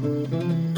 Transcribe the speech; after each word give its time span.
Yo 0.00 0.71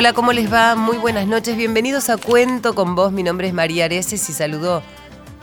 Hola, 0.00 0.14
¿cómo 0.14 0.32
les 0.32 0.50
va? 0.50 0.76
Muy 0.76 0.96
buenas 0.96 1.26
noches, 1.26 1.58
bienvenidos 1.58 2.08
a 2.08 2.16
Cuento 2.16 2.74
con 2.74 2.94
vos. 2.94 3.12
Mi 3.12 3.22
nombre 3.22 3.48
es 3.48 3.52
María 3.52 3.84
Areces 3.84 4.30
y 4.30 4.32
saludo 4.32 4.82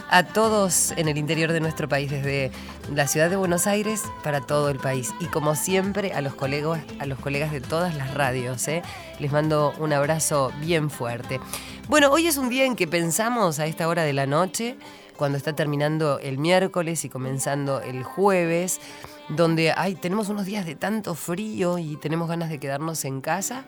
a 0.09 0.23
todos 0.23 0.93
en 0.97 1.07
el 1.07 1.19
interior 1.19 1.51
de 1.51 1.59
nuestro 1.59 1.87
país, 1.87 2.09
desde 2.09 2.49
la 2.91 3.07
ciudad 3.07 3.29
de 3.29 3.35
Buenos 3.35 3.67
Aires 3.67 4.01
para 4.23 4.41
todo 4.41 4.69
el 4.69 4.79
país. 4.79 5.13
Y 5.19 5.25
como 5.25 5.53
siempre, 5.53 6.11
a 6.13 6.21
los 6.21 6.33
colegas, 6.33 6.81
a 6.97 7.05
los 7.05 7.19
colegas 7.19 7.51
de 7.51 7.61
todas 7.61 7.93
las 7.93 8.15
radios, 8.15 8.67
¿eh? 8.67 8.81
les 9.19 9.31
mando 9.31 9.75
un 9.77 9.93
abrazo 9.93 10.51
bien 10.59 10.89
fuerte. 10.89 11.39
Bueno, 11.87 12.09
hoy 12.09 12.25
es 12.25 12.37
un 12.37 12.49
día 12.49 12.65
en 12.65 12.75
que 12.75 12.87
pensamos 12.87 13.59
a 13.59 13.67
esta 13.67 13.87
hora 13.87 14.05
de 14.05 14.13
la 14.13 14.25
noche, 14.25 14.75
cuando 15.17 15.37
está 15.37 15.53
terminando 15.53 16.17
el 16.17 16.39
miércoles 16.39 17.05
y 17.05 17.09
comenzando 17.09 17.79
el 17.81 18.01
jueves, 18.01 18.81
donde 19.29 19.71
ay, 19.77 19.93
tenemos 19.93 20.29
unos 20.29 20.47
días 20.47 20.65
de 20.65 20.73
tanto 20.73 21.13
frío 21.13 21.77
y 21.77 21.95
tenemos 21.97 22.27
ganas 22.27 22.49
de 22.49 22.59
quedarnos 22.59 23.05
en 23.05 23.21
casa 23.21 23.65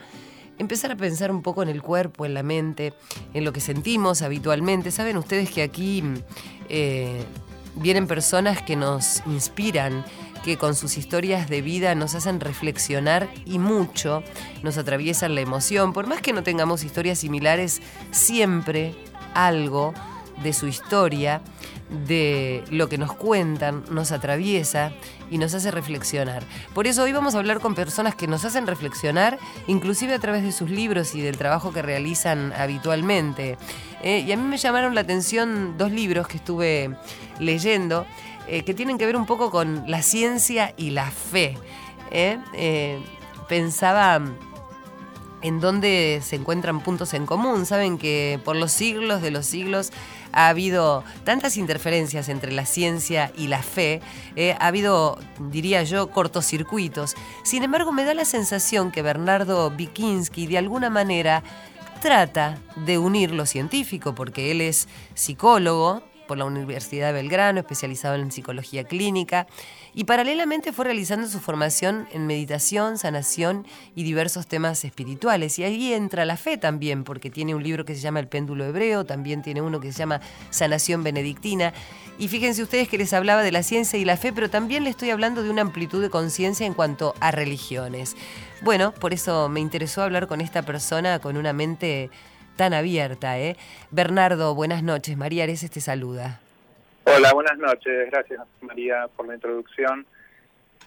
empezar 0.60 0.92
a 0.92 0.96
pensar 0.96 1.32
un 1.32 1.42
poco 1.42 1.64
en 1.64 1.70
el 1.70 1.82
cuerpo, 1.82 2.26
en 2.26 2.36
la 2.36 2.44
mente, 2.44 2.94
en 3.34 3.44
lo 3.44 3.52
que 3.52 3.62
sentimos 3.62 4.22
habitualmente. 4.22 4.92
Saben 4.92 5.18
ustedes 5.18 5.50
que 5.50 5.64
aquí 5.64 6.04
eh, 6.70 7.24
vienen 7.76 8.08
personas 8.08 8.62
que 8.62 8.76
nos 8.76 9.24
inspiran, 9.26 10.06
que 10.44 10.58
con 10.58 10.76
sus 10.76 10.98
historias 10.98 11.50
de 11.50 11.62
vida 11.62 11.96
nos 11.96 12.16
hacen 12.16 12.40
reflexionar 12.40 13.30
y 13.46 13.60
mucho 13.60 14.24
nos 14.64 14.78
atraviesan 14.78 15.36
la 15.36 15.42
emoción. 15.42 15.94
Por 15.94 16.08
más 16.08 16.22
que 16.22 16.34
no 16.34 16.44
tengamos 16.44 16.84
historias 16.84 17.20
similares, 17.20 17.82
siempre 18.12 18.96
algo 19.34 19.94
de 20.44 20.54
su 20.54 20.68
historia, 20.68 21.42
de 22.08 22.64
lo 22.70 22.88
que 22.88 22.98
nos 22.98 23.14
cuentan, 23.14 23.84
nos 23.90 24.12
atraviesa 24.12 24.92
y 25.32 25.38
nos 25.38 25.54
hace 25.54 25.72
reflexionar. 25.72 26.44
Por 26.74 26.88
eso 26.88 27.04
hoy 27.04 27.14
vamos 27.14 27.36
a 27.36 27.40
hablar 27.40 27.60
con 27.60 27.76
personas 27.76 28.16
que 28.16 28.28
nos 28.28 28.46
hacen 28.46 28.68
reflexionar, 28.68 29.38
inclusive 29.68 30.14
a 30.14 30.20
través 30.20 30.44
de 30.44 30.52
sus 30.52 30.70
libros 30.70 31.16
y 31.16 31.22
del 31.22 31.38
trabajo 31.38 31.72
que 31.72 31.82
realizan 31.82 32.54
habitualmente. 32.54 33.58
Eh, 34.02 34.24
y 34.26 34.32
a 34.32 34.38
mí 34.38 34.44
me 34.44 34.58
llamaron 34.58 34.96
la 34.96 35.02
atención 35.02 35.78
dos 35.78 35.92
libros 35.92 36.28
que 36.28 36.38
estuve 36.38 36.96
leyendo 37.40 38.06
eh, 38.48 38.64
que 38.64 38.74
tienen 38.74 38.98
que 38.98 39.06
ver 39.06 39.16
un 39.16 39.26
poco 39.26 39.52
con 39.52 39.84
la 39.88 40.02
ciencia 40.02 40.74
y 40.78 40.92
la 40.92 41.10
fe. 41.12 41.58
¿eh? 42.12 43.00
Pensaba 43.48 44.22
en 45.42 45.60
dónde 45.60 46.22
se 46.24 46.36
encuentran 46.36 46.82
puntos 46.82 47.14
en 47.14 47.26
común. 47.26 47.66
Saben 47.66 47.98
que 47.98 48.40
por 48.44 48.56
los 48.56 48.72
siglos 48.72 49.22
de 49.22 49.32
los 49.32 49.46
siglos 49.46 49.92
ha 50.32 50.48
habido 50.50 51.04
tantas 51.24 51.58
interferencias 51.58 52.30
entre 52.30 52.52
la 52.52 52.66
ciencia 52.66 53.32
y 53.36 53.48
la 53.48 53.64
fe, 53.64 54.02
eh, 54.36 54.56
ha 54.60 54.68
habido, 54.68 55.18
diría 55.52 55.84
yo, 55.84 56.12
cortocircuitos. 56.12 57.16
Sin 57.44 57.64
embargo, 57.64 57.92
me 57.92 58.04
da 58.04 58.14
la 58.14 58.26
sensación 58.26 58.92
que 58.92 59.02
Bernardo 59.02 59.72
Bikinski 59.72 60.48
de 60.48 60.58
alguna 60.58 60.90
manera 60.90 61.44
trata 62.02 62.58
de 62.76 62.98
unir 62.98 63.32
lo 63.32 63.46
científico, 63.46 64.16
porque 64.16 64.52
él 64.52 64.62
es 64.62 64.88
psicólogo 65.16 66.04
por 66.28 66.38
la 66.38 66.46
Universidad 66.46 67.08
de 67.08 67.14
Belgrano, 67.14 67.60
especializado 67.60 68.14
en 68.16 68.32
psicología 68.32 68.84
clínica, 68.84 69.48
y 70.00 70.06
paralelamente 70.06 70.72
fue 70.72 70.86
realizando 70.86 71.28
su 71.28 71.42
formación 71.42 72.08
en 72.14 72.26
meditación, 72.26 72.98
sanación 72.98 73.68
y 73.96 74.04
diversos 74.04 74.48
temas 74.48 74.86
espirituales. 74.86 75.60
Y 75.60 75.66
ahí 75.66 75.92
entra 75.92 76.24
la 76.24 76.38
fe 76.38 76.58
también, 76.58 77.04
porque 77.04 77.30
tiene 77.30 77.54
un 77.54 77.62
libro 77.62 77.84
que 77.84 77.96
se 77.96 78.00
llama 78.00 78.22
El 78.22 78.30
péndulo 78.30 78.64
hebreo, 78.64 79.06
también 79.06 79.42
tiene 79.42 79.62
uno 79.62 79.82
que 79.82 79.92
se 79.92 80.00
llama 80.00 80.22
Sanación 80.52 81.04
benedictina. 81.04 81.74
Y 82.18 82.30
fíjense 82.30 82.64
ustedes 82.64 82.88
que 82.88 82.98
les 82.98 83.12
hablaba 83.12 83.44
de 83.44 83.52
la 83.52 83.62
ciencia 83.62 84.00
y 84.00 84.06
la 84.06 84.16
fe, 84.16 84.32
pero 84.32 84.50
también 84.50 84.86
le 84.86 84.90
estoy 84.90 85.10
hablando 85.10 85.44
de 85.44 85.50
una 85.50 85.64
amplitud 85.64 86.02
de 86.02 86.10
conciencia 86.10 86.66
en 86.66 86.76
cuanto 86.76 87.14
a 87.20 87.32
religiones. 87.32 88.16
Bueno, 88.62 88.94
por 88.94 89.14
eso 89.14 89.50
me 89.50 89.60
interesó 89.60 90.02
hablar 90.02 90.28
con 90.28 90.40
esta 90.40 90.62
persona 90.62 91.20
con 91.20 91.36
una 91.36 91.52
mente 91.52 92.10
tan 92.56 92.74
abierta. 92.74 93.38
¿eh? 93.38 93.58
Bernardo, 93.92 94.56
buenas 94.56 94.82
noches. 94.82 95.18
María 95.18 95.44
Areces 95.44 95.72
te 95.72 95.82
saluda. 95.82 96.40
Hola, 97.16 97.34
buenas 97.34 97.58
noches. 97.58 98.10
Gracias 98.12 98.40
María 98.62 99.08
por 99.16 99.28
la 99.28 99.36
introducción 99.36 100.06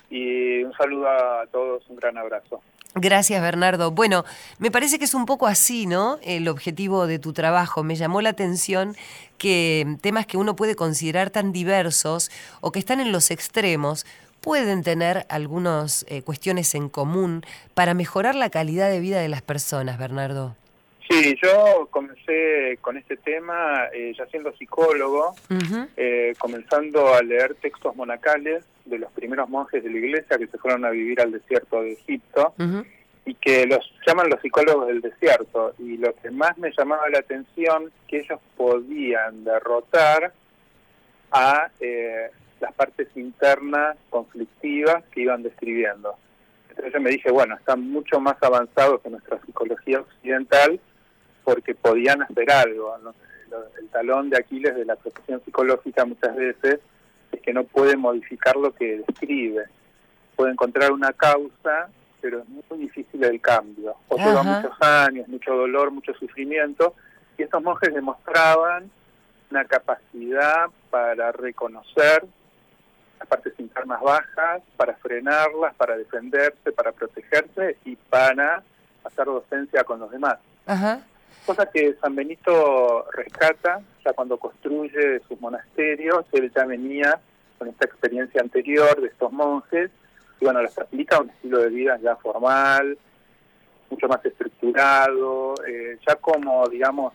y 0.09 0.63
un 0.63 0.73
saludo 0.75 1.09
a 1.09 1.47
todos, 1.51 1.83
un 1.89 1.97
gran 1.97 2.17
abrazo. 2.17 2.63
Gracias, 2.95 3.41
Bernardo. 3.41 3.91
Bueno, 3.91 4.25
me 4.59 4.71
parece 4.71 4.99
que 4.99 5.07
es 5.07 5.15
un 5.15 5.25
poco 5.25 5.47
así, 5.47 5.87
¿no? 5.87 6.19
El 6.23 6.47
objetivo 6.49 7.07
de 7.07 7.19
tu 7.19 7.33
trabajo. 7.33 7.83
Me 7.83 7.97
llamó 7.97 8.21
la 8.21 8.29
atención 8.29 8.95
que 9.39 9.97
temas 10.03 10.27
que 10.27 10.37
uno 10.37 10.55
puede 10.55 10.77
considerar 10.77 11.31
tan 11.31 11.53
diversos 11.53 12.31
o 12.61 12.71
que 12.71 12.79
están 12.79 13.01
en 13.01 13.11
los 13.11 13.31
extremos 13.31 14.05
pueden 14.43 14.83
tener 14.83 15.25
algunas 15.29 16.05
eh, 16.09 16.23
cuestiones 16.23 16.75
en 16.75 16.89
común 16.89 17.45
para 17.75 17.95
mejorar 17.95 18.35
la 18.35 18.51
calidad 18.51 18.91
de 18.91 19.01
vida 19.01 19.21
de 19.21 19.29
las 19.29 19.41
personas, 19.41 19.99
Bernardo. 19.99 20.57
Sí, 21.13 21.37
yo 21.43 21.89
comencé 21.91 22.79
con 22.81 22.97
este 22.97 23.19
tema 23.19 23.85
eh, 23.93 24.15
ya 24.17 24.25
siendo 24.29 24.51
psicólogo, 24.57 25.35
eh, 25.95 26.33
comenzando 26.39 27.13
a 27.13 27.21
leer 27.21 27.55
textos 27.57 27.95
monacales 27.95 28.65
de 28.87 28.99
los 28.99 29.13
primeros 29.13 29.47
monjes 29.51 29.85
de 29.85 29.91
la 29.91 29.99
iglesia 29.99 30.39
que 30.39 30.47
se 30.47 30.57
fueron 30.57 30.87
a 30.87 30.91
vivir 30.91 31.21
al 31.21 31.33
desierto 31.33 31.83
de 31.83 31.93
Egipto 31.93 32.55
y 33.27 33.35
que 33.35 33.67
los 33.67 33.93
llaman 34.07 34.31
los 34.31 34.41
psicólogos 34.41 34.87
del 34.87 35.03
desierto. 35.03 35.75
Y 35.79 35.99
lo 35.99 36.15
que 36.15 36.31
más 36.31 36.57
me 36.57 36.73
llamaba 36.73 37.11
la 37.11 37.19
atención 37.19 37.93
que 38.09 38.21
ellos 38.21 38.41
podían 38.57 39.45
derrotar 39.45 40.33
a 41.31 41.69
eh, 41.79 42.31
las 42.59 42.73
partes 42.73 43.09
internas 43.17 43.99
conflictivas 44.09 45.05
que 45.11 45.21
iban 45.21 45.43
describiendo. 45.43 46.17
Entonces 46.71 46.95
yo 46.95 47.01
me 47.03 47.11
dije, 47.11 47.31
bueno, 47.31 47.55
están 47.57 47.83
mucho 47.91 48.19
más 48.19 48.43
avanzados 48.43 49.03
que 49.03 49.11
nuestra 49.11 49.39
psicología 49.45 50.01
occidental 50.01 50.81
porque 51.45 51.75
podían 51.75 52.23
hacer 52.23 52.51
algo. 52.51 52.97
¿no? 52.99 53.15
El 53.79 53.89
talón 53.89 54.31
de 54.31 54.39
Aquiles 54.39 54.75
de 54.75 54.85
la 54.85 54.97
profesión 54.97 55.43
psicológica 55.45 56.05
muchas 56.05 56.35
veces 56.35 56.81
es 57.33 57.41
que 57.41 57.53
no 57.53 57.65
puede 57.65 57.97
modificar 57.97 58.57
lo 58.57 58.75
que 58.75 58.99
describe. 59.07 59.65
Puede 60.37 60.53
encontrar 60.53 60.93
una 60.93 61.13
causa, 61.13 61.89
pero 62.21 62.41
es 62.41 62.49
muy 62.49 62.79
difícil 62.79 63.23
el 63.25 63.41
cambio. 63.41 63.97
O 64.09 64.17
lleva 64.17 64.43
muchos 64.43 64.81
años, 64.81 65.29
mucho 65.29 65.55
dolor, 65.55 65.91
mucho 65.91 66.15
sufrimiento. 66.15 66.95
Y 67.37 67.43
estos 67.43 67.63
monjes 67.63 67.95
demostraban 67.95 68.91
una 69.51 69.65
capacidad 69.65 70.67
para 70.91 71.33
reconocer 71.33 72.25
las 73.19 73.29
partes 73.29 73.53
internas 73.59 74.01
bajas, 74.01 74.63
para 74.77 74.95
frenarlas, 74.95 75.75
para 75.75 75.97
defenderse, 75.97 76.73
para 76.73 76.93
protegerse 76.93 77.77
y 77.85 77.97
para 77.97 78.63
hacer 79.05 79.27
docencia 79.27 79.85
con 79.85 80.01
los 80.01 80.11
demás. 80.11 80.39
Ajá. 80.67 81.03
Cosa 81.47 81.67
que 81.67 81.95
San 82.01 82.15
Benito 82.15 83.05
rescata 83.11 83.81
ya 84.05 84.13
cuando 84.13 84.39
construye 84.39 85.21
sus 85.27 85.41
monasterios, 85.41 86.25
él 86.33 86.53
ya 86.55 86.65
venía 86.65 87.21
con 87.59 87.69
esta 87.69 87.87
experiencia 87.87 88.41
anterior 88.41 89.01
de 89.01 89.09
estos 89.09 89.33
monjes 89.33 89.91
y 90.41 90.45
bueno, 90.45 90.63
las 90.63 90.79
aplica 90.79 91.21
un 91.21 91.31
estilo 91.31 91.59
de 91.59 91.69
vida 91.69 91.99
ya 92.01 92.17
formal, 92.17 92.97
mucho 93.91 94.09
más 94.09 94.25
estructurado, 94.25 95.55
eh, 95.67 95.99
ya 96.07 96.17
como 96.17 96.69
digamos, 96.69 97.13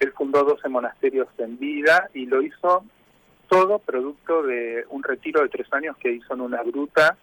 él 0.00 0.12
fundó 0.12 0.44
12 0.44 0.68
monasterios 0.68 1.28
en 1.38 1.58
vida 1.58 2.10
y 2.14 2.26
lo 2.26 2.42
hizo 2.42 2.84
todo 3.48 3.78
producto 3.78 4.42
de 4.42 4.84
un 4.90 5.02
retiro 5.02 5.42
de 5.42 5.48
tres 5.48 5.72
años 5.72 5.96
que 5.98 6.12
hizo 6.12 6.34
en 6.34 6.40
una 6.40 6.62
gruta 6.62 7.16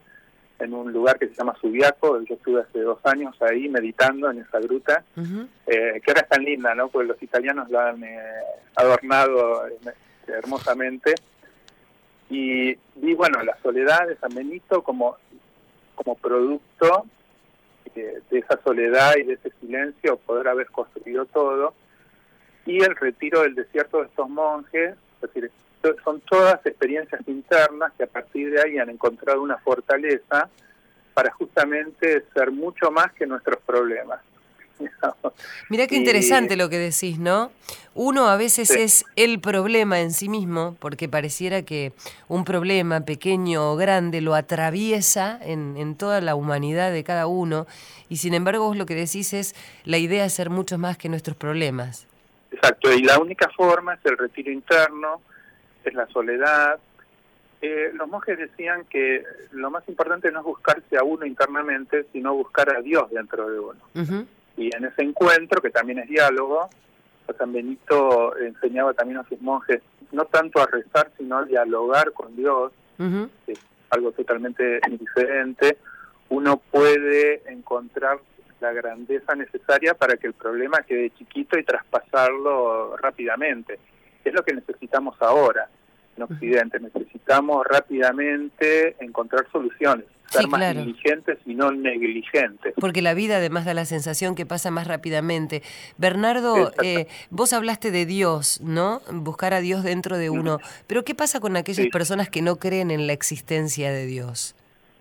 en 0.59 0.73
un 0.73 0.91
lugar 0.91 1.19
que 1.19 1.27
se 1.27 1.35
llama 1.35 1.55
Subiaco, 1.59 2.21
yo 2.21 2.35
estuve 2.35 2.61
hace 2.61 2.79
dos 2.79 2.99
años 3.05 3.35
ahí 3.41 3.67
meditando 3.67 4.31
en 4.31 4.39
esa 4.39 4.59
gruta, 4.59 5.03
eh, 5.17 6.01
que 6.01 6.11
ahora 6.11 6.21
es 6.21 6.29
tan 6.29 6.43
linda, 6.43 6.73
¿no? 6.75 6.87
Porque 6.87 7.07
los 7.07 7.21
italianos 7.21 7.69
la 7.69 7.89
han 7.89 8.03
eh, 8.03 8.19
adornado 8.75 9.67
eh, 9.67 9.73
hermosamente. 10.27 11.15
Y 12.29 12.75
vi, 12.95 13.13
bueno, 13.13 13.43
la 13.43 13.57
soledad 13.61 14.07
de 14.07 14.15
San 14.17 14.33
Benito 14.33 14.81
como, 14.81 15.17
como 15.95 16.15
producto 16.15 17.05
de, 17.93 18.21
de 18.29 18.39
esa 18.39 18.59
soledad 18.63 19.13
y 19.17 19.23
de 19.23 19.33
ese 19.33 19.51
silencio, 19.59 20.17
poder 20.17 20.47
haber 20.47 20.67
construido 20.67 21.25
todo, 21.25 21.73
y 22.65 22.81
el 22.81 22.95
retiro 22.95 23.41
del 23.41 23.55
desierto 23.55 23.99
de 23.99 24.07
estos 24.07 24.29
monjes, 24.29 24.95
es 25.15 25.21
decir, 25.21 25.51
son 26.03 26.21
todas 26.21 26.65
experiencias 26.65 27.21
internas 27.27 27.93
que 27.97 28.03
a 28.03 28.07
partir 28.07 28.51
de 28.51 28.61
ahí 28.61 28.77
han 28.77 28.89
encontrado 28.89 29.41
una 29.41 29.57
fortaleza 29.57 30.49
para 31.13 31.31
justamente 31.31 32.25
ser 32.33 32.51
mucho 32.51 32.91
más 32.91 33.11
que 33.13 33.25
nuestros 33.25 33.59
problemas. 33.65 34.19
Mira 35.69 35.87
qué 35.87 35.95
interesante 35.95 36.57
lo 36.57 36.69
que 36.69 36.77
decís, 36.77 37.17
¿no? 37.17 37.51
Uno 37.93 38.27
a 38.27 38.35
veces 38.35 38.71
es 38.71 39.05
el 39.15 39.39
problema 39.39 40.01
en 40.01 40.11
sí 40.11 40.27
mismo, 40.27 40.75
porque 40.79 41.07
pareciera 41.07 41.61
que 41.61 41.93
un 42.27 42.43
problema, 42.43 43.01
pequeño 43.01 43.71
o 43.71 43.75
grande, 43.77 44.19
lo 44.19 44.35
atraviesa 44.35 45.39
en, 45.41 45.77
en 45.77 45.95
toda 45.95 46.19
la 46.19 46.35
humanidad 46.35 46.91
de 46.91 47.05
cada 47.05 47.27
uno, 47.27 47.67
y 48.09 48.17
sin 48.17 48.33
embargo 48.33 48.65
vos 48.65 48.77
lo 48.77 48.85
que 48.85 48.95
decís 48.95 49.33
es 49.33 49.55
la 49.85 49.97
idea 49.97 50.23
de 50.23 50.29
ser 50.29 50.49
mucho 50.49 50.77
más 50.77 50.97
que 50.97 51.07
nuestros 51.07 51.37
problemas. 51.37 52.05
Exacto, 52.51 52.91
y 52.91 53.01
la 53.01 53.19
única 53.19 53.49
forma 53.55 53.93
es 53.93 54.05
el 54.05 54.17
retiro 54.17 54.51
interno, 54.51 55.21
es 55.89 55.95
la 55.95 56.07
soledad. 56.07 56.79
Eh, 57.61 57.91
los 57.93 58.07
monjes 58.07 58.37
decían 58.37 58.85
que 58.85 59.23
lo 59.51 59.71
más 59.71 59.87
importante 59.87 60.31
no 60.31 60.39
es 60.39 60.45
buscarse 60.45 60.97
a 60.97 61.03
uno 61.03 61.25
internamente, 61.25 62.05
sino 62.11 62.33
buscar 62.33 62.75
a 62.75 62.81
Dios 62.81 63.09
dentro 63.11 63.49
de 63.49 63.59
uno. 63.59 64.27
Y 64.57 64.75
en 64.75 64.85
ese 64.85 65.01
encuentro, 65.01 65.61
que 65.61 65.69
también 65.69 65.99
es 65.99 66.07
diálogo, 66.07 66.69
San 67.37 67.51
Benito 67.51 68.37
enseñaba 68.37 68.93
también 68.93 69.19
a 69.19 69.27
sus 69.27 69.41
monjes 69.41 69.81
no 70.11 70.25
tanto 70.25 70.61
a 70.61 70.67
rezar, 70.67 71.11
sino 71.17 71.37
a 71.37 71.45
dialogar 71.45 72.11
con 72.13 72.35
Dios, 72.35 72.71
que 72.97 73.51
es 73.51 73.59
algo 73.89 74.11
totalmente 74.11 74.79
diferente. 74.87 75.77
Uno 76.29 76.57
puede 76.57 77.41
encontrar 77.51 78.19
la 78.61 78.71
grandeza 78.71 79.35
necesaria 79.35 79.93
para 79.93 80.17
que 80.17 80.27
el 80.27 80.33
problema 80.33 80.83
quede 80.83 81.11
chiquito 81.11 81.57
y 81.57 81.63
traspasarlo 81.63 82.95
rápidamente. 82.97 83.79
Es 84.25 84.33
lo 84.33 84.43
que 84.43 84.53
necesitamos 84.53 85.15
ahora 85.21 85.69
en 86.17 86.23
Occidente. 86.23 86.79
Necesitamos 86.79 87.65
rápidamente 87.65 88.95
encontrar 88.99 89.47
soluciones, 89.51 90.05
ser 90.29 90.47
más 90.47 90.75
diligentes 90.75 91.37
y 91.45 91.53
no 91.53 91.71
negligentes. 91.71 92.73
Porque 92.79 93.01
la 93.01 93.13
vida 93.13 93.37
además 93.37 93.65
da 93.65 93.73
la 93.73 93.85
sensación 93.85 94.35
que 94.35 94.45
pasa 94.45 94.71
más 94.71 94.87
rápidamente. 94.87 95.61
Bernardo, 95.97 96.71
eh, 96.83 97.07
vos 97.29 97.53
hablaste 97.53 97.91
de 97.91 98.05
Dios, 98.05 98.59
¿no? 98.61 99.01
Buscar 99.11 99.53
a 99.53 99.61
Dios 99.61 99.83
dentro 99.83 100.17
de 100.17 100.29
uno. 100.29 100.59
Pero 100.87 101.03
¿qué 101.03 101.15
pasa 101.15 101.39
con 101.39 101.55
aquellas 101.55 101.87
personas 101.87 102.29
que 102.29 102.41
no 102.41 102.57
creen 102.57 102.91
en 102.91 103.07
la 103.07 103.13
existencia 103.13 103.91
de 103.91 104.05
Dios? 104.05 104.55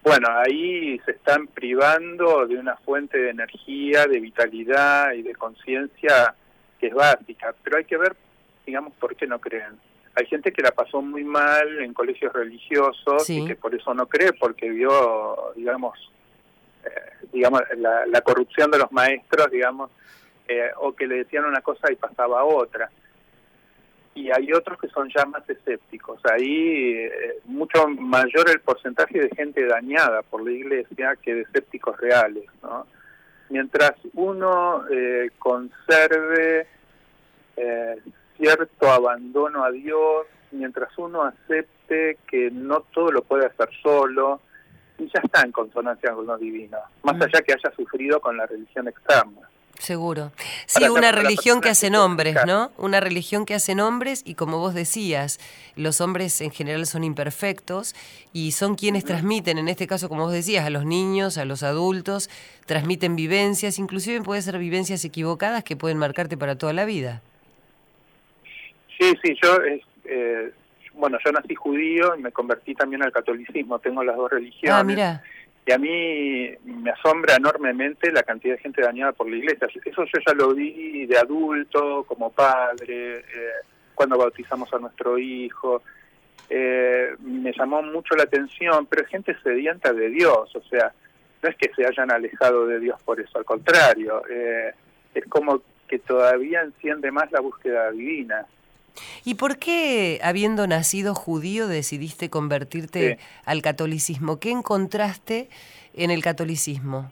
Bueno, 0.04 0.28
ahí 0.30 1.00
se 1.06 1.12
están 1.12 1.46
privando 1.46 2.46
de 2.46 2.58
una 2.58 2.76
fuente 2.76 3.16
de 3.16 3.30
energía, 3.30 4.04
de 4.04 4.20
vitalidad 4.20 5.12
y 5.12 5.22
de 5.22 5.34
conciencia 5.34 6.34
que 6.78 6.88
es 6.88 6.94
básica, 6.94 7.54
pero 7.64 7.78
hay 7.78 7.84
que 7.84 7.96
ver, 7.96 8.14
digamos, 8.66 8.92
por 8.94 9.14
qué 9.16 9.26
no 9.26 9.38
creen. 9.38 9.78
Hay 10.16 10.26
gente 10.26 10.52
que 10.52 10.62
la 10.62 10.70
pasó 10.70 11.02
muy 11.02 11.24
mal 11.24 11.80
en 11.80 11.92
colegios 11.92 12.32
religiosos 12.32 13.28
y 13.28 13.44
que 13.44 13.56
por 13.56 13.74
eso 13.74 13.92
no 13.94 14.06
cree, 14.06 14.32
porque 14.32 14.70
vio, 14.70 15.52
digamos, 15.56 15.98
eh, 16.84 17.26
digamos 17.32 17.62
la, 17.76 18.20
corrupción 18.20 18.70
de 18.70 18.78
los 18.78 18.92
maestros, 18.92 19.50
digamos, 19.50 19.90
eh, 20.46 20.70
o 20.76 20.92
que 20.92 21.06
le 21.06 21.16
decían 21.16 21.44
una 21.44 21.62
cosa 21.62 21.90
y 21.90 21.96
pasaba 21.96 22.44
otra 22.44 22.90
y 24.14 24.30
hay 24.30 24.52
otros 24.52 24.78
que 24.78 24.88
son 24.88 25.10
ya 25.14 25.24
más 25.26 25.48
escépticos. 25.48 26.20
Ahí 26.24 26.92
eh, 26.94 27.38
mucho 27.44 27.88
mayor 27.88 28.48
el 28.48 28.60
porcentaje 28.60 29.20
de 29.20 29.30
gente 29.30 29.66
dañada 29.66 30.22
por 30.22 30.44
la 30.44 30.52
iglesia 30.52 31.16
que 31.20 31.34
de 31.34 31.42
escépticos 31.42 31.98
reales. 31.98 32.44
¿no? 32.62 32.86
Mientras 33.50 33.92
uno 34.14 34.84
eh, 34.90 35.30
conserve 35.38 36.66
eh, 37.56 37.96
cierto 38.36 38.90
abandono 38.90 39.64
a 39.64 39.70
Dios, 39.70 40.26
mientras 40.50 40.96
uno 40.98 41.22
acepte 41.22 42.18
que 42.26 42.50
no 42.50 42.80
todo 42.92 43.10
lo 43.10 43.22
puede 43.22 43.46
hacer 43.46 43.68
solo, 43.82 44.40
y 44.98 45.04
ya 45.06 45.20
está 45.22 45.42
en 45.42 45.52
consonancia 45.52 46.12
con 46.12 46.26
lo 46.26 46.38
divino, 46.38 46.78
más 47.02 47.16
mm. 47.16 47.22
allá 47.22 47.42
que 47.42 47.52
haya 47.52 47.74
sufrido 47.74 48.20
con 48.20 48.36
la 48.36 48.46
religión 48.46 48.88
externa. 48.88 49.48
Seguro. 49.78 50.30
Sí, 50.66 50.84
una 50.88 51.10
religión 51.10 51.60
que 51.60 51.68
hace 51.68 51.90
nombres, 51.90 52.36
¿no? 52.46 52.70
Una 52.78 53.00
religión 53.00 53.44
que 53.44 53.54
hace 53.54 53.74
nombres 53.74 54.22
y 54.24 54.34
como 54.34 54.58
vos 54.58 54.72
decías, 54.72 55.40
los 55.74 56.00
hombres 56.00 56.40
en 56.40 56.52
general 56.52 56.86
son 56.86 57.02
imperfectos 57.02 57.94
y 58.32 58.52
son 58.52 58.76
quienes 58.76 59.04
transmiten, 59.04 59.58
en 59.58 59.68
este 59.68 59.88
caso, 59.88 60.08
como 60.08 60.24
vos 60.24 60.32
decías, 60.32 60.64
a 60.64 60.70
los 60.70 60.84
niños, 60.84 61.38
a 61.38 61.44
los 61.44 61.64
adultos, 61.64 62.30
transmiten 62.66 63.16
vivencias, 63.16 63.78
inclusive 63.80 64.22
pueden 64.22 64.42
ser 64.44 64.58
vivencias 64.58 65.04
equivocadas 65.04 65.64
que 65.64 65.76
pueden 65.76 65.98
marcarte 65.98 66.36
para 66.36 66.56
toda 66.56 66.72
la 66.72 66.84
vida. 66.84 67.20
Sí, 68.98 69.14
sí, 69.22 69.36
yo, 69.42 69.58
eh, 70.04 70.52
bueno, 70.94 71.18
yo 71.24 71.32
nací 71.32 71.54
judío 71.54 72.14
y 72.16 72.22
me 72.22 72.32
convertí 72.32 72.74
también 72.74 73.02
al 73.02 73.12
catolicismo, 73.12 73.78
tengo 73.78 74.04
las 74.04 74.16
dos 74.16 74.30
religiones. 74.30 74.80
Ah, 74.80 74.84
mira. 74.84 75.22
Y 75.66 75.72
a 75.72 75.78
mí 75.78 76.50
me 76.64 76.90
asombra 76.90 77.36
enormemente 77.36 78.12
la 78.12 78.22
cantidad 78.22 78.54
de 78.56 78.60
gente 78.60 78.82
dañada 78.82 79.12
por 79.12 79.30
la 79.30 79.36
iglesia. 79.36 79.66
Eso 79.84 80.04
yo 80.04 80.20
ya 80.26 80.34
lo 80.34 80.54
vi 80.54 81.06
de 81.06 81.16
adulto, 81.16 82.04
como 82.04 82.30
padre, 82.30 83.20
eh, 83.20 83.52
cuando 83.94 84.18
bautizamos 84.18 84.72
a 84.74 84.78
nuestro 84.78 85.18
hijo. 85.18 85.82
Eh, 86.50 87.14
me 87.20 87.52
llamó 87.52 87.82
mucho 87.82 88.14
la 88.14 88.24
atención, 88.24 88.86
pero 88.86 89.02
es 89.02 89.08
gente 89.08 89.34
sedienta 89.42 89.92
de 89.92 90.10
Dios, 90.10 90.54
o 90.54 90.62
sea, 90.68 90.92
no 91.42 91.48
es 91.48 91.56
que 91.56 91.70
se 91.74 91.86
hayan 91.86 92.10
alejado 92.10 92.66
de 92.66 92.80
Dios 92.80 93.00
por 93.02 93.18
eso, 93.18 93.38
al 93.38 93.44
contrario, 93.44 94.22
eh, 94.28 94.72
es 95.14 95.24
como 95.26 95.62
que 95.88 95.98
todavía 95.98 96.60
enciende 96.60 97.10
más 97.10 97.32
la 97.32 97.40
búsqueda 97.40 97.90
divina. 97.90 98.46
¿Y 99.24 99.34
por 99.34 99.58
qué, 99.58 100.20
habiendo 100.22 100.66
nacido 100.66 101.14
judío, 101.14 101.66
decidiste 101.66 102.30
convertirte 102.30 103.18
al 103.44 103.62
catolicismo? 103.62 104.38
¿Qué 104.38 104.50
encontraste 104.50 105.48
en 105.94 106.10
el 106.10 106.22
catolicismo? 106.22 107.10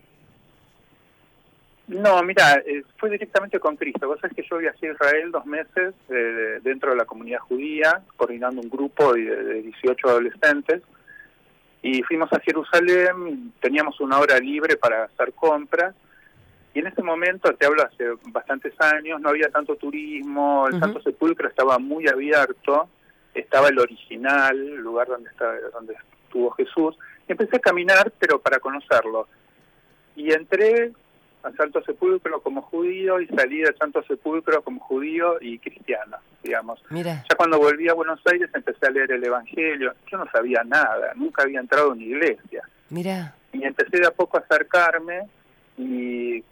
No, 1.89 2.23
mira, 2.23 2.63
eh, 2.65 2.85
fue 2.97 3.11
directamente 3.11 3.59
con 3.59 3.77
Cristo. 3.77 4.07
Vos 4.07 4.21
sabés 4.21 4.37
que 4.37 4.47
yo 4.49 4.59
viajé 4.59 4.89
a 4.89 4.93
Israel 4.93 5.33
dos 5.33 5.45
meses 5.47 5.95
eh, 6.09 6.61
dentro 6.63 6.91
de 6.91 6.97
la 6.97 7.05
comunidad 7.05 7.41
judía, 7.41 8.03
coordinando 8.17 8.61
un 8.61 8.71
grupo 8.71 9.13
de, 9.13 9.23
de 9.23 9.63
18 9.63 10.09
adolescentes. 10.09 10.83
Y 11.83 12.03
fuimos 12.05 12.33
a 12.33 12.39
Jerusalén, 12.41 13.53
teníamos 13.61 14.01
una 14.01 14.21
hora 14.21 14.39
libre 14.39 14.77
para 14.77 15.05
hacer 15.05 15.33
compras 15.33 15.95
y 16.75 16.79
en 16.79 16.87
ese 16.87 17.03
momento, 17.03 17.53
te 17.55 17.67
hablo 17.67 17.83
hace 17.83 18.05
bastantes 18.29 18.73
años, 18.81 19.21
no 19.21 19.29
había 19.29 19.49
tanto 19.49 19.77
turismo, 19.77 20.67
el 20.69 20.79
Santo 20.79 21.03
Sepulcro 21.03 21.49
estaba 21.49 21.79
muy 21.79 22.09
abierto, 22.09 22.89
estaba 23.35 23.69
el 23.69 23.79
original, 23.79 24.57
el 24.57 24.77
lugar 24.77 25.09
donde, 25.09 25.29
está, 25.29 25.53
donde 25.73 25.95
estuvo 26.25 26.51
Jesús. 26.53 26.97
Y 27.29 27.33
empecé 27.33 27.57
a 27.57 27.61
caminar, 27.61 28.11
pero 28.19 28.41
para 28.41 28.59
conocerlo. 28.59 29.29
Y 30.17 30.33
entré 30.33 30.93
al 31.43 31.57
Santo 31.57 31.83
Sepulcro 31.83 32.41
como 32.41 32.63
judío 32.63 33.21
y 33.21 33.27
salí 33.27 33.59
del 33.59 33.77
Santo 33.77 34.03
Sepulcro 34.05 34.63
como 34.63 34.81
judío 34.81 35.37
y 35.41 35.59
cristiano, 35.59 36.17
digamos. 36.43 36.83
Mira. 36.89 37.25
Ya 37.29 37.37
cuando 37.37 37.59
volví 37.59 37.89
a 37.89 37.95
Buenos 37.95 38.21
Aires 38.31 38.49
empecé 38.55 38.87
a 38.87 38.91
leer 38.91 39.13
el 39.13 39.25
Evangelio. 39.25 39.93
Yo 40.11 40.19
no 40.19 40.31
sabía 40.31 40.63
nada, 40.65 41.13
nunca 41.17 41.43
había 41.43 41.61
entrado 41.61 41.89
en 41.89 41.99
una 41.99 42.05
iglesia. 42.05 42.63
Mira. 42.89 43.35
Y 43.53 43.63
empecé 43.65 43.99
de 43.99 44.07
a 44.07 44.11
poco 44.13 44.39
a 44.39 44.41
acercarme 44.41 45.29
y 45.77 46.43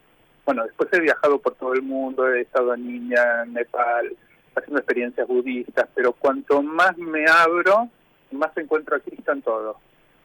bueno, 0.45 0.65
después 0.65 0.89
he 0.93 1.01
viajado 1.01 1.39
por 1.39 1.55
todo 1.55 1.75
el 1.75 1.83
mundo, 1.83 2.29
he 2.29 2.43
estado 2.43 2.75
en 2.75 2.89
India, 2.89 3.43
en 3.45 3.55
Nepal, 3.55 4.17
haciendo 4.55 4.79
experiencias 4.79 5.27
budistas, 5.29 5.89
pero 5.95 6.13
cuanto 6.13 6.63
más 6.63 6.97
me 6.99 7.25
abro, 7.29 7.89
más 8.31 8.57
encuentro 8.57 8.97
a 8.97 9.01
Cristo 9.01 9.33
en 9.33 9.43
todo. 9.43 9.77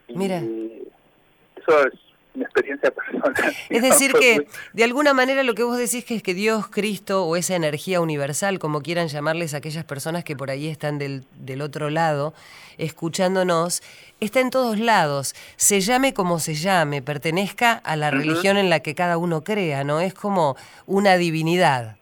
Mira. 0.07 0.37
eso 0.37 1.87
es 1.87 1.93
mi 2.35 2.43
experiencia 2.43 2.91
personal. 2.91 3.33
Es 3.69 3.81
decir, 3.81 4.13
que 4.13 4.47
de 4.73 4.83
alguna 4.83 5.13
manera 5.13 5.43
lo 5.43 5.53
que 5.53 5.63
vos 5.63 5.77
decís 5.77 6.05
que 6.05 6.15
es 6.15 6.23
que 6.23 6.33
Dios, 6.33 6.67
Cristo 6.67 7.25
o 7.25 7.35
esa 7.35 7.55
energía 7.55 8.01
universal, 8.01 8.59
como 8.59 8.81
quieran 8.81 9.07
llamarles 9.07 9.53
aquellas 9.53 9.83
personas 9.83 10.23
que 10.23 10.35
por 10.35 10.49
ahí 10.49 10.67
están 10.67 10.97
del, 10.97 11.25
del 11.39 11.61
otro 11.61 11.89
lado, 11.89 12.33
escuchándonos, 12.77 13.81
está 14.19 14.39
en 14.39 14.49
todos 14.49 14.79
lados, 14.79 15.33
se 15.55 15.81
llame 15.81 16.13
como 16.13 16.39
se 16.39 16.53
llame, 16.55 17.01
pertenezca 17.01 17.73
a 17.73 17.95
la 17.95 18.11
religión 18.11 18.57
en 18.57 18.69
la 18.69 18.81
que 18.81 18.95
cada 18.95 19.17
uno 19.17 19.43
crea, 19.43 19.83
¿no? 19.83 19.99
Es 20.01 20.13
como 20.13 20.55
una 20.85 21.17
divinidad. 21.17 21.97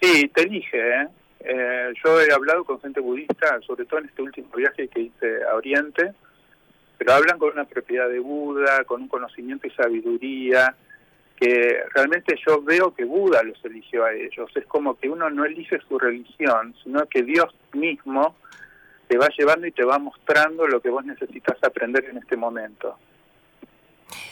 Sí, 0.00 0.30
te 0.34 0.46
dije, 0.46 0.78
¿eh? 0.78 1.06
Eh, 1.44 1.92
yo 2.04 2.20
he 2.20 2.32
hablado 2.32 2.64
con 2.64 2.80
gente 2.80 3.00
budista, 3.00 3.60
sobre 3.66 3.84
todo 3.84 4.00
en 4.00 4.06
este 4.06 4.22
último 4.22 4.48
viaje 4.54 4.88
que 4.88 5.00
hice 5.00 5.44
a 5.50 5.56
Oriente, 5.56 6.12
pero 7.02 7.16
hablan 7.16 7.36
con 7.36 7.50
una 7.50 7.64
propiedad 7.64 8.08
de 8.08 8.20
Buda, 8.20 8.84
con 8.84 9.02
un 9.02 9.08
conocimiento 9.08 9.66
y 9.66 9.70
sabiduría, 9.70 10.72
que 11.34 11.82
realmente 11.92 12.36
yo 12.46 12.62
veo 12.62 12.94
que 12.94 13.04
Buda 13.04 13.42
los 13.42 13.58
eligió 13.64 14.04
a 14.04 14.12
ellos. 14.12 14.48
Es 14.54 14.64
como 14.66 14.96
que 14.96 15.08
uno 15.08 15.28
no 15.28 15.44
elige 15.44 15.80
su 15.88 15.98
religión, 15.98 16.76
sino 16.84 17.04
que 17.06 17.24
Dios 17.24 17.52
mismo 17.72 18.36
te 19.08 19.18
va 19.18 19.26
llevando 19.36 19.66
y 19.66 19.72
te 19.72 19.82
va 19.82 19.98
mostrando 19.98 20.64
lo 20.68 20.80
que 20.80 20.90
vos 20.90 21.04
necesitas 21.04 21.56
aprender 21.64 22.04
en 22.04 22.18
este 22.18 22.36
momento. 22.36 22.96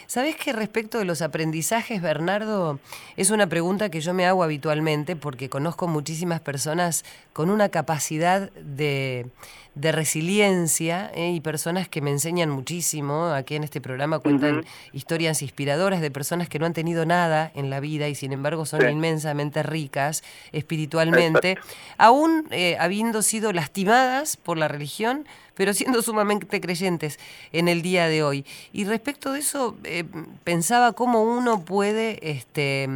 ¿Sabés 0.07 0.37
que 0.37 0.53
respecto 0.53 0.99
de 0.99 1.05
los 1.05 1.23
aprendizajes, 1.23 2.03
Bernardo? 2.03 2.81
Es 3.17 3.31
una 3.31 3.49
pregunta 3.49 3.91
que 3.91 4.01
yo 4.01 4.15
me 4.15 4.27
hago 4.27 4.43
habitualmente 4.43 5.17
porque 5.17 5.49
conozco 5.49 5.89
muchísimas 5.89 6.41
personas 6.41 7.05
con 7.33 7.51
una 7.51 7.69
capacidad 7.69 8.51
de, 8.53 9.27
resiliencia 9.75 11.11
¿eh? 11.15 11.31
y 11.31 11.41
personas 11.41 11.89
que 11.89 12.01
me 12.01 12.11
enseñan 12.11 12.51
muchísimo. 12.51 13.27
Aquí 13.27 13.55
en 13.55 13.65
este 13.65 13.81
programa 13.81 14.19
cuentan 14.19 14.65
historias 14.93 15.43
inspiradoras 15.43 16.01
de 16.01 16.11
personas 16.11 16.49
que 16.49 16.59
no 16.59 16.67
han 16.67 16.75
tenido 16.75 17.07
nada 17.07 17.51
en 17.55 17.71
la 17.71 17.81
vida 17.81 18.09
y 18.09 18.15
sin 18.15 18.33
embargo 18.33 18.67
son 18.67 18.89
inmensamente 18.89 19.63
ricas 19.63 20.23
espiritualmente, 20.53 21.57
aún 21.97 22.47
eh, 22.51 22.77
habiendo 22.79 23.23
sido 23.23 23.53
lastimadas 23.53 24.37
por 24.37 24.59
la 24.59 24.69
religión, 24.69 25.27
pero 25.61 25.75
siendo 25.75 26.00
sumamente 26.11 26.59
creyentes 26.59 27.19
en 27.52 27.69
el 27.69 27.83
día 27.83 28.07
de 28.07 28.23
hoy. 28.23 28.47
Y 28.73 28.87
respecto 28.87 29.35
de 29.35 29.40
eso, 29.40 29.76
eh, 29.85 30.05
pensaba 30.43 30.95
cómo 30.95 31.23
uno 31.23 31.67
puede 31.67 32.19
este, 32.23 32.88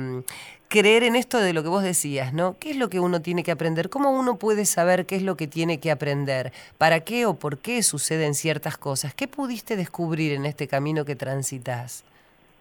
creer 0.69 1.03
en 1.03 1.15
esto 1.15 1.41
de 1.41 1.53
lo 1.53 1.63
que 1.63 1.69
vos 1.69 1.83
decías, 1.83 2.33
¿no? 2.33 2.57
¿Qué 2.59 2.71
es 2.71 2.79
lo 2.79 2.89
que 2.89 3.01
uno 3.01 3.21
tiene 3.21 3.43
que 3.43 3.51
aprender? 3.51 3.91
¿Cómo 3.91 4.13
uno 4.13 4.39
puede 4.39 4.65
saber 4.65 5.05
qué 5.05 5.17
es 5.17 5.23
lo 5.23 5.37
que 5.37 5.47
tiene 5.47 5.79
que 5.79 5.91
aprender? 5.91 6.55
¿Para 6.79 7.01
qué 7.01 7.27
o 7.27 7.35
por 7.35 7.59
qué 7.59 7.83
suceden 7.83 8.33
ciertas 8.33 8.79
cosas? 8.79 9.13
¿Qué 9.13 9.29
pudiste 9.29 9.77
descubrir 9.77 10.33
en 10.33 10.47
este 10.47 10.67
camino 10.67 11.05
que 11.05 11.17
transitas? 11.17 12.03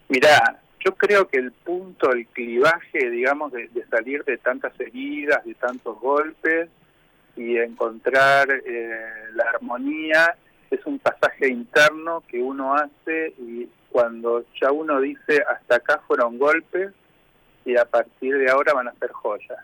Mirá, 0.09 0.59
yo 0.83 0.95
creo 0.95 1.29
que 1.29 1.37
el 1.37 1.53
punto, 1.53 2.11
el 2.11 2.27
clivaje, 2.27 3.09
digamos, 3.09 3.53
de, 3.53 3.69
de 3.69 3.85
salir 3.85 4.25
de 4.25 4.37
tantas 4.37 4.77
heridas, 4.81 5.45
de 5.45 5.53
tantos 5.53 5.97
golpes, 6.01 6.67
y 7.35 7.57
encontrar 7.57 8.49
eh, 8.51 8.99
la 9.33 9.43
armonía 9.45 10.35
es 10.69 10.85
un 10.85 10.99
pasaje 10.99 11.47
interno 11.49 12.23
que 12.27 12.39
uno 12.39 12.75
hace 12.75 13.33
y 13.37 13.69
cuando 13.89 14.43
ya 14.59 14.71
uno 14.71 14.99
dice 14.99 15.43
hasta 15.47 15.75
acá 15.75 16.01
fueron 16.07 16.37
golpes 16.37 16.91
y 17.65 17.77
a 17.77 17.85
partir 17.85 18.37
de 18.37 18.49
ahora 18.49 18.73
van 18.73 18.87
a 18.87 18.93
ser 18.95 19.11
joyas. 19.11 19.59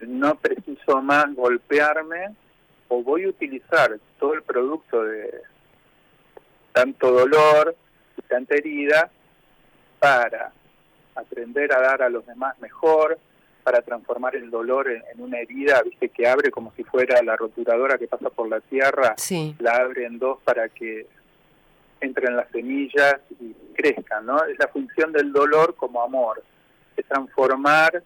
No 0.00 0.34
preciso 0.36 1.02
más 1.02 1.32
golpearme 1.34 2.34
o 2.88 3.02
voy 3.02 3.24
a 3.24 3.28
utilizar 3.28 3.98
todo 4.18 4.34
el 4.34 4.42
producto 4.42 5.04
de 5.04 5.42
tanto 6.72 7.10
dolor 7.10 7.76
y 8.16 8.22
tanta 8.22 8.54
herida 8.54 9.10
para 9.98 10.52
aprender 11.14 11.72
a 11.72 11.80
dar 11.80 12.02
a 12.02 12.08
los 12.08 12.26
demás 12.26 12.58
mejor, 12.60 13.18
para 13.62 13.82
transformar 13.82 14.34
el 14.36 14.50
dolor 14.50 14.90
en, 14.90 15.20
una 15.20 15.38
herida, 15.38 15.82
viste, 15.82 16.08
que 16.08 16.26
abre 16.26 16.50
como 16.50 16.72
si 16.76 16.84
fuera 16.84 17.22
la 17.22 17.36
roturadora 17.36 17.98
que 17.98 18.08
pasa 18.08 18.30
por 18.30 18.48
la 18.48 18.60
tierra, 18.60 19.14
la 19.58 19.72
abre 19.76 20.06
en 20.06 20.18
dos 20.18 20.38
para 20.44 20.68
que 20.68 21.06
entren 22.00 22.36
las 22.36 22.50
semillas 22.50 23.16
y 23.40 23.54
crezcan, 23.74 24.26
¿no? 24.26 24.44
Es 24.44 24.58
la 24.58 24.68
función 24.68 25.12
del 25.12 25.32
dolor 25.32 25.76
como 25.76 26.02
amor, 26.02 26.42
es 26.96 27.06
transformar, 27.06 28.02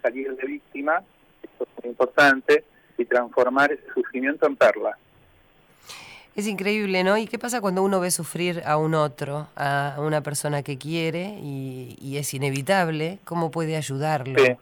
salir 0.00 0.34
de 0.36 0.46
víctima, 0.46 1.02
esto 1.42 1.64
es 1.64 1.84
muy 1.84 1.90
importante, 1.90 2.64
y 2.96 3.04
transformar 3.04 3.72
ese 3.72 3.84
sufrimiento 3.92 4.46
en 4.46 4.56
perla. 4.56 4.96
Es 6.36 6.46
increíble, 6.46 7.02
¿no? 7.02 7.18
¿Y 7.18 7.26
qué 7.26 7.38
pasa 7.38 7.60
cuando 7.60 7.82
uno 7.82 7.98
ve 7.98 8.12
sufrir 8.12 8.62
a 8.64 8.76
un 8.76 8.94
otro, 8.94 9.48
a 9.56 9.96
una 9.98 10.22
persona 10.22 10.62
que 10.62 10.78
quiere 10.78 11.38
y, 11.42 11.96
y 12.00 12.18
es 12.18 12.32
inevitable? 12.32 13.18
¿Cómo 13.24 13.50
puede 13.50 13.76
ayudarlo? 13.76 14.38
Sí. 14.38 14.56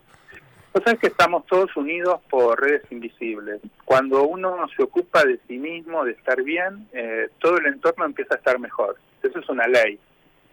Pues 0.78 0.94
es 0.94 1.00
que 1.00 1.06
estamos 1.08 1.44
todos 1.47 1.76
unidos 1.76 2.20
por 2.30 2.61
redes 2.61 2.82
invisibles. 2.92 3.61
Cuando 3.85 4.23
uno 4.23 4.64
se 4.76 4.85
ocupa 4.85 5.25
de 5.25 5.40
sí 5.49 5.58
mismo, 5.58 6.04
de 6.04 6.12
estar 6.12 6.40
bien, 6.44 6.87
eh, 6.92 7.30
todo 7.40 7.58
el 7.58 7.66
entorno 7.66 8.04
empieza 8.04 8.37
a 8.37 8.38
estar 8.38 8.61
mejor. 8.61 8.97
Eso 9.20 9.40
es 9.40 9.49
una 9.49 9.66
ley. 9.66 9.99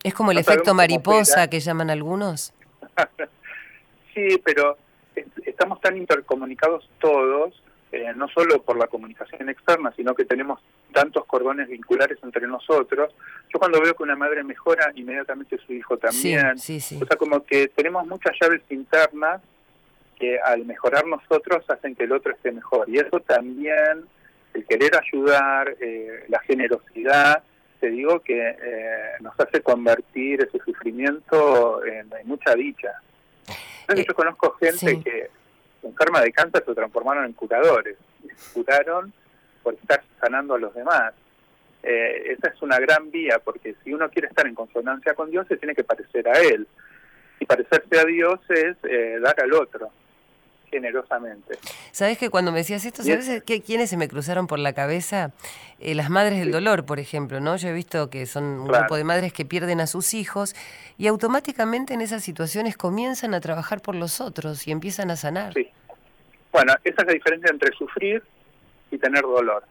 ¿Es 0.02 0.16
como 0.16 0.32
el 0.32 0.40
efecto 0.40 0.74
mariposa 0.74 1.48
que 1.48 1.60
llaman 1.60 1.92
algunos? 1.92 2.54
sí, 4.16 4.42
pero 4.44 4.80
estamos 5.46 5.80
tan 5.80 5.96
intercomunicados 5.96 6.90
todos, 6.98 7.62
eh, 7.92 8.12
no 8.16 8.28
solo 8.30 8.64
por 8.64 8.80
la 8.80 8.88
comunicación 8.88 9.48
externa, 9.50 9.94
sino 9.96 10.16
que 10.16 10.26
tenemos 10.26 10.60
tantos 10.92 11.26
cordones 11.26 11.68
vinculares 11.68 12.18
entre 12.24 12.48
nosotros. 12.48 13.14
Yo 13.54 13.60
cuando 13.60 13.80
veo 13.80 13.94
que 13.94 14.02
una 14.02 14.16
madre 14.16 14.44
mejora, 14.44 14.92
inmediatamente 14.96 15.60
su 15.68 15.74
hijo 15.74 15.98
también. 15.98 16.58
Sí, 16.58 16.80
sí, 16.80 17.00
O 17.00 17.06
sea, 17.06 17.16
como 17.16 17.44
que 17.46 17.68
tenemos 17.68 18.08
muchas 18.08 18.34
llaves 18.42 18.64
internas 18.72 19.40
que 20.16 20.40
al 20.40 20.66
mejorar 20.66 21.06
nosotros 21.06 21.64
hacen 21.70 21.96
que 21.96 22.06
el 22.06 22.12
otro 22.12 22.32
esté 22.32 22.52
mejor. 22.52 22.90
Y 22.90 22.98
eso 22.98 23.20
también, 23.20 24.06
el 24.54 24.66
querer 24.66 24.92
ayudar, 24.98 25.76
eh, 25.80 26.26
la 26.30 26.40
generosidad, 26.40 27.44
te 27.80 27.90
digo 27.90 28.22
que 28.22 28.50
eh, 28.50 29.12
nos 29.20 29.38
hace 29.40 29.62
convertir 29.62 30.42
ese 30.42 30.60
sufrimiento 30.60 31.84
en, 31.86 32.10
mucha 32.24 32.56
dicha. 32.56 32.94
Entonces, 33.82 34.06
eh, 34.06 34.08
yo 34.08 34.16
conozco 34.16 34.58
gente 34.60 35.02
que 35.02 35.30
enferma 35.84 36.22
de 36.22 36.32
cáncer 36.32 36.64
se 36.66 36.74
transformaron 36.74 37.26
en 37.26 37.34
curadores, 37.34 37.98
se 38.24 38.54
curaron 38.54 39.14
por 39.62 39.76
estar 39.76 40.02
sanando 40.20 40.56
a 40.56 40.60
los 40.60 40.74
demás. 40.74 41.14
esa 41.84 42.48
es 42.48 42.62
una 42.64 42.80
gran 42.80 43.12
vía, 43.12 43.40
porque 43.44 43.76
si 43.84 43.94
uno 43.94 44.10
quiere 44.10 44.30
estar 44.30 44.48
en 44.48 44.56
consonancia 44.56 45.14
con 45.14 45.30
Dios, 45.30 45.48
se 45.48 45.58
tiene 45.58 45.76
que 45.76 45.84
parecer 45.84 46.28
a 46.28 46.40
Él. 46.40 46.68
Y 47.40 47.46
parecerse 47.46 48.00
a 48.00 48.06
Dios 48.06 48.40
es 48.50 48.78
dar 49.22 49.40
al 49.42 49.54
otro 49.54 49.92
generosamente. 50.76 51.58
¿Sabes 51.92 52.18
que 52.18 52.30
cuando 52.30 52.52
me 52.52 52.60
decías 52.60 52.84
esto, 52.84 53.02
¿sabes 53.02 53.44
que, 53.44 53.62
quiénes 53.62 53.90
se 53.90 53.96
me 53.96 54.10
cruzaron 54.10 54.46
por 54.46 54.60
la 54.60 54.74
cabeza? 54.74 55.32
Eh, 55.80 55.96
las 55.96 56.10
madres 56.10 56.40
del 56.40 56.52
dolor, 56.52 56.86
por 56.86 57.00
ejemplo, 57.00 57.40
¿no? 57.40 57.56
Yo 57.56 57.70
he 57.70 57.74
visto 57.74 58.10
que 58.10 58.26
son 58.26 58.44
un 58.44 58.68
grupo 58.68 58.98
de 58.98 59.06
madres 59.06 59.32
que 59.32 59.46
pierden 59.46 59.80
a 59.80 59.88
sus 59.88 60.14
hijos 60.14 60.54
y 60.98 61.08
automáticamente 61.08 61.94
en 61.94 62.02
esas 62.02 62.24
situaciones 62.24 62.76
comienzan 62.76 63.34
a 63.34 63.40
trabajar 63.40 63.82
por 63.82 63.96
los 63.96 64.20
otros 64.20 64.68
y 64.68 64.72
empiezan 64.72 65.12
a 65.12 65.16
sanar. 65.16 65.54
Sí. 65.54 65.70
Bueno, 66.52 66.74
esa 66.84 67.02
es 67.02 67.08
la 67.08 67.14
diferencia 67.14 67.50
entre 67.50 67.74
sufrir 67.78 68.22
y 68.92 68.98
tener 68.98 69.22
dolor. 69.22 69.64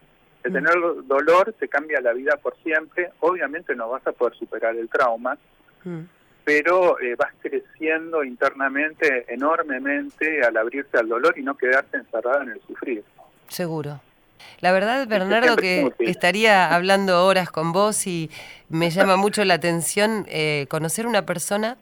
El 0.42 0.52
mm. 0.52 0.54
tener 0.54 0.75
dolor 1.04 1.54
te 1.58 1.68
cambia 1.68 2.00
la 2.00 2.14
vida 2.14 2.38
por 2.38 2.56
siempre. 2.62 3.11
Obviamente 3.20 3.75
no 3.75 3.90
vas 3.90 4.06
a 4.06 4.12
poder 4.12 4.34
superar 4.37 4.75
el 4.75 4.88
trauma, 4.88 5.37
mm 5.84 6.00
pero 6.44 7.00
eh, 7.00 7.16
vas 7.16 7.32
creciendo 7.40 8.22
internamente 8.22 9.24
enormemente 9.28 10.44
al 10.44 10.56
abrirte 10.56 10.98
al 10.98 11.08
dolor 11.08 11.38
y 11.38 11.42
no 11.42 11.56
quedarte 11.56 11.96
encerrada 11.96 12.42
en 12.42 12.50
el 12.50 12.60
sufrir. 12.66 13.02
Seguro. 13.48 14.00
La 14.60 14.72
verdad, 14.72 15.06
Bernardo, 15.06 15.56
que 15.56 15.92
estaría 15.98 16.74
hablando 16.74 17.26
horas 17.26 17.50
con 17.50 17.72
vos 17.72 18.06
y 18.06 18.30
me 18.68 18.90
llama 18.90 19.16
mucho 19.16 19.44
la 19.44 19.54
atención 19.54 20.26
eh, 20.28 20.66
conocer 20.68 21.06
una 21.06 21.26
persona 21.26 21.76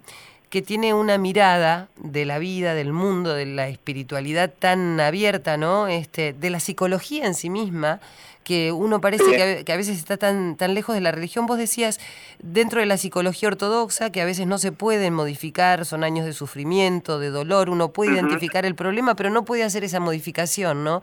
que 0.49 0.63
tiene 0.63 0.93
una 0.93 1.17
mirada 1.17 1.89
de 1.97 2.27
la 2.27 2.39
vida, 2.39 2.75
del 2.75 2.93
mundo, 2.93 3.35
de 3.35 3.47
la 3.47 3.69
espiritualidad 3.69 4.53
tan 4.59 5.01
abierta, 5.01 5.57
¿no? 5.57 5.89
Este, 5.89 6.35
de 6.35 6.51
la 6.51 6.61
psicología 6.61 7.27
en 7.27 7.35
sí 7.35 7.49
misma, 7.49 8.01
que 8.45 8.73
uno 8.73 9.01
parece 9.01 9.65
que 9.65 9.73
a, 9.73 9.77
veces 9.77 9.99
está 9.99 10.17
tan, 10.17 10.57
tan 10.57 10.75
lejos 10.75 10.95
de 10.95 11.01
la 11.01 11.13
religión. 11.13 11.47
Vos 11.47 11.59
decías, 11.59 12.01
dentro 12.41 12.81
de 12.81 12.87
la 12.87 12.97
psicología 12.97 13.49
ortodoxa, 13.49 14.11
que 14.11 14.21
a 14.21 14.25
veces 14.25 14.47
no 14.47 14.59
se 14.59 14.73
pueden 14.73 15.15
modificar, 15.15 15.85
son 15.85 16.05
años 16.05 16.27
de 16.27 16.33
sufrimiento, 16.33 17.19
de 17.19 17.31
dolor, 17.31 17.71
uno 17.71 17.93
puede 17.93 18.13
identificar 18.13 18.65
el 18.65 18.75
problema, 18.75 19.15
pero 19.15 19.31
no 19.31 19.45
puede 19.45 19.63
hacer 19.63 19.85
esa 19.85 20.01
modificación, 20.01 20.85
¿no? 20.85 21.03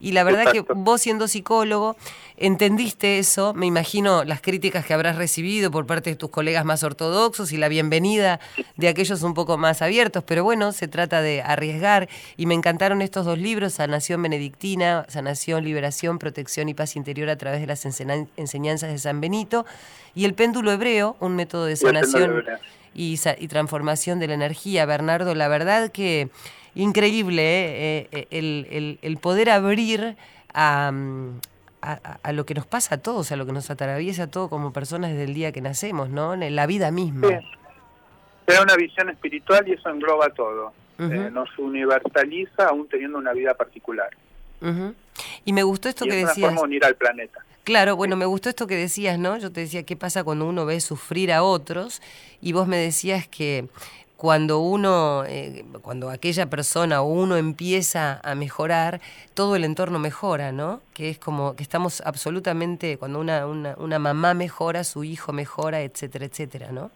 Y 0.00 0.12
la 0.12 0.24
verdad 0.24 0.50
que 0.50 0.60
vos 0.74 1.02
siendo 1.02 1.28
psicólogo, 1.28 1.94
entendiste 2.38 3.18
eso, 3.18 3.52
me 3.52 3.66
imagino 3.66 4.24
las 4.24 4.40
críticas 4.40 4.86
que 4.86 4.94
habrás 4.94 5.16
recibido 5.16 5.70
por 5.70 5.86
parte 5.86 6.10
de 6.10 6.16
tus 6.16 6.30
colegas 6.30 6.64
más 6.64 6.82
ortodoxos 6.82 7.52
y 7.52 7.58
la 7.58 7.68
bienvenida 7.68 8.40
de 8.76 8.88
aquellos 8.88 9.22
un 9.22 9.34
poco 9.34 9.58
más 9.58 9.82
abiertos, 9.82 10.24
pero 10.24 10.42
bueno, 10.42 10.72
se 10.72 10.88
trata 10.88 11.20
de 11.20 11.42
arriesgar. 11.42 12.08
Y 12.36 12.46
me 12.46 12.54
encantaron 12.54 13.02
estos 13.02 13.26
dos 13.26 13.38
libros, 13.38 13.74
Sanación 13.74 14.22
Benedictina, 14.22 15.04
Sanación, 15.08 15.64
Liberación, 15.64 16.18
Protección 16.18 16.68
y 16.68 16.74
paz 16.80 16.96
interior 16.96 17.28
a 17.28 17.36
través 17.36 17.60
de 17.60 17.66
las 17.66 17.84
enseñanzas 17.84 18.90
de 18.90 18.96
San 18.96 19.20
Benito, 19.20 19.66
y 20.14 20.24
el 20.24 20.32
péndulo 20.32 20.72
hebreo, 20.72 21.14
un 21.20 21.36
método 21.36 21.66
de 21.66 21.76
sanación 21.76 22.42
y, 22.94 23.18
transformación 23.48 24.18
de 24.18 24.28
la 24.28 24.34
energía. 24.34 24.86
Bernardo, 24.86 25.34
la 25.34 25.48
verdad 25.48 25.92
que 25.92 26.30
increíble 26.74 27.42
¿eh? 27.42 28.08
Eh, 28.12 28.26
eh, 28.30 28.98
el, 29.02 29.16
poder 29.18 29.50
abrir 29.50 30.16
a, 30.54 30.90
lo 32.32 32.46
que 32.46 32.54
nos 32.54 32.64
pasa 32.64 32.94
a 32.94 32.98
todos, 32.98 33.30
a 33.30 33.36
lo 33.36 33.44
que 33.44 33.52
nos 33.52 33.68
atraviesa 33.68 34.22
a 34.22 34.26
todos 34.28 34.48
como 34.48 34.72
personas 34.72 35.10
desde 35.10 35.24
el 35.24 35.34
día 35.34 35.52
que 35.52 35.60
nacemos, 35.60 36.08
¿no? 36.08 36.32
En 36.32 36.56
la 36.56 36.66
vida 36.66 36.90
misma. 36.90 37.28
Sí. 37.28 38.54
una 38.62 38.74
visión 38.76 39.10
espiritual 39.10 39.68
y 39.68 39.72
eso 39.72 39.90
engloba 39.90 40.30
todo. 40.30 40.72
nos 40.98 41.58
universaliza 41.58 42.68
aún 42.68 42.88
teniendo 42.88 43.18
una 43.18 43.34
vida 43.34 43.52
particular. 43.52 44.08
Y 45.44 45.52
me 45.52 45.62
gustó 45.62 45.88
esto 45.88 46.04
que 46.04 46.26
decías. 46.26 46.52
Una 46.52 46.62
unir 46.62 46.84
al 46.84 46.94
planeta. 46.96 47.44
Claro, 47.64 47.94
bueno, 47.94 48.16
me 48.16 48.24
gustó 48.24 48.48
esto 48.48 48.66
que 48.66 48.76
decías, 48.76 49.18
¿no? 49.18 49.36
Yo 49.38 49.52
te 49.52 49.60
decía, 49.60 49.82
¿qué 49.84 49.96
pasa 49.96 50.24
cuando 50.24 50.46
uno 50.46 50.66
ve 50.66 50.80
sufrir 50.80 51.32
a 51.32 51.42
otros? 51.42 52.00
Y 52.40 52.52
vos 52.52 52.66
me 52.66 52.76
decías 52.76 53.28
que 53.28 53.68
cuando 54.16 54.60
uno, 54.60 55.24
eh, 55.26 55.64
cuando 55.80 56.10
aquella 56.10 56.50
persona 56.50 57.00
o 57.00 57.08
uno 57.08 57.36
empieza 57.36 58.20
a 58.22 58.34
mejorar, 58.34 59.00
todo 59.34 59.56
el 59.56 59.64
entorno 59.64 59.98
mejora, 59.98 60.52
¿no? 60.52 60.82
Que 60.92 61.10
es 61.10 61.18
como 61.18 61.56
que 61.56 61.62
estamos 61.62 62.02
absolutamente, 62.04 62.98
cuando 62.98 63.18
una, 63.18 63.46
una, 63.46 63.74
una 63.78 63.98
mamá 63.98 64.34
mejora, 64.34 64.84
su 64.84 65.04
hijo 65.04 65.32
mejora, 65.32 65.80
etcétera, 65.80 66.26
etcétera, 66.26 66.72
¿no? 66.72 66.90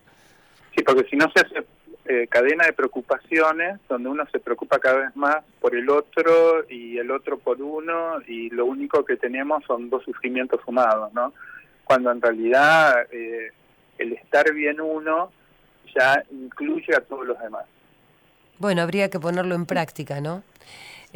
Sí, 0.77 0.83
porque 0.85 1.09
si 1.09 1.17
no 1.17 1.31
se 1.35 1.41
hace 1.41 1.67
eh, 2.07 2.27
cadena 2.29 2.67
de 2.67 2.73
preocupaciones, 2.73 3.81
donde 3.89 4.09
uno 4.09 4.25
se 4.31 4.39
preocupa 4.39 4.79
cada 4.79 4.99
vez 5.07 5.17
más 5.17 5.37
por 5.61 5.75
el 5.75 5.89
otro 5.89 6.65
y 6.69 6.99
el 6.99 7.11
otro 7.11 7.39
por 7.39 7.63
uno, 7.63 8.21
y 8.27 8.51
lo 8.51 8.67
único 8.67 9.05
que 9.05 9.17
tenemos 9.17 9.65
son 9.65 9.89
dos 9.91 10.05
sufrimientos 10.05 10.61
sumados, 10.65 11.13
¿no? 11.13 11.33
Cuando 11.85 12.11
en 12.11 12.21
realidad 12.21 13.07
eh, 13.11 13.53
el 13.99 14.13
estar 14.13 14.53
bien 14.53 14.81
uno 14.81 15.33
ya 15.95 16.23
incluye 16.31 16.95
a 16.95 17.01
todos 17.01 17.27
los 17.27 17.39
demás. 17.41 17.65
Bueno, 18.59 18.83
habría 18.83 19.11
que 19.11 19.19
ponerlo 19.19 19.55
en 19.55 19.67
práctica, 19.67 20.21
¿no? 20.21 20.43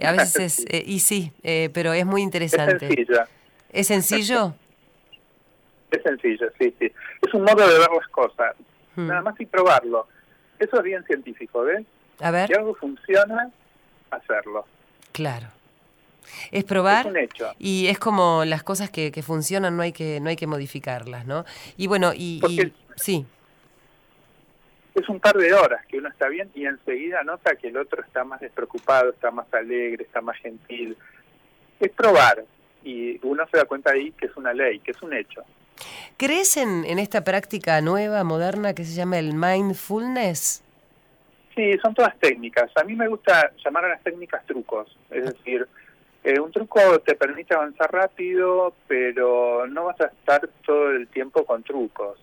A 0.03 0.13
veces, 0.13 0.65
eh, 0.71 0.83
y 0.87 1.01
sí, 1.01 1.33
eh, 1.43 1.71
pero 1.73 1.93
es 1.93 2.07
muy 2.07 2.23
interesante. 2.23 2.87
Es 2.87 2.89
sencillo. 2.89 3.25
¿Es 3.71 3.87
sencillo? 3.87 4.55
Es 5.91 6.03
sencillo, 6.03 6.47
sí, 6.59 6.75
sí. 6.79 6.93
Es 7.27 7.33
un 7.33 7.45
modo 7.45 7.67
de 7.67 7.79
ver 7.79 7.89
las 7.91 8.09
cosas. 8.09 8.55
Hmm. 8.95 9.07
Nada 9.07 9.23
más 9.23 9.41
y 9.41 9.47
probarlo. 9.47 10.07
Eso 10.59 10.79
es 10.79 10.83
bien 10.83 11.05
científico, 11.05 11.63
¿ves? 11.63 11.85
A 12.21 12.31
ver. 12.31 12.49
Si 12.49 12.55
algo 12.55 12.75
funciona, 12.75 13.51
hacerlo. 14.11 14.67
Claro. 15.13 15.49
Es 16.51 16.65
probar 16.65 17.07
es 17.07 17.13
un 17.13 17.17
hecho. 17.17 17.53
y 17.59 17.87
es 17.87 17.99
como 17.99 18.45
las 18.45 18.63
cosas 18.63 18.91
que, 18.91 19.11
que, 19.11 19.23
funcionan 19.23 19.77
no 19.77 19.83
hay 19.83 19.93
que 19.93 20.21
no 20.21 20.29
hay 20.29 20.37
que 20.37 20.47
modificarlas, 20.47 21.27
¿no? 21.27 21.47
Y 21.79 21.87
bueno, 21.87 22.13
y, 22.15 22.43
y 22.47 22.73
sí 22.97 23.27
es 24.99 25.09
un 25.09 25.21
par 25.21 25.37
de 25.37 25.53
horas 25.53 25.85
que 25.87 25.99
uno 25.99 26.09
está 26.09 26.29
bien 26.29 26.51
y 26.55 26.67
enseguida 26.67 27.23
nota 27.23 27.57
que 27.57 27.69
el 27.69 27.77
otro 27.77 28.03
está 28.03 28.25
más 28.25 28.41
despreocupado, 28.41 29.11
está 29.11 29.31
más 29.31 29.53
alegre, 29.53 30.05
está 30.05 30.21
más 30.21 30.37
gentil. 30.39 30.97
Es 31.81 31.91
probar 31.93 32.45
y 32.85 33.19
uno 33.25 33.47
se 33.51 33.59
da 33.59 33.65
cuenta 33.65 33.93
ahí 33.93 34.13
que 34.13 34.27
es 34.27 34.37
una 34.37 34.53
ley, 34.53 34.81
que 34.81 34.91
es 34.91 35.03
un 35.03 35.13
hecho. 35.13 35.43
¿Crees 36.17 36.57
en, 36.57 36.85
en 36.85 36.99
esta 36.99 37.25
práctica 37.25 37.81
nueva, 37.81 38.25
moderna, 38.25 38.75
que 38.75 38.85
se 38.85 38.95
llama 38.95 39.19
el 39.19 39.35
mindfulness? 39.35 40.63
Sí, 41.55 41.77
son 41.83 41.95
todas 41.95 42.17
técnicas. 42.19 42.71
A 42.77 42.85
mí 42.85 42.95
me 42.95 43.09
gusta 43.09 43.53
llamar 43.65 43.85
a 43.85 43.89
las 43.89 44.03
técnicas 44.03 44.45
trucos. 44.47 44.97
Es 45.11 45.25
decir, 45.25 45.67
eh, 46.25 46.39
un 46.41 46.53
truco 46.53 46.81
te 47.01 47.15
permite 47.15 47.55
avanzar 47.55 47.93
rápido, 47.93 48.75
pero 48.87 49.67
no 49.67 49.85
vas 49.85 50.01
a 50.01 50.07
estar 50.07 50.49
todo 50.65 50.91
el 50.93 51.09
tiempo 51.09 51.45
con 51.45 51.63
trucos 51.63 52.19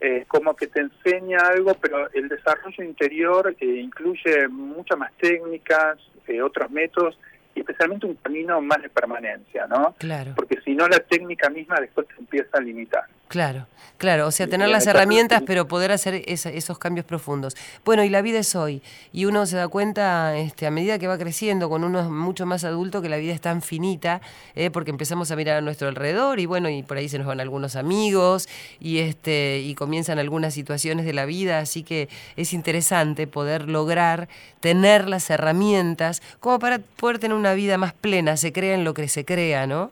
eh, 0.00 0.24
como 0.28 0.54
que 0.54 0.66
te 0.66 0.80
enseña 0.80 1.38
algo, 1.38 1.74
pero 1.74 2.10
el 2.12 2.28
desarrollo 2.28 2.84
interior 2.84 3.56
eh, 3.58 3.64
incluye 3.64 4.46
muchas 4.48 4.98
más 4.98 5.12
técnicas, 5.16 5.98
eh, 6.26 6.42
otros 6.42 6.70
métodos, 6.70 7.18
y 7.56 7.60
especialmente 7.60 8.06
un 8.06 8.14
camino 8.16 8.60
más 8.60 8.82
de 8.82 8.90
permanencia, 8.90 9.66
¿no? 9.66 9.94
Claro. 9.98 10.34
Porque 10.36 10.60
si 10.60 10.74
no, 10.74 10.86
la 10.86 11.00
técnica 11.00 11.48
misma 11.48 11.80
después 11.80 12.06
te 12.06 12.14
empieza 12.18 12.58
a 12.58 12.60
limitar. 12.60 13.04
Claro, 13.28 13.66
claro, 13.98 14.28
o 14.28 14.30
sea, 14.30 14.46
tener 14.46 14.68
las 14.68 14.86
herramientas, 14.86 15.42
pero 15.44 15.66
poder 15.66 15.90
hacer 15.90 16.22
esos 16.26 16.78
cambios 16.78 17.04
profundos. 17.04 17.56
Bueno, 17.84 18.04
y 18.04 18.08
la 18.08 18.22
vida 18.22 18.38
es 18.38 18.54
hoy, 18.54 18.82
y 19.12 19.24
uno 19.24 19.46
se 19.46 19.56
da 19.56 19.66
cuenta 19.66 20.36
este, 20.36 20.64
a 20.64 20.70
medida 20.70 21.00
que 21.00 21.08
va 21.08 21.18
creciendo, 21.18 21.68
con 21.68 21.82
uno 21.82 22.08
mucho 22.08 22.46
más 22.46 22.62
adulto, 22.62 23.02
que 23.02 23.08
la 23.08 23.16
vida 23.16 23.34
es 23.34 23.40
tan 23.40 23.62
finita, 23.62 24.20
eh, 24.54 24.70
porque 24.70 24.92
empezamos 24.92 25.32
a 25.32 25.36
mirar 25.36 25.56
a 25.56 25.60
nuestro 25.60 25.88
alrededor, 25.88 26.38
y 26.38 26.46
bueno, 26.46 26.68
y 26.68 26.84
por 26.84 26.98
ahí 26.98 27.08
se 27.08 27.18
nos 27.18 27.26
van 27.26 27.40
algunos 27.40 27.74
amigos, 27.74 28.48
y, 28.78 28.98
este, 28.98 29.58
y 29.58 29.74
comienzan 29.74 30.20
algunas 30.20 30.54
situaciones 30.54 31.04
de 31.04 31.12
la 31.12 31.24
vida, 31.24 31.58
así 31.58 31.82
que 31.82 32.08
es 32.36 32.52
interesante 32.52 33.26
poder 33.26 33.68
lograr 33.68 34.28
tener 34.60 35.08
las 35.08 35.28
herramientas 35.30 36.22
como 36.38 36.60
para 36.60 36.78
poder 36.78 37.18
tener 37.18 37.36
una 37.36 37.54
vida 37.54 37.76
más 37.76 37.92
plena, 37.92 38.36
se 38.36 38.52
crea 38.52 38.74
en 38.76 38.84
lo 38.84 38.94
que 38.94 39.08
se 39.08 39.24
crea, 39.24 39.66
¿no? 39.66 39.90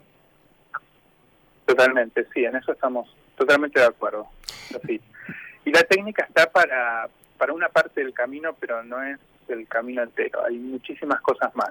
Totalmente, 1.67 2.27
sí, 2.33 2.45
en 2.45 2.55
eso 2.55 2.71
estamos 2.71 3.09
totalmente 3.37 3.81
de 3.81 3.87
acuerdo. 3.87 4.29
Y 5.65 5.71
la 5.71 5.83
técnica 5.83 6.25
está 6.25 6.51
para, 6.51 7.09
para 7.39 7.53
una 7.53 7.69
parte 7.69 8.03
del 8.03 8.13
camino, 8.13 8.55
pero 8.59 8.83
no 8.83 9.03
es 9.03 9.19
el 9.49 9.67
camino 9.69 10.03
entero. 10.03 10.45
Hay 10.45 10.57
muchísimas 10.57 11.21
cosas 11.21 11.55
más 11.55 11.71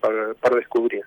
por 0.00 0.54
descubrir. 0.56 1.04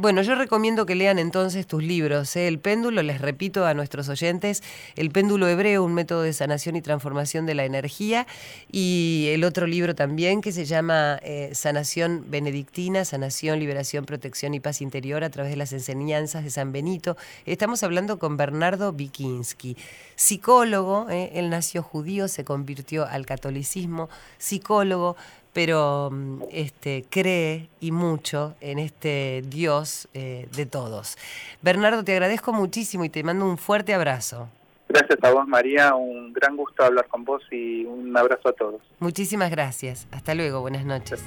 Bueno, 0.00 0.22
yo 0.22 0.34
recomiendo 0.34 0.86
que 0.86 0.94
lean 0.94 1.18
entonces 1.18 1.66
tus 1.66 1.84
libros. 1.84 2.34
¿eh? 2.34 2.48
El 2.48 2.58
péndulo, 2.58 3.02
les 3.02 3.20
repito 3.20 3.66
a 3.66 3.74
nuestros 3.74 4.08
oyentes, 4.08 4.62
El 4.96 5.10
péndulo 5.10 5.46
hebreo, 5.46 5.84
un 5.84 5.92
método 5.92 6.22
de 6.22 6.32
sanación 6.32 6.74
y 6.74 6.80
transformación 6.80 7.44
de 7.44 7.52
la 7.52 7.66
energía. 7.66 8.26
Y 8.72 9.26
el 9.28 9.44
otro 9.44 9.66
libro 9.66 9.94
también 9.94 10.40
que 10.40 10.52
se 10.52 10.64
llama 10.64 11.20
eh, 11.22 11.50
Sanación 11.52 12.24
Benedictina, 12.28 13.04
Sanación, 13.04 13.60
Liberación, 13.60 14.06
Protección 14.06 14.54
y 14.54 14.60
Paz 14.60 14.80
Interior 14.80 15.22
a 15.22 15.28
través 15.28 15.50
de 15.50 15.58
las 15.58 15.74
enseñanzas 15.74 16.44
de 16.44 16.50
San 16.50 16.72
Benito. 16.72 17.18
Estamos 17.44 17.82
hablando 17.82 18.18
con 18.18 18.38
Bernardo 18.38 18.94
Vikinski, 18.94 19.76
psicólogo. 20.16 21.10
¿eh? 21.10 21.32
Él 21.34 21.50
nació 21.50 21.82
judío, 21.82 22.26
se 22.28 22.42
convirtió 22.42 23.04
al 23.04 23.26
catolicismo, 23.26 24.08
psicólogo 24.38 25.16
pero 25.52 26.10
mm, 26.10 26.42
este, 26.50 27.04
cree 27.08 27.68
y 27.80 27.92
mucho 27.92 28.54
en 28.60 28.78
este 28.78 29.42
Dios 29.46 30.08
eh, 30.14 30.48
de 30.54 30.66
todos. 30.66 31.16
Bernardo, 31.62 32.04
te 32.04 32.12
agradezco 32.12 32.52
muchísimo 32.52 33.04
y 33.04 33.08
te 33.08 33.22
mando 33.22 33.44
un 33.46 33.58
fuerte 33.58 33.94
abrazo. 33.94 34.48
Gracias 34.88 35.22
a 35.22 35.30
vos, 35.30 35.46
María. 35.46 35.94
Un 35.94 36.32
gran 36.32 36.56
gusto 36.56 36.82
hablar 36.82 37.06
con 37.06 37.24
vos 37.24 37.42
y 37.52 37.84
un 37.84 38.16
abrazo 38.16 38.48
a 38.48 38.52
todos. 38.52 38.80
Muchísimas 38.98 39.50
gracias. 39.50 40.08
Hasta 40.10 40.34
luego. 40.34 40.60
Buenas 40.60 40.84
noches. 40.84 41.24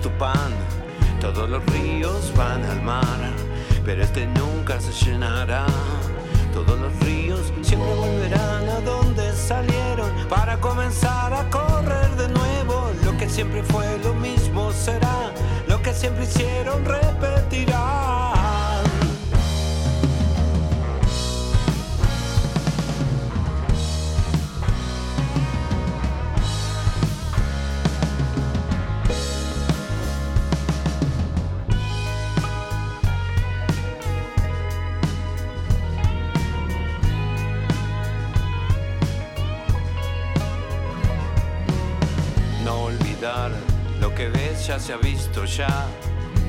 Tu 0.00 0.10
pan. 0.18 0.52
Todos 1.20 1.48
los 1.48 1.64
ríos 1.66 2.32
van 2.36 2.64
al 2.64 2.82
mar, 2.82 3.20
pero 3.84 4.02
este 4.02 4.26
nunca 4.26 4.80
se 4.80 4.92
llenará. 5.04 5.66
Todos 6.52 6.78
los 6.80 6.92
ríos 7.00 7.52
siempre 7.62 7.94
volverán 7.94 8.68
a 8.68 8.80
donde 8.80 9.32
salieron 9.32 10.10
para 10.28 10.58
comenzar 10.60 11.32
a 11.32 11.48
correr 11.50 12.10
de 12.16 12.28
nuevo. 12.28 12.90
Lo 13.04 13.16
que 13.16 13.28
siempre 13.28 13.62
fue 13.62 13.98
lo 14.02 14.14
mismo 14.14 14.72
será, 14.72 15.32
lo 15.68 15.80
que 15.82 15.92
siempre 15.92 16.24
hicieron 16.24 16.84
repetirá. 16.84 18.41
Ha 44.92 44.96
visto 44.98 45.44
ya, 45.44 45.86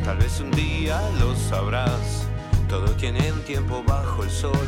tal 0.03 0.17
vez 0.17 0.39
un 0.39 0.51
día 0.51 1.01
lo 1.19 1.36
sabrás. 1.36 2.27
Todo 2.67 2.89
tiene 2.95 3.32
un 3.32 3.41
tiempo 3.43 3.84
bajo 3.88 4.23
el 4.23 4.29
sol, 4.29 4.67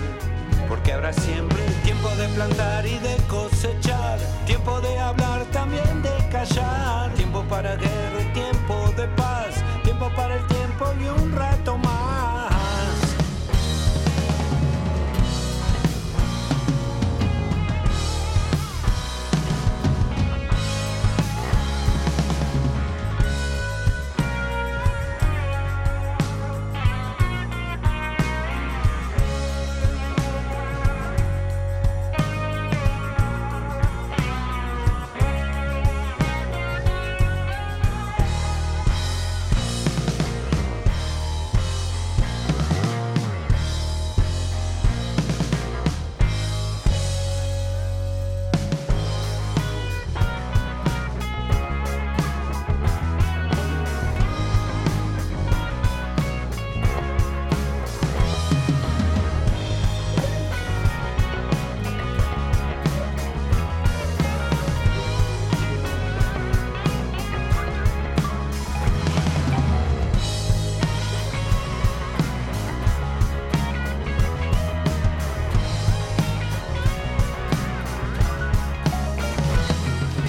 porque 0.70 0.94
habrá 0.94 1.12
siempre 1.12 1.62
tiempo 1.84 2.10
de 2.16 2.28
plantar 2.30 2.86
y 2.86 2.98
de 3.00 3.16
cosechar, 3.28 4.20
tiempo 4.46 4.80
de 4.82 5.00
hablar, 5.00 5.46
también 5.52 6.02
de 6.02 6.30
callar, 6.32 7.12
tiempo 7.16 7.44
para 7.50 7.76
guerra 7.76 8.22
y 8.22 8.34
tiempo 8.34 8.94
de 8.96 9.08
paz, 9.10 9.56
tiempo 9.84 10.10
para 10.16 10.36
el 10.36 10.48
tiempo 10.48 10.86
y 11.02 11.08
un 11.22 11.32
rato 11.34 11.78
más. 11.80 12.15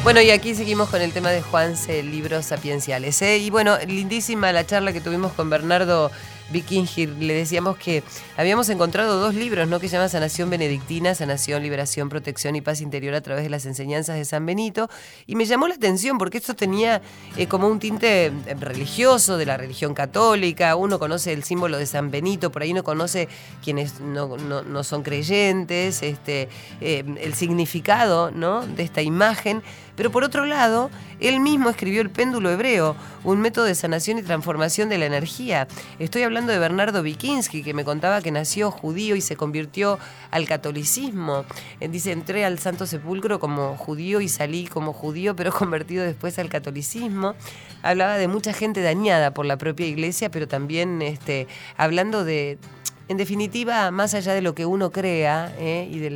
Bueno, 0.07 0.21
y 0.21 0.31
aquí 0.31 0.55
seguimos 0.55 0.89
con 0.89 1.03
el 1.03 1.13
tema 1.13 1.31
de 1.31 1.43
Juanse, 1.43 2.01
libros 2.05 2.47
sapienciales. 2.47 3.21
¿eh? 3.23 3.39
Y 3.39 3.51
bueno, 3.51 3.77
lindísima 3.89 4.53
la 4.53 4.65
charla 4.65 4.93
que 4.93 5.01
tuvimos 5.01 5.33
con 5.33 5.51
Bernardo 5.51 6.13
Vikingir, 6.51 7.09
le 7.19 7.35
decíamos 7.35 7.77
que 7.77 8.05
habíamos 8.37 8.69
encontrado 8.69 9.19
dos 9.19 9.35
libros, 9.35 9.67
¿no? 9.67 9.81
Que 9.81 9.89
se 9.89 9.95
llaman 9.95 10.09
Sanación 10.09 10.49
Benedictina, 10.49 11.15
Sanación, 11.15 11.63
Liberación, 11.63 12.09
Protección 12.09 12.55
y 12.55 12.61
Paz 12.61 12.81
Interior 12.81 13.15
a 13.15 13.21
través 13.21 13.43
de 13.43 13.51
las 13.51 13.67
enseñanzas 13.67 14.17
de 14.17 14.25
San 14.25 14.47
Benito. 14.47 14.89
Y 15.27 15.35
me 15.35 15.45
llamó 15.45 15.67
la 15.67 15.75
atención 15.75 16.19
porque 16.19 16.39
esto 16.39 16.55
tenía 16.55 17.03
eh, 17.37 17.49
como 17.49 17.67
un 17.67 17.81
tinte 17.81 18.27
eh, 18.27 18.33
religioso 18.61 19.39
de 19.39 19.47
la 19.47 19.57
religión 19.57 19.93
católica. 19.93 20.77
Uno 20.77 21.01
conoce 21.01 21.33
el 21.33 21.43
símbolo 21.43 21.79
de 21.79 21.87
San 21.87 22.13
Benito, 22.13 22.53
por 22.53 22.63
ahí 22.63 22.73
no 22.73 22.85
conoce 22.85 23.29
quienes 23.65 24.01
no, 24.01 24.85
son 24.85 25.03
creyentes, 25.03 26.03
este, 26.03 26.49
eh, 26.81 27.03
el 27.21 27.35
significado 27.35 28.31
¿no? 28.31 28.65
de 28.65 28.85
esta 28.85 29.03
imagen. 29.03 29.63
Pero 29.97 30.11
por 30.11 30.25
otro 30.25 30.45
lado, 30.45 30.91
él 31.21 31.41
mismo 31.41 31.71
escribió 31.71 32.03
El 32.03 32.11
péndulo 32.11 32.51
hebreo, 32.51 32.95
un 33.25 33.41
método 33.41 33.65
de 33.65 33.75
sanación 33.75 34.19
y 34.19 34.23
transformación 34.23 34.89
de 34.89 34.99
la 34.99 35.07
energía. 35.07 35.67
Estoy 35.99 36.23
hablando 36.23 36.53
de 36.53 36.59
Bernardo 36.59 37.03
Vikinsky, 37.03 37.63
que 37.63 37.75
me 37.75 37.85
contaba 37.85 38.21
que 38.21 38.31
nació 38.31 38.71
judío 38.71 39.17
y 39.17 39.21
se 39.21 39.37
convirtió 39.37 39.99
al 40.31 40.47
catolicismo. 40.47 41.45
Eh, 41.81 41.89
dice, 41.89 42.13
entré 42.13 42.45
al 42.45 42.59
Santo 42.59 42.87
Sepulcro 42.87 43.41
como 43.41 43.77
judío 43.77 44.21
y 44.21 44.29
salí 44.29 44.67
como 44.67 44.93
judío, 44.93 45.35
pero 45.35 45.51
convertido 45.59 46.05
después 46.05 46.39
al 46.39 46.49
catolicismo. 46.51 47.35
Hablaba 47.83 48.19
de 48.19 48.29
mucha 48.29 48.53
gente 48.53 48.83
dañada 48.83 49.33
por 49.33 49.47
la 49.47 49.57
propia 49.57 49.87
iglesia, 49.87 50.31
pero 50.31 50.47
también 50.47 51.01
este, 51.01 51.47
hablando 51.77 52.25
de, 52.25 52.59
en 53.09 53.17
definitiva, 53.17 53.91
más 53.91 54.15
allá 54.15 54.35
de 54.35 54.43
lo 54.43 54.55
que 54.55 54.67
uno 54.67 54.91
crea 54.91 55.55
¿eh? 55.59 55.89
y, 55.91 55.99
de, 55.99 56.11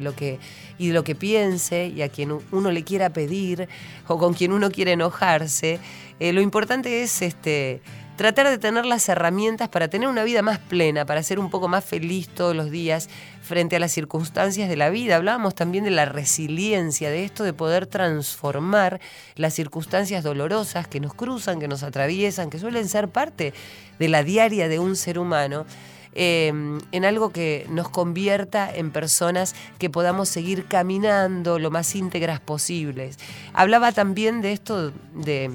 lo 0.00 0.14
que, 0.14 0.38
y 0.78 0.88
de 0.88 0.94
lo 0.94 1.02
que 1.02 1.14
piense 1.14 1.88
y 1.88 2.02
a 2.02 2.08
quien 2.08 2.38
uno 2.52 2.70
le 2.70 2.84
quiera 2.84 3.10
pedir 3.10 3.68
o 4.06 4.16
con 4.18 4.34
quien 4.34 4.52
uno 4.52 4.70
quiere 4.70 4.92
enojarse, 4.92 5.80
eh, 6.20 6.32
lo 6.32 6.40
importante 6.40 7.02
es 7.02 7.20
este, 7.22 7.82
tratar 8.20 8.48
de 8.48 8.58
tener 8.58 8.86
las 8.86 9.08
herramientas 9.08 9.70
para 9.70 9.88
tener 9.88 10.06
una 10.06 10.22
vida 10.22 10.42
más 10.42 10.58
plena, 10.58 11.04
para 11.04 11.22
ser 11.22 11.40
un 11.40 11.50
poco 11.50 11.66
más 11.66 11.84
feliz 11.84 12.28
todos 12.28 12.54
los 12.54 12.70
días 12.70 13.08
frente 13.42 13.74
a 13.74 13.80
las 13.80 13.90
circunstancias 13.90 14.68
de 14.68 14.76
la 14.76 14.90
vida. 14.90 15.16
Hablábamos 15.16 15.56
también 15.56 15.82
de 15.84 15.90
la 15.90 16.04
resiliencia, 16.04 17.10
de 17.10 17.24
esto 17.24 17.42
de 17.42 17.54
poder 17.54 17.86
transformar 17.86 19.00
las 19.34 19.54
circunstancias 19.54 20.22
dolorosas 20.22 20.86
que 20.86 21.00
nos 21.00 21.14
cruzan, 21.14 21.58
que 21.58 21.66
nos 21.66 21.82
atraviesan, 21.82 22.50
que 22.50 22.60
suelen 22.60 22.88
ser 22.88 23.08
parte 23.08 23.52
de 23.98 24.08
la 24.08 24.22
diaria 24.22 24.68
de 24.68 24.78
un 24.78 24.94
ser 24.94 25.18
humano 25.18 25.64
Em, 26.12 26.80
en 26.90 27.04
algo 27.04 27.30
que 27.30 27.66
nos 27.70 27.88
convierta 27.88 28.68
en 28.74 28.90
personas 28.90 29.54
que 29.78 29.90
podamos 29.90 30.28
seguir 30.28 30.66
caminando 30.66 31.60
lo 31.60 31.70
más 31.70 31.94
íntegras 31.94 32.40
posibles. 32.40 33.16
Hablaba 33.52 33.92
también 33.92 34.40
de 34.40 34.52
esto 34.52 34.92
de 35.14 35.50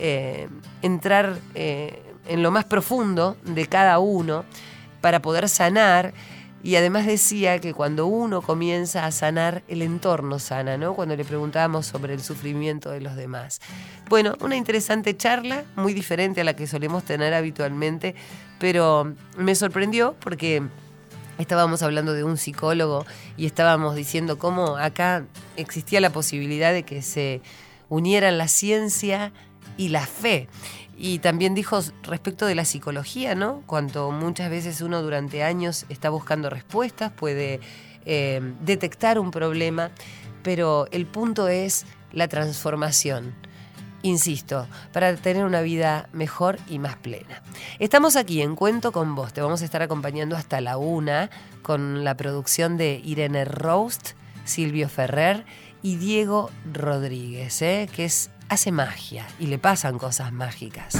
eh, 0.00 0.48
entrar 0.82 1.38
eh, 1.54 2.02
en 2.26 2.42
lo 2.42 2.50
más 2.50 2.64
profundo 2.64 3.36
de 3.44 3.66
cada 3.66 4.00
uno 4.00 4.44
para 5.00 5.22
poder 5.22 5.48
sanar 5.48 6.12
y 6.64 6.76
además 6.76 7.06
decía 7.06 7.60
que 7.60 7.74
cuando 7.74 8.06
uno 8.06 8.40
comienza 8.40 9.04
a 9.04 9.12
sanar, 9.12 9.62
el 9.68 9.82
entorno 9.82 10.38
sana, 10.38 10.78
¿no? 10.78 10.94
Cuando 10.94 11.14
le 11.14 11.24
preguntábamos 11.24 11.84
sobre 11.84 12.14
el 12.14 12.22
sufrimiento 12.22 12.90
de 12.90 13.02
los 13.02 13.16
demás. 13.16 13.60
Bueno, 14.08 14.34
una 14.40 14.56
interesante 14.56 15.14
charla, 15.14 15.64
muy 15.76 15.92
diferente 15.92 16.40
a 16.40 16.44
la 16.44 16.56
que 16.56 16.66
solemos 16.66 17.04
tener 17.04 17.34
habitualmente, 17.34 18.14
pero 18.58 19.14
me 19.36 19.54
sorprendió 19.54 20.14
porque 20.20 20.62
estábamos 21.38 21.82
hablando 21.82 22.12
de 22.12 22.24
un 22.24 22.36
psicólogo 22.36 23.06
y 23.36 23.46
estábamos 23.46 23.96
diciendo 23.96 24.38
cómo 24.38 24.76
acá 24.76 25.24
existía 25.56 26.00
la 26.00 26.10
posibilidad 26.10 26.72
de 26.72 26.84
que 26.84 27.02
se 27.02 27.42
unieran 27.88 28.38
la 28.38 28.48
ciencia 28.48 29.32
y 29.76 29.88
la 29.88 30.06
fe. 30.06 30.48
Y 30.96 31.18
también 31.18 31.54
dijo 31.54 31.80
respecto 32.04 32.46
de 32.46 32.54
la 32.54 32.64
psicología, 32.64 33.34
¿no? 33.34 33.62
Cuando 33.66 34.12
muchas 34.12 34.48
veces 34.48 34.80
uno 34.80 35.02
durante 35.02 35.42
años 35.42 35.86
está 35.88 36.08
buscando 36.08 36.50
respuestas, 36.50 37.10
puede 37.10 37.60
eh, 38.06 38.40
detectar 38.64 39.18
un 39.18 39.32
problema, 39.32 39.90
pero 40.44 40.86
el 40.92 41.06
punto 41.06 41.48
es 41.48 41.84
la 42.12 42.28
transformación. 42.28 43.34
Insisto, 44.04 44.68
para 44.92 45.16
tener 45.16 45.46
una 45.46 45.62
vida 45.62 46.10
mejor 46.12 46.58
y 46.68 46.78
más 46.78 46.94
plena. 46.96 47.42
Estamos 47.78 48.16
aquí 48.16 48.42
en 48.42 48.54
Cuento 48.54 48.92
con 48.92 49.14
vos. 49.14 49.32
Te 49.32 49.40
vamos 49.40 49.62
a 49.62 49.64
estar 49.64 49.80
acompañando 49.80 50.36
hasta 50.36 50.60
la 50.60 50.76
una 50.76 51.30
con 51.62 52.04
la 52.04 52.14
producción 52.14 52.76
de 52.76 53.00
Irene 53.02 53.46
Roast, 53.46 54.10
Silvio 54.44 54.90
Ferrer 54.90 55.46
y 55.80 55.96
Diego 55.96 56.50
Rodríguez, 56.70 57.62
¿eh? 57.62 57.88
que 57.96 58.10
hace 58.50 58.72
magia 58.72 59.26
y 59.40 59.46
le 59.46 59.58
pasan 59.58 59.98
cosas 59.98 60.32
mágicas. 60.32 60.96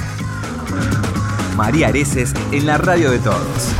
María 1.55 1.89
Areces 1.89 2.33
en 2.51 2.65
la 2.65 2.79
radio 2.79 3.11
de 3.11 3.19
todos. 3.19 3.71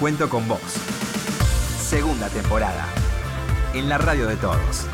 Cuento, 0.00 0.30
con 0.30 0.48
vos. 0.48 0.60
Segunda 1.86 2.28
temporada. 2.30 2.86
En 3.74 3.90
la 3.90 3.98
radio 3.98 4.26
de 4.26 4.36
todos. 4.36 4.86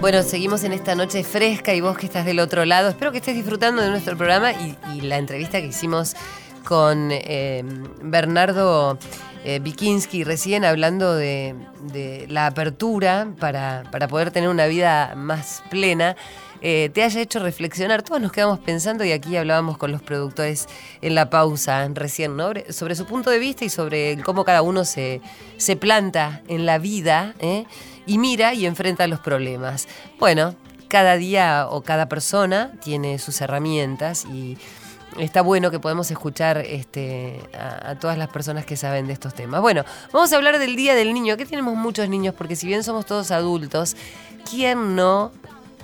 Bueno, 0.00 0.22
seguimos 0.22 0.62
en 0.62 0.72
esta 0.72 0.94
noche 0.94 1.24
fresca 1.24 1.74
y 1.74 1.80
vos 1.80 1.98
que 1.98 2.06
estás 2.06 2.24
del 2.24 2.38
otro 2.38 2.64
lado. 2.64 2.90
Espero 2.90 3.10
que 3.10 3.18
estés 3.18 3.34
disfrutando 3.34 3.82
de 3.82 3.90
nuestro 3.90 4.16
programa 4.16 4.52
y, 4.52 5.00
la 5.00 5.18
entrevista 5.18 5.60
que 5.60 5.66
hicimos 5.66 6.14
con 6.64 7.10
eh, 7.10 7.64
Bernardo 8.02 8.98
Bikinski 9.60 10.24
recién 10.24 10.64
hablando 10.64 11.14
de, 11.14 11.54
la 12.28 12.46
apertura 12.46 13.28
para, 13.38 13.84
poder 14.08 14.30
tener 14.30 14.48
una 14.48 14.66
vida 14.66 15.14
más 15.16 15.62
plena. 15.70 16.16
Eh, 16.60 16.90
te 16.92 17.02
haya 17.02 17.20
hecho 17.20 17.38
reflexionar. 17.38 18.02
Todos 18.02 18.20
nos 18.20 18.32
quedamos 18.32 18.58
pensando 18.58 19.04
y 19.04 19.12
aquí 19.12 19.36
hablábamos 19.36 19.78
con 19.78 19.92
los 19.92 20.02
productores 20.02 20.68
en 21.02 21.14
la 21.14 21.30
pausa 21.30 21.86
recién, 21.92 22.36
¿no? 22.36 22.52
Sobre 22.70 22.94
su 22.94 23.06
punto 23.06 23.30
de 23.30 23.38
vista 23.38 23.64
y 23.64 23.68
sobre 23.68 24.22
cómo 24.22 24.44
cada 24.44 24.62
uno 24.62 24.84
se, 24.84 25.20
se 25.56 25.76
planta 25.76 26.42
en 26.48 26.66
la 26.66 26.78
vida 26.78 27.34
y 28.06 28.18
mira 28.18 28.54
y 28.54 28.66
enfrenta 28.66 29.06
los 29.06 29.20
problemas. 29.20 29.88
Bueno, 30.18 30.54
cada 30.88 31.16
día 31.16 31.66
o 31.68 31.82
cada 31.82 32.08
persona 32.08 32.72
tiene 32.82 33.18
sus 33.18 33.40
herramientas 33.40 34.24
y 34.24 34.56
está 35.18 35.42
bueno 35.42 35.70
que 35.70 35.78
podemos 35.78 36.10
escuchar 36.10 36.58
este, 36.58 37.40
a, 37.58 37.96
todas 37.96 38.18
las 38.18 38.28
personas 38.28 38.64
que 38.64 38.76
saben 38.76 39.06
de 39.06 39.12
estos 39.12 39.34
temas. 39.34 39.60
Bueno, 39.60 39.84
vamos 40.12 40.32
a 40.32 40.36
hablar 40.36 40.58
del 40.58 40.76
Día 40.76 40.94
del 40.94 41.14
Niño. 41.14 41.34
Aquí 41.34 41.44
tenemos 41.44 41.74
muchos 41.74 42.08
niños 42.08 42.34
porque 42.34 42.56
si 42.56 42.66
bien 42.66 42.82
somos 42.82 43.06
todos 43.06 43.30
adultos, 43.30 43.96
¿quién 44.48 44.94
no 44.94 45.32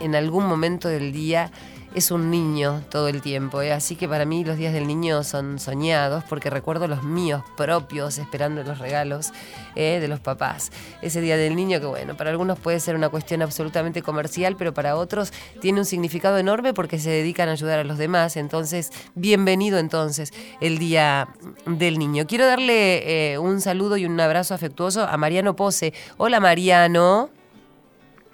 en 0.01 0.15
algún 0.15 0.47
momento 0.47 0.89
del 0.89 1.13
día 1.13 1.51
es 1.95 2.11
un 2.11 2.31
niño 2.31 2.83
todo 2.91 3.09
el 3.09 3.21
tiempo. 3.21 3.63
¿eh? 3.63 3.73
Así 3.73 3.97
que 3.97 4.09
para 4.09 4.25
mí 4.25 4.45
los 4.45 4.57
días 4.57 4.73
del 4.73 4.87
niño 4.87 5.23
son 5.25 5.59
soñados 5.59 6.25
porque 6.25 6.51
recuerdo 6.51 6.89
los 6.89 7.03
míos 7.03 7.43
propios 7.57 8.19
esperando 8.19 8.63
los 8.63 8.79
regalos 8.79 9.33
¿eh? 9.75 9.99
de 10.01 10.09
los 10.09 10.21
papás. 10.21 10.71
Ese 11.03 11.21
día 11.21 11.37
del 11.37 11.57
niño 11.57 11.81
que 11.81 11.87
bueno, 11.87 12.17
para 12.17 12.31
algunos 12.31 12.59
puede 12.59 12.81
ser 12.81 12.97
una 12.97 13.09
cuestión 13.09 13.43
absolutamente 13.43 14.03
comercial, 14.03 14.57
pero 14.57 14.73
para 14.73 14.97
otros 14.97 15.33
tiene 15.61 15.81
un 15.81 15.87
significado 15.87 16.39
enorme 16.39 16.73
porque 16.75 16.99
se 16.99 17.11
dedican 17.11 17.49
a 17.49 17.53
ayudar 17.53 17.79
a 17.79 17.85
los 17.85 17.99
demás. 17.99 18.37
Entonces, 18.37 18.91
bienvenido 19.15 19.79
entonces 19.79 20.33
el 20.61 20.79
día 20.79 21.29
del 21.67 21.99
niño. 21.99 22.27
Quiero 22.27 22.47
darle 22.47 23.33
eh, 23.33 23.39
un 23.39 23.61
saludo 23.61 23.97
y 23.97 24.07
un 24.07 24.19
abrazo 24.19 24.55
afectuoso 24.55 25.05
a 25.05 25.17
Mariano 25.17 25.57
Pose. 25.57 25.93
Hola 26.17 26.41
Mariano. 26.41 27.42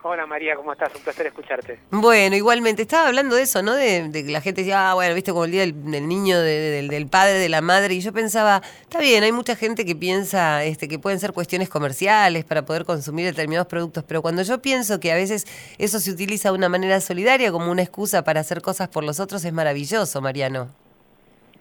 Hola 0.03 0.27
María, 0.27 0.55
¿cómo 0.55 0.73
estás? 0.73 0.95
Un 0.95 1.03
placer 1.03 1.27
escucharte. 1.27 1.81
Bueno, 1.91 2.37
igualmente, 2.37 2.83
estaba 2.83 3.09
hablando 3.09 3.35
de 3.35 3.43
eso, 3.43 3.63
¿no? 3.63 3.75
De, 3.75 4.11
que 4.13 4.31
la 4.31 4.41
gente 4.41 4.61
decía, 4.61 4.91
ah, 4.91 4.95
bueno, 4.95 5.13
viste 5.15 5.33
como 5.33 5.45
el 5.45 5.51
día 5.51 5.63
del, 5.63 6.09
niño, 6.09 6.39
del, 6.41 7.07
padre, 7.09 7.35
de 7.35 7.49
la 7.49 7.61
madre, 7.61 7.95
y 7.95 8.01
yo 8.01 8.13
pensaba, 8.13 8.63
está 8.83 9.01
bien, 9.01 9.25
hay 9.25 9.33
mucha 9.33 9.57
gente 9.57 9.85
que 9.85 9.97
piensa 9.97 10.63
este, 10.65 10.87
que 10.87 11.01
pueden 11.01 11.19
ser 11.19 11.33
cuestiones 11.33 11.69
comerciales 11.69 12.45
para 12.45 12.65
poder 12.65 12.85
consumir 12.85 13.27
determinados 13.27 13.67
productos, 13.67 14.05
pero 14.05 14.23
cuando 14.23 14.43
yo 14.43 14.63
pienso 14.63 15.01
que 15.01 15.11
a 15.11 15.17
veces 15.17 15.47
eso 15.79 15.99
se 15.99 16.13
utiliza 16.13 16.51
de 16.51 16.55
una 16.55 16.69
manera 16.69 17.01
solidaria 17.01 17.51
como 17.51 17.71
una 17.71 17.83
excusa 17.83 18.23
para 18.23 18.41
hacer 18.41 18.63
cosas 18.63 18.89
por 18.89 19.03
los 19.03 19.19
otros, 19.19 19.45
es 19.45 19.53
maravilloso, 19.53 20.21
Mariano. 20.21 20.69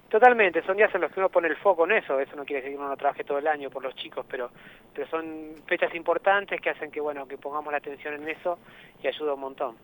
Totalmente, 0.09 0.63
son 0.63 0.77
días 0.77 0.93
en 0.95 1.01
los 1.01 1.11
que 1.11 1.19
uno 1.19 1.27
pone 1.27 1.49
el 1.49 1.57
foco 1.57 1.83
en 1.83 1.91
eso, 1.91 2.17
eso 2.17 2.35
no 2.37 2.45
quiere 2.45 2.61
decir 2.61 2.73
que 2.73 2.79
uno 2.79 2.87
no 2.87 2.95
trabaje 2.95 3.25
todo 3.25 3.39
el 3.39 3.47
año 3.47 3.69
por 3.69 3.83
los 3.83 3.93
chicos, 3.95 4.25
pero, 4.29 4.49
pero 4.95 5.05
son 5.09 5.55
fechas 5.65 5.93
importantes 5.95 6.61
que 6.61 6.69
hacen 6.69 6.91
que, 6.91 7.01
bueno, 7.01 7.27
que 7.27 7.37
pongamos 7.37 7.73
la 7.73 7.79
atención 7.79 8.13
en 8.13 8.29
eso 8.29 8.57
y 9.03 9.07
ayuda 9.07 9.33
un 9.33 9.41
montón. 9.41 9.75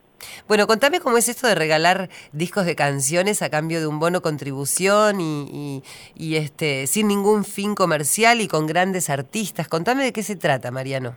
Bueno, 0.48 0.66
contame 0.66 1.00
cómo 1.00 1.18
es 1.18 1.28
esto 1.28 1.46
de 1.46 1.54
regalar 1.54 2.08
discos 2.32 2.64
de 2.64 2.74
canciones 2.74 3.42
a 3.42 3.50
cambio 3.50 3.80
de 3.80 3.86
un 3.86 3.98
bono 3.98 4.22
contribución 4.22 5.20
y, 5.20 5.82
y, 6.14 6.36
este 6.36 6.86
sin 6.86 7.08
ningún 7.08 7.44
fin 7.44 7.74
comercial 7.74 8.40
y 8.40 8.48
con 8.48 8.66
grandes 8.66 9.10
artistas. 9.10 9.68
Contame 9.68 10.04
de 10.04 10.12
qué 10.14 10.22
se 10.22 10.36
trata, 10.36 10.70
Mariano. 10.70 11.16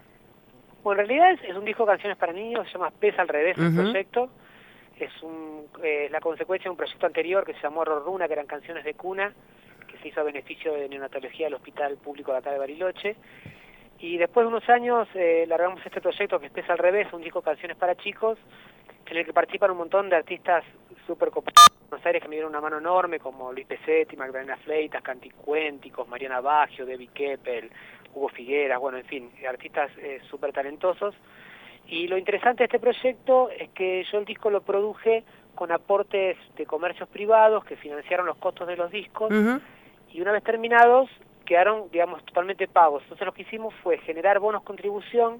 Bueno, 0.84 1.02
en 1.02 1.08
realidad 1.08 1.40
es, 1.48 1.56
un 1.56 1.64
disco 1.64 1.86
de 1.86 1.92
canciones 1.92 2.18
para 2.18 2.34
niños, 2.34 2.68
se 2.68 2.74
llama 2.74 2.92
Pesa 2.92 3.22
al 3.22 3.30
revés, 3.30 3.58
el 3.58 3.74
proyecto 3.74 4.30
es 5.00 5.24
un, 5.24 5.68
eh, 5.84 6.08
la 6.12 6.20
consecuencia 6.20 6.66
de 6.66 6.72
un 6.72 6.78
proyecto 6.78 7.06
anterior 7.06 7.46
que 7.46 7.54
se 7.54 7.62
llamó 7.62 7.86
Rorruna, 7.86 8.28
que 8.28 8.34
eran 8.34 8.48
canciones 8.48 8.84
de 8.84 8.94
cuna, 8.94 9.34
que 9.88 9.98
se 10.00 10.10
hizo 10.10 10.22
a 10.22 10.24
beneficio 10.24 10.74
de 10.74 10.90
neonatología 10.90 11.48
del 11.48 11.56
Hospital 11.56 11.98
Público 11.98 12.32
de 12.32 12.38
acá 12.40 12.52
de 12.52 12.60
Bariloche. 12.60 13.16
Y 14.00 14.18
después 14.18 14.44
de 14.44 14.50
unos 14.50 14.68
años 14.70 15.08
eh, 15.16 15.46
largamos 15.48 15.84
este 15.86 16.02
proyecto 16.02 16.40
que 16.40 16.52
es 16.54 16.70
al 16.70 16.78
revés, 16.78 17.12
un 17.14 17.22
disco 17.22 17.42
Canciones 17.42 17.78
para 17.78 17.96
Chicos, 17.96 18.38
en 19.08 19.18
el 19.18 19.26
que 19.26 19.34
participan 19.34 19.72
un 19.72 19.78
montón 19.78 20.10
de 20.10 20.18
artistas 20.18 20.64
súper 21.06 21.32
copados 21.32 21.68
de 21.70 21.90
Buenos 21.90 22.06
Aires 22.06 22.22
que 22.22 22.28
me 22.28 22.36
dieron 22.36 22.52
una 22.52 22.62
mano 22.62 22.78
enorme, 22.78 23.20
como 23.20 23.54
Luis 23.54 23.66
Pesetti, 23.66 24.18
Magdalena 24.18 24.58
Fleitas, 24.58 25.02
Canticuénticos, 25.02 26.08
Mariana 26.08 26.42
Baggio, 26.42 26.86
Debbie 26.86 27.10
Keppel, 27.14 27.72
Hugo 28.14 28.30
Figueras, 28.30 28.80
bueno, 28.80 28.98
en 28.98 29.06
fin, 29.06 29.32
artistas 29.48 29.90
eh, 29.98 30.20
súper 30.30 30.52
talentosos. 30.52 31.16
Y 31.88 32.08
lo 32.08 32.18
interesante 32.18 32.60
de 32.60 32.66
este 32.66 32.80
proyecto 32.80 33.50
es 33.50 33.70
que 33.70 34.04
yo 34.12 34.18
el 34.20 34.26
disco 34.26 34.50
lo 34.50 34.62
produje 34.62 35.24
con 35.56 35.72
aportes 35.72 36.38
de 36.56 36.66
comercios 36.66 37.08
privados 37.10 37.64
que 37.66 37.76
financiaron 37.78 38.26
los 38.26 38.38
costos 38.38 38.68
de 38.68 38.76
los 38.76 38.92
discos 38.92 39.32
y 40.12 40.22
una 40.22 40.32
vez 40.32 40.44
terminados 40.44 41.10
quedaron, 41.46 41.90
digamos, 41.92 42.24
totalmente 42.26 42.68
pagos. 42.68 43.02
Entonces 43.04 43.26
lo 43.26 43.34
que 43.34 43.44
hicimos 43.44 43.74
fue 43.82 43.98
generar 44.00 44.40
bonos 44.40 44.64
contribución 44.64 45.40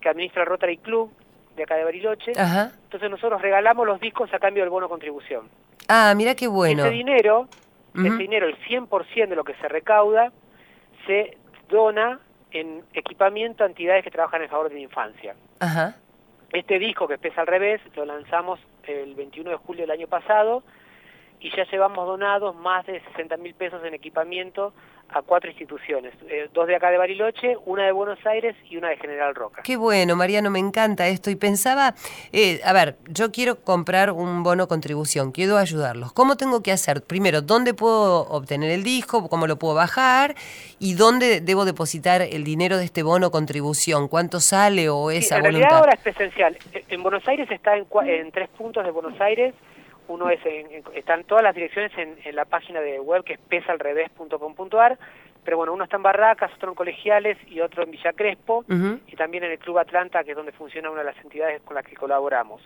que 0.00 0.08
administra 0.08 0.42
el 0.42 0.48
Rotary 0.48 0.78
Club 0.78 1.10
de 1.56 1.62
acá 1.62 1.76
de 1.76 1.84
Bariloche. 1.84 2.32
Entonces 2.32 3.10
nosotros 3.10 3.40
regalamos 3.40 3.86
los 3.86 4.00
discos 4.00 4.32
a 4.34 4.38
cambio 4.38 4.62
del 4.62 4.70
bono 4.70 4.88
contribución. 4.88 5.48
Ah, 5.88 6.12
mira 6.16 6.34
qué 6.34 6.48
bueno. 6.48 6.84
Ese 6.84 6.92
dinero, 6.92 7.48
ese 7.94 8.16
dinero, 8.16 8.46
el 8.46 8.58
100% 8.58 9.28
de 9.28 9.36
lo 9.36 9.44
que 9.44 9.54
se 9.54 9.68
recauda, 9.68 10.32
se 11.06 11.38
dona 11.68 12.20
en 12.58 12.84
equipamiento 12.92 13.64
a 13.64 13.66
entidades 13.66 14.04
que 14.04 14.10
trabajan 14.10 14.42
en 14.42 14.48
favor 14.48 14.68
de 14.68 14.74
la 14.74 14.80
infancia. 14.80 15.34
Ajá. 15.60 15.96
Este 16.52 16.78
disco, 16.78 17.08
que 17.08 17.18
es 17.20 17.38
al 17.38 17.46
revés, 17.46 17.80
lo 17.94 18.04
lanzamos 18.04 18.60
el 18.84 19.14
21 19.14 19.50
de 19.50 19.56
julio 19.56 19.82
del 19.82 19.90
año 19.90 20.06
pasado 20.06 20.62
y 21.40 21.54
ya 21.54 21.64
llevamos 21.70 22.06
donados 22.06 22.54
más 22.56 22.86
de 22.86 23.00
60 23.12 23.36
mil 23.36 23.54
pesos 23.54 23.82
en 23.84 23.94
equipamiento 23.94 24.72
a 25.08 25.22
cuatro 25.22 25.48
instituciones, 25.48 26.12
eh, 26.28 26.48
dos 26.52 26.66
de 26.66 26.74
acá 26.74 26.90
de 26.90 26.98
Bariloche, 26.98 27.56
una 27.64 27.86
de 27.86 27.92
Buenos 27.92 28.18
Aires 28.26 28.56
y 28.68 28.76
una 28.76 28.88
de 28.88 28.96
General 28.96 29.34
Roca. 29.34 29.62
Qué 29.62 29.76
bueno, 29.76 30.16
Mariano, 30.16 30.50
me 30.50 30.58
encanta 30.58 31.06
esto. 31.06 31.30
Y 31.30 31.36
pensaba, 31.36 31.94
eh, 32.32 32.60
a 32.64 32.72
ver, 32.72 32.96
yo 33.08 33.30
quiero 33.30 33.60
comprar 33.60 34.10
un 34.10 34.42
bono 34.42 34.66
contribución, 34.66 35.30
quiero 35.30 35.58
ayudarlos. 35.58 36.12
¿Cómo 36.12 36.36
tengo 36.36 36.62
que 36.62 36.72
hacer? 36.72 37.02
Primero, 37.02 37.40
¿dónde 37.40 37.72
puedo 37.72 38.22
obtener 38.28 38.70
el 38.70 38.82
disco? 38.82 39.28
¿Cómo 39.28 39.46
lo 39.46 39.56
puedo 39.58 39.74
bajar? 39.74 40.34
¿Y 40.80 40.94
dónde 40.94 41.40
debo 41.40 41.64
depositar 41.64 42.22
el 42.22 42.42
dinero 42.42 42.76
de 42.76 42.84
este 42.84 43.02
bono 43.02 43.30
contribución? 43.30 44.08
¿Cuánto 44.08 44.40
sale 44.40 44.88
o 44.88 45.10
esa 45.10 45.36
en 45.36 45.42
voluntad? 45.42 45.60
realidad 45.60 45.78
ahora 45.78 45.92
es 45.94 46.00
presencial. 46.00 46.58
En 46.88 47.02
Buenos 47.02 47.26
Aires 47.28 47.48
está 47.50 47.76
en, 47.76 47.86
en 48.06 48.32
tres 48.32 48.48
puntos 48.48 48.84
de 48.84 48.90
Buenos 48.90 49.20
Aires 49.20 49.54
uno 50.08 50.30
es 50.30 50.40
están 50.94 51.24
todas 51.24 51.42
las 51.42 51.54
direcciones 51.54 51.92
en, 51.96 52.36
la 52.36 52.44
página 52.44 52.80
de 52.80 53.00
web 53.00 53.24
que 53.24 53.34
es 53.34 53.40
pesalrevés.com.ar, 53.40 54.98
pero 55.44 55.56
bueno, 55.56 55.72
uno 55.72 55.84
está 55.84 55.96
en 55.96 56.02
Barracas, 56.02 56.52
otro 56.56 56.70
en 56.70 56.74
Colegiales 56.74 57.38
y 57.46 57.60
otro 57.60 57.84
en 57.84 57.90
Villa 57.90 58.12
Crespo, 58.12 58.64
y 59.06 59.16
también 59.16 59.44
en 59.44 59.52
el 59.52 59.58
Club 59.58 59.78
Atlanta, 59.78 60.24
que 60.24 60.32
es 60.32 60.36
donde 60.36 60.52
funciona 60.52 60.90
una 60.90 61.00
de 61.00 61.06
las 61.06 61.24
entidades 61.24 61.62
con 61.62 61.74
las 61.76 61.84
que 61.84 61.94
colaboramos. 61.94 62.62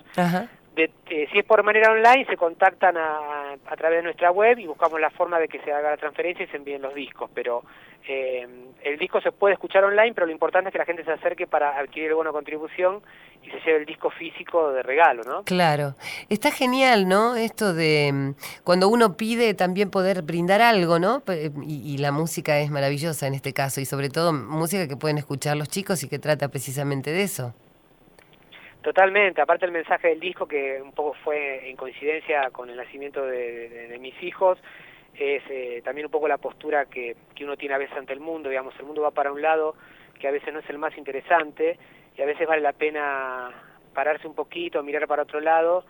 Eh, 0.76 1.28
si 1.32 1.38
es 1.38 1.44
por 1.44 1.62
manera 1.62 1.90
online, 1.90 2.24
se 2.26 2.36
contactan 2.36 2.96
a, 2.96 3.54
a, 3.66 3.76
través 3.76 3.98
de 3.98 4.02
nuestra 4.04 4.30
web 4.30 4.58
y 4.58 4.66
buscamos 4.66 5.00
la 5.00 5.10
forma 5.10 5.38
de 5.38 5.48
que 5.48 5.60
se 5.60 5.72
haga 5.72 5.90
la 5.90 5.96
transferencia 5.96 6.44
y 6.44 6.48
se 6.48 6.56
envíen 6.56 6.80
los 6.80 6.94
discos, 6.94 7.28
pero 7.34 7.64
eh, 8.08 8.46
el 8.82 8.98
disco 8.98 9.20
se 9.20 9.30
puede 9.30 9.54
escuchar 9.54 9.84
online, 9.84 10.14
pero 10.14 10.26
lo 10.26 10.32
importante 10.32 10.68
es 10.68 10.72
que 10.72 10.78
la 10.78 10.86
gente 10.86 11.04
se 11.04 11.12
acerque 11.12 11.46
para 11.46 11.78
adquirir 11.78 12.08
el 12.08 12.14
bono 12.14 12.32
contribución 12.32 13.02
y 13.42 13.50
se 13.50 13.58
lleve 13.60 13.80
el 13.80 13.86
disco 13.86 14.10
físico 14.10 14.72
de 14.72 14.82
regalo, 14.82 15.22
¿no? 15.24 15.42
Claro. 15.44 15.94
Está 16.28 16.50
genial, 16.50 17.08
¿no? 17.08 17.36
Esto 17.36 17.74
de 17.74 18.10
mm, 18.12 18.62
cuando 18.64 18.88
uno 18.88 19.16
pide 19.16 19.54
también 19.54 19.90
poder 19.90 20.22
brindar 20.22 20.62
algo, 20.62 20.98
¿no? 20.98 21.22
Y, 21.62 21.94
y, 21.94 21.98
la 21.98 22.12
música 22.12 22.58
es 22.60 22.70
maravillosa 22.70 23.26
en 23.26 23.34
este 23.34 23.52
caso, 23.52 23.80
y 23.80 23.84
sobre 23.84 24.08
todo 24.08 24.32
música 24.32 24.88
que 24.88 24.96
pueden 24.96 25.18
escuchar 25.18 25.56
los 25.56 25.68
chicos 25.68 26.02
y 26.02 26.08
que 26.08 26.18
trata 26.18 26.48
precisamente 26.48 27.10
de 27.10 27.22
eso. 27.22 27.54
Totalmente, 28.82 29.42
aparte 29.42 29.66
el 29.66 29.72
mensaje 29.72 30.08
del 30.08 30.20
disco 30.20 30.46
que 30.46 30.80
un 30.80 30.92
poco 30.92 31.14
fue 31.22 31.68
en 31.68 31.76
coincidencia 31.76 32.50
con 32.50 32.70
el 32.70 32.76
nacimiento 32.76 33.26
de 33.26 33.98
mis 34.00 34.20
hijos, 34.22 34.58
es 35.14 35.42
eh, 35.50 35.82
también 35.84 36.06
un 36.06 36.10
poco 36.10 36.28
la 36.28 36.38
postura 36.38 36.86
que, 36.86 37.16
que 37.34 37.44
uno 37.44 37.56
tiene 37.56 37.74
a 37.74 37.78
veces 37.78 37.96
ante 37.96 38.12
el 38.12 38.20
mundo, 38.20 38.48
digamos, 38.48 38.74
el 38.78 38.86
mundo 38.86 39.02
va 39.02 39.10
para 39.10 39.32
un 39.32 39.42
lado 39.42 39.74
que 40.18 40.28
a 40.28 40.30
veces 40.30 40.52
no 40.52 40.60
es 40.60 40.70
el 40.70 40.78
más 40.78 40.96
interesante 40.96 41.78
y 42.16 42.22
a 42.22 42.26
veces 42.26 42.46
vale 42.46 42.62
la 42.62 42.72
pena 42.72 43.50
pararse 43.94 44.26
un 44.26 44.34
poquito, 44.34 44.82
mirar 44.82 45.06
para 45.06 45.22
otro 45.22 45.40
lado 45.40 45.84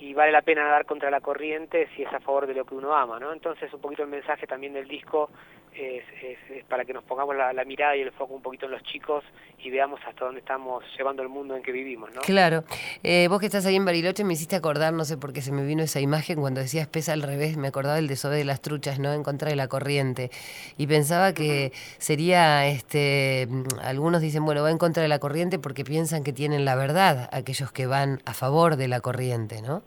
y 0.00 0.14
vale 0.14 0.32
la 0.32 0.42
pena 0.42 0.64
nadar 0.64 0.86
contra 0.86 1.10
la 1.10 1.20
corriente 1.20 1.88
si 1.94 2.02
es 2.02 2.12
a 2.12 2.20
favor 2.20 2.46
de 2.46 2.54
lo 2.54 2.64
que 2.64 2.74
uno 2.74 2.94
ama, 2.94 3.18
¿no? 3.18 3.32
Entonces 3.32 3.72
un 3.72 3.80
poquito 3.80 4.02
el 4.02 4.08
mensaje 4.08 4.46
también 4.46 4.72
del 4.72 4.86
disco 4.86 5.30
es, 5.74 6.04
es, 6.22 6.64
para 6.64 6.84
que 6.84 6.92
nos 6.92 7.04
pongamos 7.04 7.36
la, 7.36 7.64
mirada 7.64 7.96
y 7.96 8.00
el 8.00 8.12
foco 8.12 8.34
un 8.34 8.42
poquito 8.42 8.66
en 8.66 8.72
los 8.72 8.82
chicos 8.82 9.24
y 9.58 9.70
veamos 9.70 10.00
hasta 10.06 10.24
dónde 10.24 10.40
estamos 10.40 10.82
llevando 10.96 11.22
el 11.22 11.28
mundo 11.28 11.54
en 11.56 11.62
que 11.62 11.72
vivimos, 11.72 12.12
¿no? 12.14 12.22
Claro. 12.22 12.64
Eh, 13.02 13.26
vos 13.28 13.40
que 13.40 13.46
estás 13.46 13.66
ahí 13.66 13.76
en 13.76 13.84
Bariloche 13.84 14.24
me 14.24 14.32
hiciste 14.32 14.56
acordar, 14.56 14.92
no 14.92 15.04
sé 15.04 15.16
por 15.16 15.32
qué 15.32 15.42
se 15.42 15.52
me 15.52 15.64
vino 15.64 15.82
esa 15.82 16.00
imagen 16.00 16.40
cuando 16.40 16.60
decías 16.60 16.86
pesa 16.86 17.12
al 17.12 17.22
revés, 17.22 17.56
me 17.56 17.68
acordaba 17.68 17.96
del 17.96 18.08
desove 18.08 18.36
de 18.36 18.44
las 18.44 18.60
truchas, 18.60 18.98
¿no? 18.98 19.12
En 19.12 19.22
contra 19.22 19.50
de 19.50 19.56
la 19.56 19.68
corriente. 19.68 20.30
Y 20.76 20.86
pensaba 20.86 21.32
que 21.32 21.72
sería, 21.98 22.66
este, 22.66 23.48
algunos 23.82 24.20
dicen, 24.20 24.44
bueno, 24.44 24.62
va 24.62 24.70
en 24.70 24.78
contra 24.78 25.02
de 25.02 25.08
la 25.08 25.18
corriente 25.18 25.58
porque 25.58 25.84
piensan 25.84 26.24
que 26.24 26.32
tienen 26.32 26.64
la 26.64 26.74
verdad, 26.76 27.28
aquellos 27.32 27.72
que 27.72 27.86
van 27.86 28.20
a 28.24 28.34
favor 28.34 28.76
de 28.76 28.88
la 28.88 29.00
corriente, 29.00 29.62
¿no? 29.62 29.82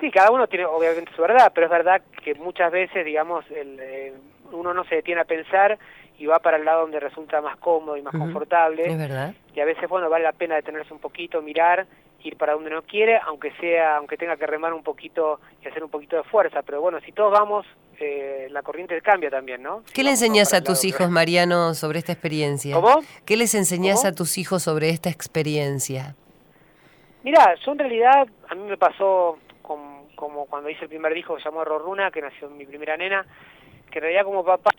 Sí, 0.00 0.10
cada 0.10 0.30
uno 0.30 0.46
tiene 0.46 0.66
obviamente 0.66 1.10
su 1.14 1.22
verdad, 1.22 1.52
pero 1.54 1.66
es 1.66 1.70
verdad 1.70 2.02
que 2.22 2.34
muchas 2.34 2.70
veces, 2.70 3.04
digamos, 3.04 3.44
el, 3.50 3.78
eh, 3.80 4.12
uno 4.52 4.74
no 4.74 4.84
se 4.84 4.96
detiene 4.96 5.22
a 5.22 5.24
pensar 5.24 5.78
y 6.18 6.26
va 6.26 6.38
para 6.38 6.56
el 6.56 6.64
lado 6.64 6.82
donde 6.82 7.00
resulta 7.00 7.40
más 7.40 7.56
cómodo 7.58 7.96
y 7.96 8.02
más 8.02 8.14
confortable. 8.14 8.84
Es 8.86 8.98
verdad. 8.98 9.34
Y 9.54 9.60
a 9.60 9.64
veces, 9.64 9.88
bueno, 9.88 10.08
vale 10.08 10.24
la 10.24 10.32
pena 10.32 10.54
detenerse 10.54 10.92
un 10.92 11.00
poquito, 11.00 11.42
mirar, 11.42 11.86
ir 12.22 12.36
para 12.36 12.54
donde 12.54 12.70
no 12.70 12.82
quiere, 12.82 13.18
aunque 13.18 13.52
sea, 13.60 13.96
aunque 13.96 14.16
tenga 14.16 14.36
que 14.36 14.46
remar 14.46 14.72
un 14.72 14.82
poquito 14.82 15.40
y 15.62 15.68
hacer 15.68 15.84
un 15.84 15.90
poquito 15.90 16.16
de 16.16 16.24
fuerza. 16.24 16.62
Pero 16.62 16.80
bueno, 16.80 17.00
si 17.00 17.12
todos 17.12 17.32
vamos, 17.32 17.66
eh, 17.98 18.48
la 18.50 18.62
corriente 18.62 19.00
cambia 19.00 19.30
también, 19.30 19.62
¿no? 19.62 19.82
¿Qué 19.92 20.02
le 20.02 20.10
enseñas 20.10 20.52
a 20.52 20.62
tus 20.62 20.84
hijos, 20.84 21.10
Mariano, 21.10 21.74
sobre 21.74 21.98
esta 21.98 22.12
experiencia? 22.12 22.74
¿Cómo? 22.74 23.00
¿Qué 23.24 23.36
les 23.36 23.54
enseñas 23.54 24.04
a 24.04 24.12
tus 24.12 24.38
hijos 24.38 24.62
sobre 24.62 24.90
esta 24.90 25.10
experiencia? 25.10 26.14
Mira, 27.22 27.54
yo 27.64 27.72
en 27.72 27.78
realidad, 27.78 28.26
a 28.48 28.54
mí 28.54 28.62
me 28.64 28.76
pasó 28.76 29.38
como 30.16 30.46
cuando 30.46 30.68
hice 30.68 30.84
el 30.84 30.88
primer 30.88 31.14
disco 31.14 31.36
que 31.36 31.42
se 31.42 31.48
llamó 31.48 31.64
Rorruna, 31.64 32.10
que 32.10 32.20
nació 32.20 32.50
mi 32.50 32.66
primera 32.66 32.96
nena, 32.96 33.24
que 33.90 33.98
en 33.98 34.02
realidad 34.02 34.24
como 34.24 34.44
papá 34.44 34.72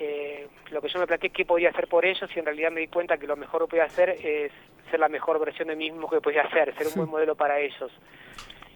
eh, 0.00 0.48
lo 0.70 0.82
que 0.82 0.88
yo 0.88 0.98
me 0.98 1.06
planteé 1.06 1.30
qué 1.30 1.44
podía 1.44 1.70
hacer 1.70 1.86
por 1.86 2.04
ellos 2.04 2.28
y 2.34 2.38
en 2.38 2.46
realidad 2.46 2.72
me 2.72 2.80
di 2.80 2.88
cuenta 2.88 3.16
que 3.16 3.28
lo 3.28 3.36
mejor 3.36 3.62
que 3.62 3.68
podía 3.68 3.84
hacer 3.84 4.10
es 4.10 4.50
ser 4.90 4.98
la 4.98 5.08
mejor 5.08 5.38
versión 5.38 5.68
de 5.68 5.76
mí 5.76 5.90
mismo 5.90 6.10
que 6.10 6.20
podía 6.20 6.42
hacer, 6.42 6.74
ser 6.76 6.88
un 6.88 6.94
buen 6.94 7.10
modelo 7.10 7.36
para 7.36 7.60
ellos. 7.60 7.92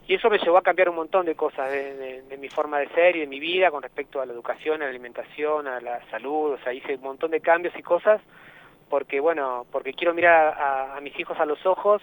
Y 0.06 0.14
eso 0.14 0.30
me 0.30 0.38
llevó 0.38 0.56
a 0.56 0.62
cambiar 0.62 0.88
un 0.88 0.96
montón 0.96 1.26
de 1.26 1.34
cosas 1.34 1.70
de, 1.70 2.22
mi 2.38 2.48
forma 2.48 2.78
de 2.78 2.88
ser 2.90 3.16
y 3.16 3.20
de 3.20 3.26
mi 3.26 3.40
vida 3.40 3.70
con 3.70 3.82
respecto 3.82 4.22
a 4.22 4.26
la 4.26 4.32
educación, 4.32 4.80
a 4.80 4.84
la 4.84 4.90
alimentación, 4.90 5.66
a 5.66 5.80
la 5.80 6.00
salud, 6.10 6.52
o 6.52 6.58
sea, 6.58 6.72
hice 6.72 6.94
un 6.94 7.02
montón 7.02 7.30
de 7.30 7.40
cambios 7.40 7.74
y 7.76 7.82
cosas 7.82 8.20
porque, 8.88 9.20
bueno, 9.20 9.66
porque 9.70 9.92
quiero 9.92 10.14
mirar 10.14 10.56
a 10.94 10.98
mis 11.02 11.18
hijos 11.20 11.38
a 11.38 11.44
los 11.44 11.66
ojos 11.66 12.00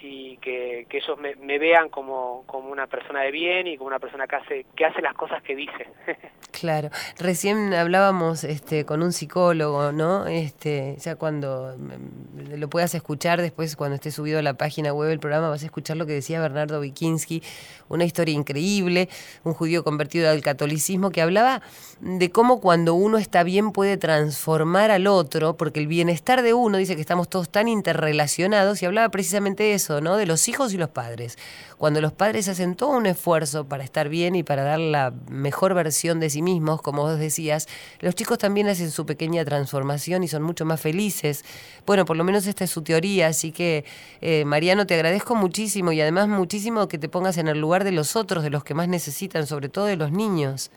y 0.00 0.36
que, 0.38 0.86
que 0.88 0.98
ellos 0.98 1.18
me, 1.18 1.58
vean 1.58 1.88
como, 1.88 2.44
como 2.46 2.70
una 2.70 2.86
persona 2.86 3.22
de 3.22 3.30
bien 3.30 3.66
y 3.66 3.76
como 3.76 3.88
una 3.88 3.98
persona 3.98 4.26
que 4.26 4.36
hace, 4.36 4.66
que 4.76 4.84
hace 4.84 5.02
las 5.02 5.14
cosas 5.14 5.42
que 5.42 5.56
dice. 5.56 5.88
claro, 6.52 6.90
recién 7.18 7.74
hablábamos 7.74 8.44
este, 8.44 8.84
con 8.84 9.02
un 9.02 9.12
psicólogo, 9.12 9.92
¿no? 9.92 10.26
Este, 10.26 10.96
ya 10.98 11.16
cuando 11.16 11.74
mm, 11.76 12.54
lo 12.58 12.68
puedas 12.68 12.94
escuchar 12.94 13.40
después, 13.40 13.74
cuando 13.76 13.96
esté 13.96 14.10
subido 14.10 14.38
a 14.38 14.42
la 14.42 14.54
página 14.54 14.92
web 14.92 15.08
del 15.08 15.20
programa, 15.20 15.48
vas 15.48 15.62
a 15.62 15.66
escuchar 15.66 15.96
lo 15.96 16.06
que 16.06 16.12
decía 16.12 16.40
Bernardo 16.40 16.80
Wikinski, 16.80 17.42
una 17.88 18.04
historia 18.04 18.34
increíble, 18.34 19.08
un 19.44 19.54
judío 19.54 19.82
convertido 19.82 20.30
al 20.30 20.42
catolicismo, 20.42 21.10
que 21.10 21.22
hablaba 21.22 21.62
de 22.00 22.30
cómo 22.30 22.60
cuando 22.60 22.94
uno 22.94 23.18
está 23.18 23.42
bien 23.42 23.72
puede 23.72 23.96
transformar 23.96 24.90
al 24.90 25.06
otro, 25.06 25.56
porque 25.56 25.80
el 25.80 25.88
bienestar 25.88 26.42
de 26.42 26.54
uno, 26.54 26.78
dice 26.78 26.94
que 26.94 27.00
estamos 27.00 27.28
todos 27.28 27.48
tan 27.48 27.66
interrelacionados, 27.66 28.82
y 28.82 28.86
hablaba 28.86 29.08
precisamente 29.08 29.64
de 29.64 29.74
eso 29.74 29.87
De 29.88 30.26
los 30.26 30.48
hijos 30.48 30.74
y 30.74 30.76
los 30.76 30.90
padres. 30.90 31.38
Cuando 31.78 32.02
los 32.02 32.12
padres 32.12 32.46
hacen 32.48 32.74
todo 32.74 32.90
un 32.90 33.06
esfuerzo 33.06 33.64
para 33.64 33.82
estar 33.82 34.10
bien 34.10 34.34
y 34.34 34.42
para 34.42 34.62
dar 34.62 34.78
la 34.78 35.14
mejor 35.30 35.72
versión 35.72 36.20
de 36.20 36.28
sí 36.28 36.42
mismos, 36.42 36.82
como 36.82 37.02
vos 37.02 37.18
decías, 37.18 37.66
los 38.00 38.14
chicos 38.14 38.36
también 38.36 38.68
hacen 38.68 38.90
su 38.90 39.06
pequeña 39.06 39.46
transformación 39.46 40.22
y 40.24 40.28
son 40.28 40.42
mucho 40.42 40.66
más 40.66 40.80
felices. 40.80 41.42
Bueno, 41.86 42.04
por 42.04 42.18
lo 42.18 42.24
menos 42.24 42.46
esta 42.46 42.64
es 42.64 42.70
su 42.70 42.82
teoría, 42.82 43.28
así 43.28 43.50
que 43.50 43.86
eh, 44.20 44.44
Mariano, 44.44 44.86
te 44.86 44.94
agradezco 44.94 45.34
muchísimo 45.34 45.90
y 45.92 46.00
además 46.02 46.28
muchísimo 46.28 46.86
que 46.86 46.98
te 46.98 47.08
pongas 47.08 47.38
en 47.38 47.48
el 47.48 47.58
lugar 47.58 47.82
de 47.82 47.92
los 47.92 48.14
otros, 48.14 48.42
de 48.42 48.50
los 48.50 48.64
que 48.64 48.74
más 48.74 48.88
necesitan, 48.88 49.46
sobre 49.46 49.70
todo 49.70 49.86
de 49.86 49.96
los 49.96 50.12
niños. 50.12 50.70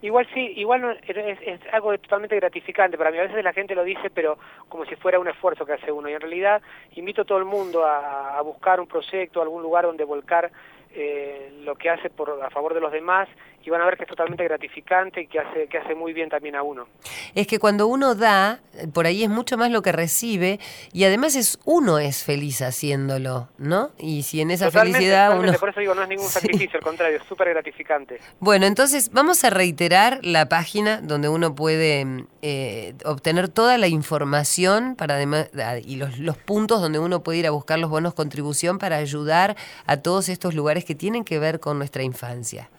Igual 0.00 0.28
sí, 0.32 0.52
igual 0.56 0.98
es, 1.06 1.60
algo 1.72 1.96
totalmente 1.98 2.36
gratificante 2.36 2.96
para 2.96 3.10
mí. 3.10 3.18
A 3.18 3.22
veces 3.22 3.42
la 3.42 3.52
gente 3.52 3.74
lo 3.74 3.82
dice, 3.82 4.10
pero 4.10 4.38
como 4.68 4.84
si 4.84 4.94
fuera 4.94 5.18
un 5.18 5.28
esfuerzo 5.28 5.66
que 5.66 5.72
hace 5.72 5.90
uno. 5.90 6.08
Y 6.08 6.12
en 6.12 6.20
realidad 6.20 6.62
invito 6.94 7.22
a 7.22 7.24
todo 7.24 7.38
el 7.38 7.44
mundo 7.44 7.84
a, 7.84 8.40
buscar 8.42 8.80
un 8.80 8.86
proyecto, 8.86 9.42
algún 9.42 9.62
lugar 9.62 9.84
donde 9.84 10.04
volcar 10.04 10.50
eh, 10.94 11.52
lo 11.64 11.74
que 11.74 11.90
hace 11.90 12.10
por 12.10 12.40
a 12.42 12.50
favor 12.50 12.74
de 12.74 12.80
los 12.80 12.92
demás 12.92 13.28
y 13.68 13.70
van 13.70 13.82
a 13.82 13.84
ver 13.84 13.98
que 13.98 14.04
es 14.04 14.08
totalmente 14.08 14.42
gratificante 14.44 15.20
y 15.20 15.26
que 15.26 15.38
hace 15.38 15.66
que 15.66 15.76
hace 15.76 15.94
muy 15.94 16.14
bien 16.14 16.30
también 16.30 16.56
a 16.56 16.62
uno. 16.62 16.86
Es 17.34 17.46
que 17.46 17.58
cuando 17.58 17.86
uno 17.86 18.14
da, 18.14 18.60
por 18.94 19.04
ahí 19.04 19.22
es 19.24 19.28
mucho 19.28 19.58
más 19.58 19.70
lo 19.70 19.82
que 19.82 19.92
recibe 19.92 20.58
y 20.94 21.04
además 21.04 21.36
es 21.36 21.58
uno 21.66 21.98
es 21.98 22.24
feliz 22.24 22.62
haciéndolo, 22.62 23.50
¿no? 23.58 23.90
Y 23.98 24.22
si 24.22 24.40
en 24.40 24.50
esa 24.50 24.66
Totalmente, 24.66 24.98
felicidad 25.00 25.26
totalmente, 25.26 25.50
uno 25.50 25.58
por 25.60 25.68
eso 25.68 25.80
digo, 25.80 25.94
no 25.94 26.02
es 26.02 26.08
ningún 26.08 26.24
Sí. 26.28 26.32
sacrificio, 26.32 26.78
al 26.78 26.82
contrario, 26.84 27.18
es 27.18 27.24
súper 27.28 27.50
gratificante. 27.50 28.20
Bueno, 28.40 28.64
entonces 28.64 29.10
vamos 29.12 29.44
a 29.44 29.50
reiterar 29.50 30.20
la 30.22 30.48
página 30.48 31.02
donde 31.02 31.28
uno 31.28 31.54
puede 31.54 32.06
mm, 32.06 32.26
eh, 32.40 32.94
obtener 33.04 33.50
toda 33.50 33.76
la 33.76 33.88
información 33.88 34.96
para 34.96 35.16
además, 35.16 35.50
ah, 35.62 35.76
y 35.76 35.96
los, 35.96 36.18
los 36.18 36.38
puntos 36.38 36.80
donde 36.80 36.98
uno 36.98 37.22
puede 37.22 37.38
ir 37.40 37.46
a 37.46 37.50
buscar 37.50 37.78
los 37.78 37.90
bonos 37.90 38.14
contribución 38.14 38.78
para 38.78 38.96
ayudar 38.96 39.56
a 39.84 39.98
todos 39.98 40.30
estos 40.30 40.54
lugares 40.54 40.86
que 40.86 40.94
tienen 40.94 41.24
que 41.24 41.38
ver 41.38 41.60
con 41.60 41.76
nuestra 41.76 42.02
infancia. 42.02 42.70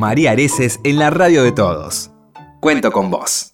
María 0.04 0.32
Areces 0.32 0.82
en 0.84 1.00
la 1.00 1.12
radio 1.12 1.44
de 1.44 1.54
todos. 1.54 2.12
Cuento 2.60 2.92
con 2.92 3.10
vos. 3.10 3.53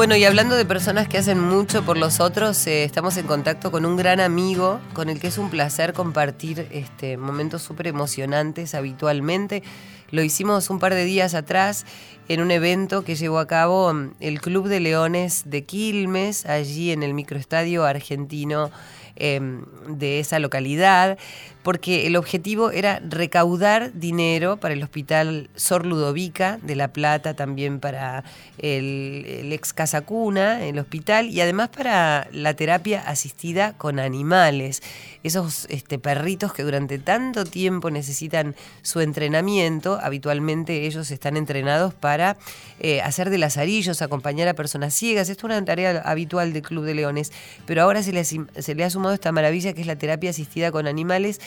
Bueno, 0.00 0.16
y 0.16 0.24
hablando 0.24 0.56
de 0.56 0.64
personas 0.64 1.08
que 1.08 1.18
hacen 1.18 1.38
mucho 1.38 1.84
por 1.84 1.98
los 1.98 2.20
otros, 2.20 2.66
eh, 2.66 2.84
estamos 2.84 3.18
en 3.18 3.26
contacto 3.26 3.70
con 3.70 3.84
un 3.84 3.98
gran 3.98 4.18
amigo 4.18 4.80
con 4.94 5.10
el 5.10 5.20
que 5.20 5.26
es 5.26 5.36
un 5.36 5.50
placer 5.50 5.92
compartir 5.92 6.66
este, 6.70 7.18
momentos 7.18 7.60
súper 7.60 7.86
emocionantes 7.86 8.74
habitualmente. 8.74 9.62
Lo 10.10 10.22
hicimos 10.22 10.70
un 10.70 10.78
par 10.78 10.94
de 10.94 11.04
días 11.04 11.34
atrás 11.34 11.84
en 12.28 12.40
un 12.40 12.50
evento 12.50 13.04
que 13.04 13.14
llevó 13.14 13.40
a 13.40 13.46
cabo 13.46 13.92
mm, 13.92 14.14
el 14.20 14.40
Club 14.40 14.68
de 14.68 14.80
Leones 14.80 15.42
de 15.44 15.64
Quilmes, 15.64 16.46
allí 16.46 16.92
en 16.92 17.02
el 17.02 17.12
microestadio 17.12 17.84
argentino 17.84 18.70
em, 19.16 19.66
de 19.86 20.18
esa 20.18 20.38
localidad, 20.38 21.18
porque 21.62 22.06
el 22.06 22.16
objetivo 22.16 22.70
era 22.70 23.00
recaudar 23.06 23.92
dinero 23.92 24.56
para 24.56 24.74
el 24.74 24.82
Hospital 24.82 25.50
Sor 25.56 25.84
Ludovica 25.84 26.58
de 26.62 26.74
La 26.74 26.88
Plata, 26.88 27.34
también 27.34 27.80
para 27.80 28.24
el, 28.58 29.52
ex 29.52 29.72
Casa 29.74 30.00
Cuna, 30.00 30.64
el 30.64 30.78
hospital, 30.78 31.28
y 31.28 31.40
además 31.40 31.68
para 31.68 32.28
la 32.32 32.54
terapia 32.54 33.02
asistida 33.06 33.74
con 33.76 33.98
animales. 33.98 34.82
Esos 35.22 35.66
este, 35.68 35.98
perritos 35.98 36.54
que 36.54 36.62
durante 36.62 36.98
tanto 36.98 37.44
tiempo 37.44 37.90
necesitan 37.90 38.56
su 38.80 39.00
entrenamiento, 39.00 39.98
habitualmente 40.02 40.86
ellos 40.86 41.10
están 41.10 41.36
entrenados 41.36 41.92
para 41.92 42.38
eh, 42.78 43.02
hacer 43.02 43.28
de 43.28 43.36
lazarillos, 43.36 44.00
acompañar 44.00 44.48
a 44.48 44.54
personas 44.54 44.94
ciegas. 44.94 45.28
Esto 45.28 45.46
es 45.46 45.52
una 45.52 45.64
tarea 45.64 46.02
habitual 46.06 46.54
del 46.54 46.62
Club 46.62 46.84
de 46.86 46.94
Leones, 46.94 47.32
pero 47.66 47.82
ahora 47.82 48.02
se 48.02 48.12
le, 48.12 48.24
se 48.24 48.74
le 48.74 48.84
ha 48.84 48.88
sumado 48.88 49.14
esta 49.14 49.30
maravilla 49.30 49.74
que 49.74 49.82
es 49.82 49.86
la 49.86 49.96
terapia 49.96 50.30
asistida 50.30 50.72
con 50.72 50.86
animales 50.86 51.38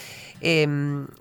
eh, 0.41 0.67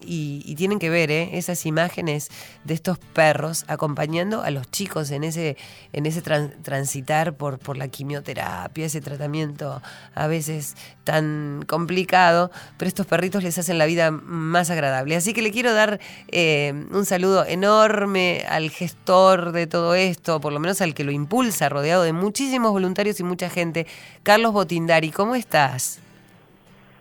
y, 0.05 0.55
tienen 0.57 0.79
que 0.79 0.91
ver 0.91 1.11
eh, 1.11 1.31
esas 1.39 1.65
imágenes 1.65 2.29
de 2.65 2.75
estos 2.75 2.99
perros 2.99 3.65
acompañando 3.69 4.43
a 4.43 4.51
los 4.51 4.71
chicos 4.71 5.11
en 5.11 5.25
ese, 5.25 5.57
en 5.93 6.07
ese 6.07 6.23
tran- 6.23 6.53
transitar 6.63 7.35
por, 7.35 7.59
por 7.59 7.77
la 7.77 7.89
quimioterapia, 7.89 8.87
ese 8.87 9.01
tratamiento 9.01 9.81
a 10.15 10.27
veces 10.27 10.75
tan 11.05 11.65
complicado, 11.67 12.51
pero 12.77 12.89
estos 12.89 13.07
perritos 13.07 13.43
les 13.43 13.59
hacen 13.59 13.79
la 13.79 13.87
vida 13.87 14.11
más 14.11 14.71
agradable. 14.71 15.17
Así 15.17 15.33
que 15.33 15.43
le 15.43 15.53
quiero 15.53 15.73
dar 15.73 16.01
eh, 16.29 16.87
un 16.91 17.05
saludo 17.07 17.45
enorme 17.47 18.45
al 18.49 18.71
gestor 18.71 19.53
de 19.53 19.67
todo 19.67 19.95
esto, 19.95 20.41
por 20.41 20.53
lo 20.53 20.61
menos 20.61 20.81
al 20.81 20.95
que 20.95 21.05
lo 21.05 21.13
impulsa, 21.13 21.69
rodeado 21.69 22.03
de 22.03 22.13
muchísimos 22.13 22.73
voluntarios 22.73 23.21
y 23.21 23.25
mucha 23.25 23.49
gente, 23.49 23.87
Carlos 24.23 24.53
Botindari. 24.53 25.11
¿Cómo 25.11 25.35
estás? 25.35 26.01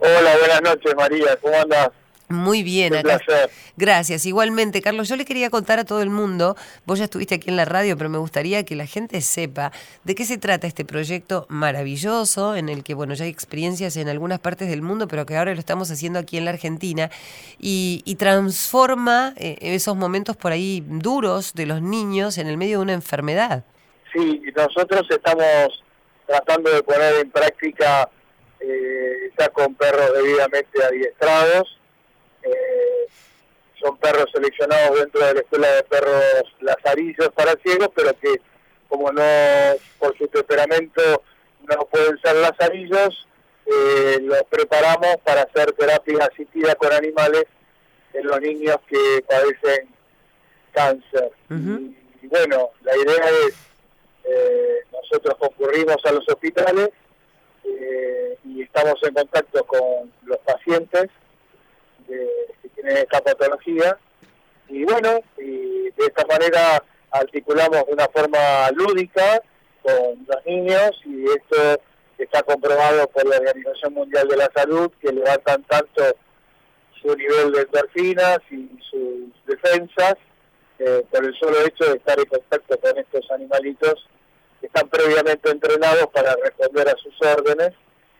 Hola, 0.03 0.35
buenas 0.39 0.61
noches 0.63 0.95
María, 0.95 1.37
¿cómo 1.39 1.55
andás? 1.55 1.91
Muy 2.27 2.63
bien, 2.63 2.95
Un 2.95 3.01
placer. 3.03 3.51
Gracias. 3.77 4.25
Igualmente, 4.25 4.81
Carlos, 4.81 5.07
yo 5.07 5.15
le 5.15 5.25
quería 5.25 5.51
contar 5.51 5.77
a 5.77 5.83
todo 5.83 6.01
el 6.01 6.09
mundo, 6.09 6.55
vos 6.87 6.97
ya 6.97 7.03
estuviste 7.03 7.35
aquí 7.35 7.49
en 7.49 7.55
la 7.55 7.65
radio, 7.65 7.95
pero 7.97 8.09
me 8.09 8.17
gustaría 8.17 8.63
que 8.63 8.75
la 8.75 8.87
gente 8.87 9.21
sepa 9.21 9.71
de 10.03 10.15
qué 10.15 10.25
se 10.25 10.39
trata 10.39 10.65
este 10.65 10.85
proyecto 10.85 11.45
maravilloso 11.49 12.55
en 12.55 12.69
el 12.69 12.83
que, 12.83 12.95
bueno, 12.95 13.13
ya 13.13 13.25
hay 13.25 13.29
experiencias 13.29 13.95
en 13.95 14.09
algunas 14.09 14.39
partes 14.39 14.69
del 14.69 14.81
mundo, 14.81 15.07
pero 15.07 15.27
que 15.27 15.37
ahora 15.37 15.53
lo 15.53 15.59
estamos 15.59 15.91
haciendo 15.91 16.17
aquí 16.17 16.37
en 16.37 16.45
la 16.45 16.51
Argentina 16.51 17.11
y, 17.59 18.01
y 18.03 18.15
transforma 18.15 19.35
eh, 19.37 19.57
esos 19.61 19.95
momentos 19.95 20.35
por 20.35 20.51
ahí 20.51 20.83
duros 20.87 21.53
de 21.53 21.67
los 21.67 21.83
niños 21.83 22.39
en 22.39 22.47
el 22.47 22.57
medio 22.57 22.79
de 22.79 22.83
una 22.83 22.93
enfermedad. 22.93 23.65
Sí, 24.13 24.41
nosotros 24.55 25.05
estamos 25.11 25.83
tratando 26.25 26.71
de 26.71 26.81
poner 26.81 27.13
en 27.21 27.29
práctica 27.29 28.09
eh, 28.61 29.31
ya 29.37 29.49
con 29.49 29.75
perros 29.75 30.13
debidamente 30.13 30.83
adiestrados. 30.83 31.79
Eh, 32.43 33.07
son 33.81 33.97
perros 33.97 34.25
seleccionados 34.31 34.99
dentro 34.99 35.25
de 35.25 35.33
la 35.33 35.39
escuela 35.39 35.67
de 35.75 35.83
perros 35.83 36.23
lazarillos 36.59 37.29
para 37.35 37.55
ciegos, 37.63 37.89
pero 37.95 38.13
que 38.19 38.39
como 38.87 39.11
no, 39.11 39.23
por 39.99 40.17
su 40.17 40.27
temperamento, 40.27 41.23
no 41.61 41.85
pueden 41.85 42.19
ser 42.19 42.35
lazarillos, 42.35 43.27
eh, 43.65 44.17
los 44.21 44.43
preparamos 44.49 45.15
para 45.23 45.43
hacer 45.43 45.71
terapia 45.71 46.29
asistida 46.31 46.75
con 46.75 46.91
animales 46.91 47.45
en 48.13 48.27
los 48.27 48.41
niños 48.41 48.75
que 48.87 49.23
padecen 49.27 49.89
cáncer. 50.73 51.31
Y 52.21 52.27
bueno, 52.27 52.71
la 52.83 52.97
idea 52.97 53.29
es, 53.47 53.55
eh, 54.25 54.79
nosotros 54.91 55.37
concurrimos 55.39 55.97
a 56.03 56.11
los 56.11 56.27
hospitales 56.27 56.89
eh, 57.63 58.37
y 58.45 58.61
estamos 58.63 58.95
en 59.03 59.13
contacto 59.13 59.63
con 59.65 60.11
los 60.23 60.37
pacientes 60.39 61.07
de- 62.07 62.55
que 62.61 62.69
tienen 62.69 62.97
esta 62.97 63.21
patología. 63.21 63.97
Y 64.67 64.83
bueno, 64.85 65.19
y 65.37 65.91
de 65.91 66.05
esta 66.07 66.25
manera 66.25 66.83
articulamos 67.11 67.85
de 67.85 67.93
una 67.93 68.07
forma 68.07 68.71
lúdica 68.71 69.41
con 69.81 70.25
los 70.27 70.45
niños 70.45 70.91
y 71.05 71.25
esto 71.25 71.81
está 72.17 72.43
comprobado 72.43 73.07
por 73.09 73.25
la 73.27 73.37
Organización 73.37 73.93
Mundial 73.95 74.27
de 74.27 74.37
la 74.37 74.49
Salud 74.55 74.91
que 75.01 75.11
levantan 75.11 75.63
tanto 75.63 76.03
su 77.01 77.15
nivel 77.15 77.51
de 77.51 77.61
endorfinas 77.61 78.39
y 78.51 78.69
sus 78.89 79.31
defensas 79.47 80.15
eh, 80.79 81.03
por 81.11 81.25
el 81.25 81.33
solo 81.39 81.59
hecho 81.65 81.85
de 81.85 81.97
estar 81.97 82.17
en 82.19 82.25
contacto 82.25 82.79
con 82.79 82.97
estos 82.97 83.29
animalitos 83.31 84.07
que 84.61 84.67
están 84.67 84.87
previamente 84.87 85.49
entrenados 85.49 86.07
para 86.13 86.35
responder 86.43 86.87
a 86.87 86.95
sus 86.97 87.13
órdenes 87.21 87.73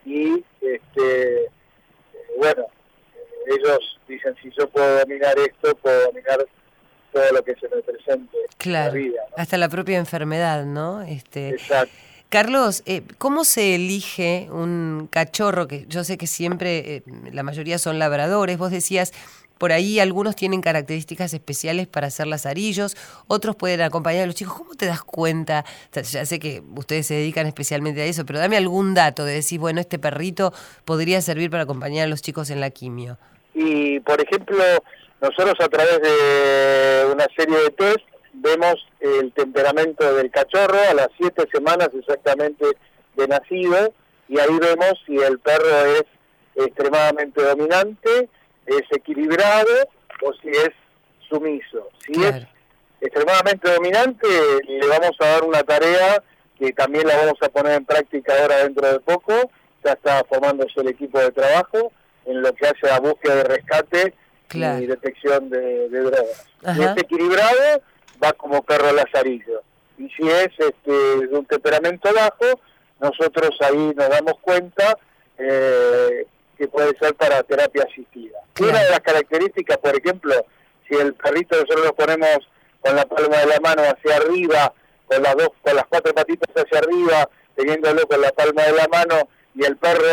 y 0.05 0.43
este 0.59 1.43
eh, 1.43 1.51
bueno 2.37 2.65
ellos 3.47 3.99
dicen 4.07 4.35
si 4.41 4.51
yo 4.57 4.67
puedo 4.69 4.99
dominar 4.99 5.37
esto 5.39 5.75
puedo 5.75 6.05
dominar 6.07 6.45
todo 7.13 7.31
lo 7.31 7.43
que 7.43 7.55
se 7.55 7.69
me 7.69 7.81
presente 7.81 8.37
Claro, 8.57 8.95
en 8.95 9.03
la 9.03 9.09
vida 9.09 9.21
¿no? 9.29 9.35
hasta 9.37 9.57
la 9.57 9.69
propia 9.69 9.97
enfermedad, 9.97 10.65
¿no? 10.65 11.01
Este, 11.03 11.49
exacto 11.49 11.95
Carlos, 12.31 12.81
eh, 12.85 13.03
¿cómo 13.17 13.43
se 13.43 13.75
elige 13.75 14.47
un 14.51 15.09
cachorro? 15.11 15.67
Que 15.67 15.85
yo 15.89 16.05
sé 16.05 16.17
que 16.17 16.27
siempre, 16.27 16.95
eh, 16.95 17.03
la 17.33 17.43
mayoría 17.43 17.77
son 17.77 17.99
labradores. 17.99 18.57
Vos 18.57 18.71
decías, 18.71 19.11
por 19.61 19.71
ahí 19.71 19.99
algunos 19.99 20.35
tienen 20.35 20.59
características 20.59 21.35
especiales 21.35 21.85
para 21.85 22.09
ser 22.09 22.25
lazarillos, 22.25 22.97
otros 23.27 23.55
pueden 23.55 23.81
acompañar 23.81 24.23
a 24.23 24.25
los 24.25 24.33
chicos. 24.33 24.55
¿Cómo 24.55 24.73
te 24.73 24.87
das 24.87 25.03
cuenta? 25.03 25.65
Ya 25.93 26.25
sé 26.25 26.39
que 26.39 26.63
ustedes 26.75 27.05
se 27.05 27.13
dedican 27.13 27.45
especialmente 27.45 28.01
a 28.01 28.05
eso, 28.05 28.25
pero 28.25 28.39
dame 28.39 28.57
algún 28.57 28.95
dato 28.95 29.23
de 29.23 29.35
decir, 29.35 29.59
bueno, 29.59 29.79
este 29.79 29.99
perrito 29.99 30.51
podría 30.83 31.21
servir 31.21 31.51
para 31.51 31.61
acompañar 31.61 32.07
a 32.07 32.09
los 32.09 32.23
chicos 32.23 32.49
en 32.49 32.59
la 32.59 32.71
quimio. 32.71 33.19
Y, 33.53 33.99
por 33.99 34.19
ejemplo, 34.19 34.63
nosotros 35.21 35.53
a 35.59 35.69
través 35.69 36.01
de 36.01 37.13
una 37.13 37.27
serie 37.37 37.57
de 37.59 37.69
test 37.69 38.05
vemos 38.33 38.77
el 38.99 39.31
temperamento 39.31 40.11
del 40.15 40.31
cachorro 40.31 40.79
a 40.89 40.95
las 40.95 41.09
siete 41.19 41.47
semanas 41.53 41.89
exactamente 41.93 42.65
de 43.15 43.27
nacido 43.27 43.93
y 44.27 44.39
ahí 44.39 44.57
vemos 44.59 44.93
si 45.05 45.17
el 45.17 45.37
perro 45.37 45.85
es 45.85 46.05
extremadamente 46.55 47.43
dominante, 47.43 48.27
es 48.77 48.83
equilibrado 48.91 49.67
o 50.23 50.33
si 50.41 50.49
es 50.49 50.69
sumiso. 51.29 51.89
Si 52.05 52.13
Claro. 52.13 52.37
es 52.37 52.47
extremadamente 53.01 53.71
dominante, 53.73 54.27
le 54.67 54.87
vamos 54.87 55.11
a 55.19 55.25
dar 55.27 55.43
una 55.43 55.63
tarea 55.63 56.23
que 56.59 56.71
también 56.73 57.07
la 57.07 57.17
vamos 57.17 57.37
a 57.41 57.49
poner 57.49 57.73
en 57.73 57.85
práctica 57.85 58.33
ahora 58.41 58.57
dentro 58.57 58.87
de 58.91 58.99
poco. 58.99 59.33
Ya 59.83 59.93
está 59.93 60.23
formándose 60.25 60.79
el 60.81 60.89
equipo 60.89 61.19
de 61.19 61.31
trabajo 61.31 61.91
en 62.25 62.41
lo 62.41 62.53
que 62.53 62.67
hace 62.67 62.89
a 62.91 62.99
búsqueda 62.99 63.35
de 63.37 63.43
rescate 63.45 64.13
Claro. 64.47 64.83
y 64.83 64.85
detección 64.87 65.49
de, 65.49 65.89
de 65.89 65.99
drogas. 66.01 66.45
Si 66.75 66.83
es 66.83 66.97
equilibrado, 66.97 67.81
va 68.23 68.33
como 68.33 68.61
perro 68.63 68.91
lazarillo. 68.93 69.61
Y 69.97 70.09
si 70.09 70.27
es 70.27 70.49
este, 70.59 70.91
de 70.91 71.27
un 71.37 71.45
temperamento 71.45 72.09
bajo, 72.13 72.59
nosotros 72.99 73.49
ahí 73.61 73.93
nos 73.95 74.09
damos 74.09 74.33
cuenta 74.41 74.97
eh, 75.37 76.27
que 76.61 76.67
puede 76.67 76.95
ser 76.99 77.15
para 77.15 77.41
terapia 77.41 77.87
asistida. 77.89 78.37
Claro. 78.53 78.73
Una 78.73 78.83
de 78.83 78.89
las 78.91 78.99
características, 78.99 79.79
por 79.79 79.97
ejemplo, 79.97 80.45
si 80.87 80.93
el 80.95 81.15
perrito 81.15 81.55
nosotros 81.55 81.85
lo 81.85 81.95
ponemos 81.95 82.37
con 82.81 82.95
la 82.95 83.03
palma 83.05 83.37
de 83.37 83.47
la 83.47 83.59
mano 83.59 83.81
hacia 83.81 84.17
arriba, 84.17 84.71
con 85.07 85.23
las 85.23 85.35
dos, 85.37 85.49
con 85.63 85.75
las 85.75 85.87
cuatro 85.87 86.13
patitas 86.13 86.53
hacia 86.55 86.77
arriba, 86.77 87.27
teniéndolo 87.55 88.05
con 88.05 88.21
la 88.21 88.31
palma 88.31 88.61
de 88.61 88.73
la 88.73 88.87
mano 88.89 89.27
y 89.55 89.65
el 89.65 89.75
perro, 89.77 90.05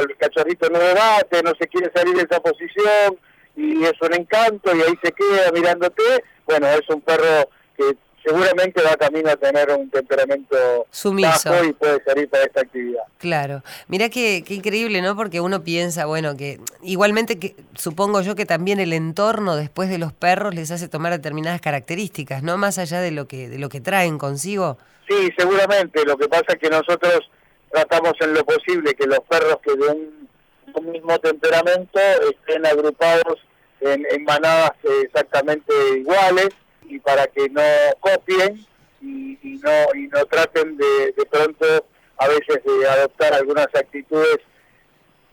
el 0.00 0.16
cachorrito 0.16 0.68
no 0.70 0.80
debate, 0.80 1.40
no 1.44 1.52
se 1.56 1.68
quiere 1.68 1.92
salir 1.94 2.16
de 2.16 2.22
esa 2.22 2.40
posición 2.40 3.20
y 3.54 3.84
es 3.84 3.94
un 4.00 4.14
encanto 4.14 4.74
y 4.74 4.82
ahí 4.82 4.98
se 5.04 5.12
queda 5.12 5.52
mirándote, 5.52 6.02
bueno, 6.46 6.66
es 6.66 6.88
un 6.88 7.00
perro 7.00 7.48
que 7.76 7.96
seguramente 8.24 8.82
va 8.82 8.96
camino 8.96 9.30
a 9.30 9.36
tener 9.36 9.70
un 9.70 9.90
temperamento 9.90 10.86
Sumiso. 10.90 11.50
bajo 11.50 11.64
y 11.64 11.72
puede 11.72 12.02
salir 12.04 12.28
para 12.28 12.44
esta 12.44 12.60
actividad. 12.60 13.02
Claro, 13.18 13.62
mira 13.88 14.08
qué, 14.08 14.44
qué 14.46 14.54
increíble, 14.54 15.02
¿no? 15.02 15.16
Porque 15.16 15.40
uno 15.40 15.62
piensa, 15.62 16.06
bueno, 16.06 16.36
que 16.36 16.60
igualmente 16.82 17.38
que 17.38 17.56
supongo 17.74 18.20
yo 18.22 18.34
que 18.34 18.46
también 18.46 18.80
el 18.80 18.92
entorno 18.92 19.56
después 19.56 19.88
de 19.88 19.98
los 19.98 20.12
perros 20.12 20.54
les 20.54 20.70
hace 20.70 20.88
tomar 20.88 21.12
determinadas 21.12 21.60
características, 21.60 22.42
¿no? 22.42 22.56
Más 22.56 22.78
allá 22.78 23.00
de 23.00 23.10
lo 23.10 23.26
que 23.26 23.48
de 23.48 23.58
lo 23.58 23.68
que 23.68 23.80
traen 23.80 24.18
consigo. 24.18 24.78
Sí, 25.08 25.30
seguramente. 25.36 26.04
Lo 26.04 26.16
que 26.16 26.28
pasa 26.28 26.44
es 26.48 26.58
que 26.58 26.70
nosotros 26.70 27.30
tratamos 27.70 28.14
en 28.20 28.34
lo 28.34 28.44
posible 28.44 28.94
que 28.94 29.06
los 29.06 29.20
perros 29.20 29.56
que 29.64 29.74
de 29.74 29.88
un, 29.90 30.28
un 30.74 30.90
mismo 30.90 31.18
temperamento 31.18 31.98
estén 32.30 32.64
agrupados 32.66 33.40
en, 33.80 34.06
en 34.10 34.24
manadas 34.24 34.72
eh, 34.84 35.02
exactamente 35.06 35.72
iguales 35.98 36.50
y 36.84 36.98
para 36.98 37.26
que 37.26 37.48
no 37.48 37.62
copien 38.00 38.64
y, 39.00 39.38
y 39.42 39.60
no 39.62 39.94
y 39.94 40.08
no 40.08 40.24
traten 40.26 40.76
de, 40.76 41.12
de 41.16 41.26
pronto 41.30 41.86
a 42.18 42.28
veces 42.28 42.62
de 42.64 42.88
adoptar 42.88 43.34
algunas 43.34 43.66
actitudes 43.74 44.38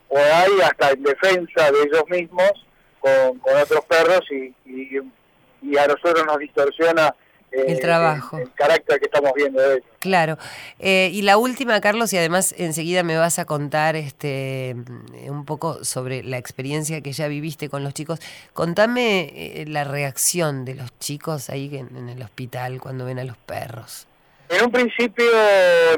o 0.07 0.17
hay 0.17 0.61
hasta 0.63 0.91
en 0.91 1.03
defensa 1.03 1.71
de 1.71 1.83
ellos 1.83 2.03
mismos 2.09 2.51
con, 2.99 3.39
con 3.39 3.55
otros 3.57 3.85
perros 3.85 4.21
y, 4.31 4.53
y, 4.65 4.99
y 5.61 5.77
a 5.77 5.87
nosotros 5.87 6.25
nos 6.25 6.39
distorsiona 6.39 7.13
El 7.51 7.79
trabajo. 7.79 8.37
el, 8.37 8.43
el 8.43 8.53
carácter 8.53 8.99
que 8.99 9.05
estamos 9.05 9.31
viendo 9.35 9.59
de 9.61 9.73
ellos. 9.75 9.85
Claro. 9.99 10.37
Eh, 10.79 11.09
y 11.13 11.21
la 11.23 11.37
última, 11.37 11.79
Carlos, 11.81 12.13
y 12.13 12.17
además 12.17 12.53
enseguida 12.57 13.03
me 13.03 13.17
vas 13.17 13.39
a 13.39 13.45
contar 13.45 13.95
este 13.95 14.75
un 15.27 15.45
poco 15.45 15.83
sobre 15.83 16.23
la 16.23 16.37
experiencia 16.37 17.01
que 17.01 17.11
ya 17.11 17.27
viviste 17.27 17.69
con 17.69 17.83
los 17.83 17.93
chicos. 17.93 18.19
Contame 18.53 19.31
eh, 19.33 19.65
la 19.67 19.83
reacción 19.83 20.63
de 20.65 20.75
los 20.75 20.97
chicos 20.99 21.49
ahí 21.49 21.75
en, 21.75 21.95
en 21.97 22.09
el 22.09 22.21
hospital 22.21 22.79
cuando 22.79 23.05
ven 23.05 23.19
a 23.19 23.23
los 23.23 23.37
perros. 23.37 24.07
En 24.49 24.65
un 24.65 24.71
principio, 24.71 25.25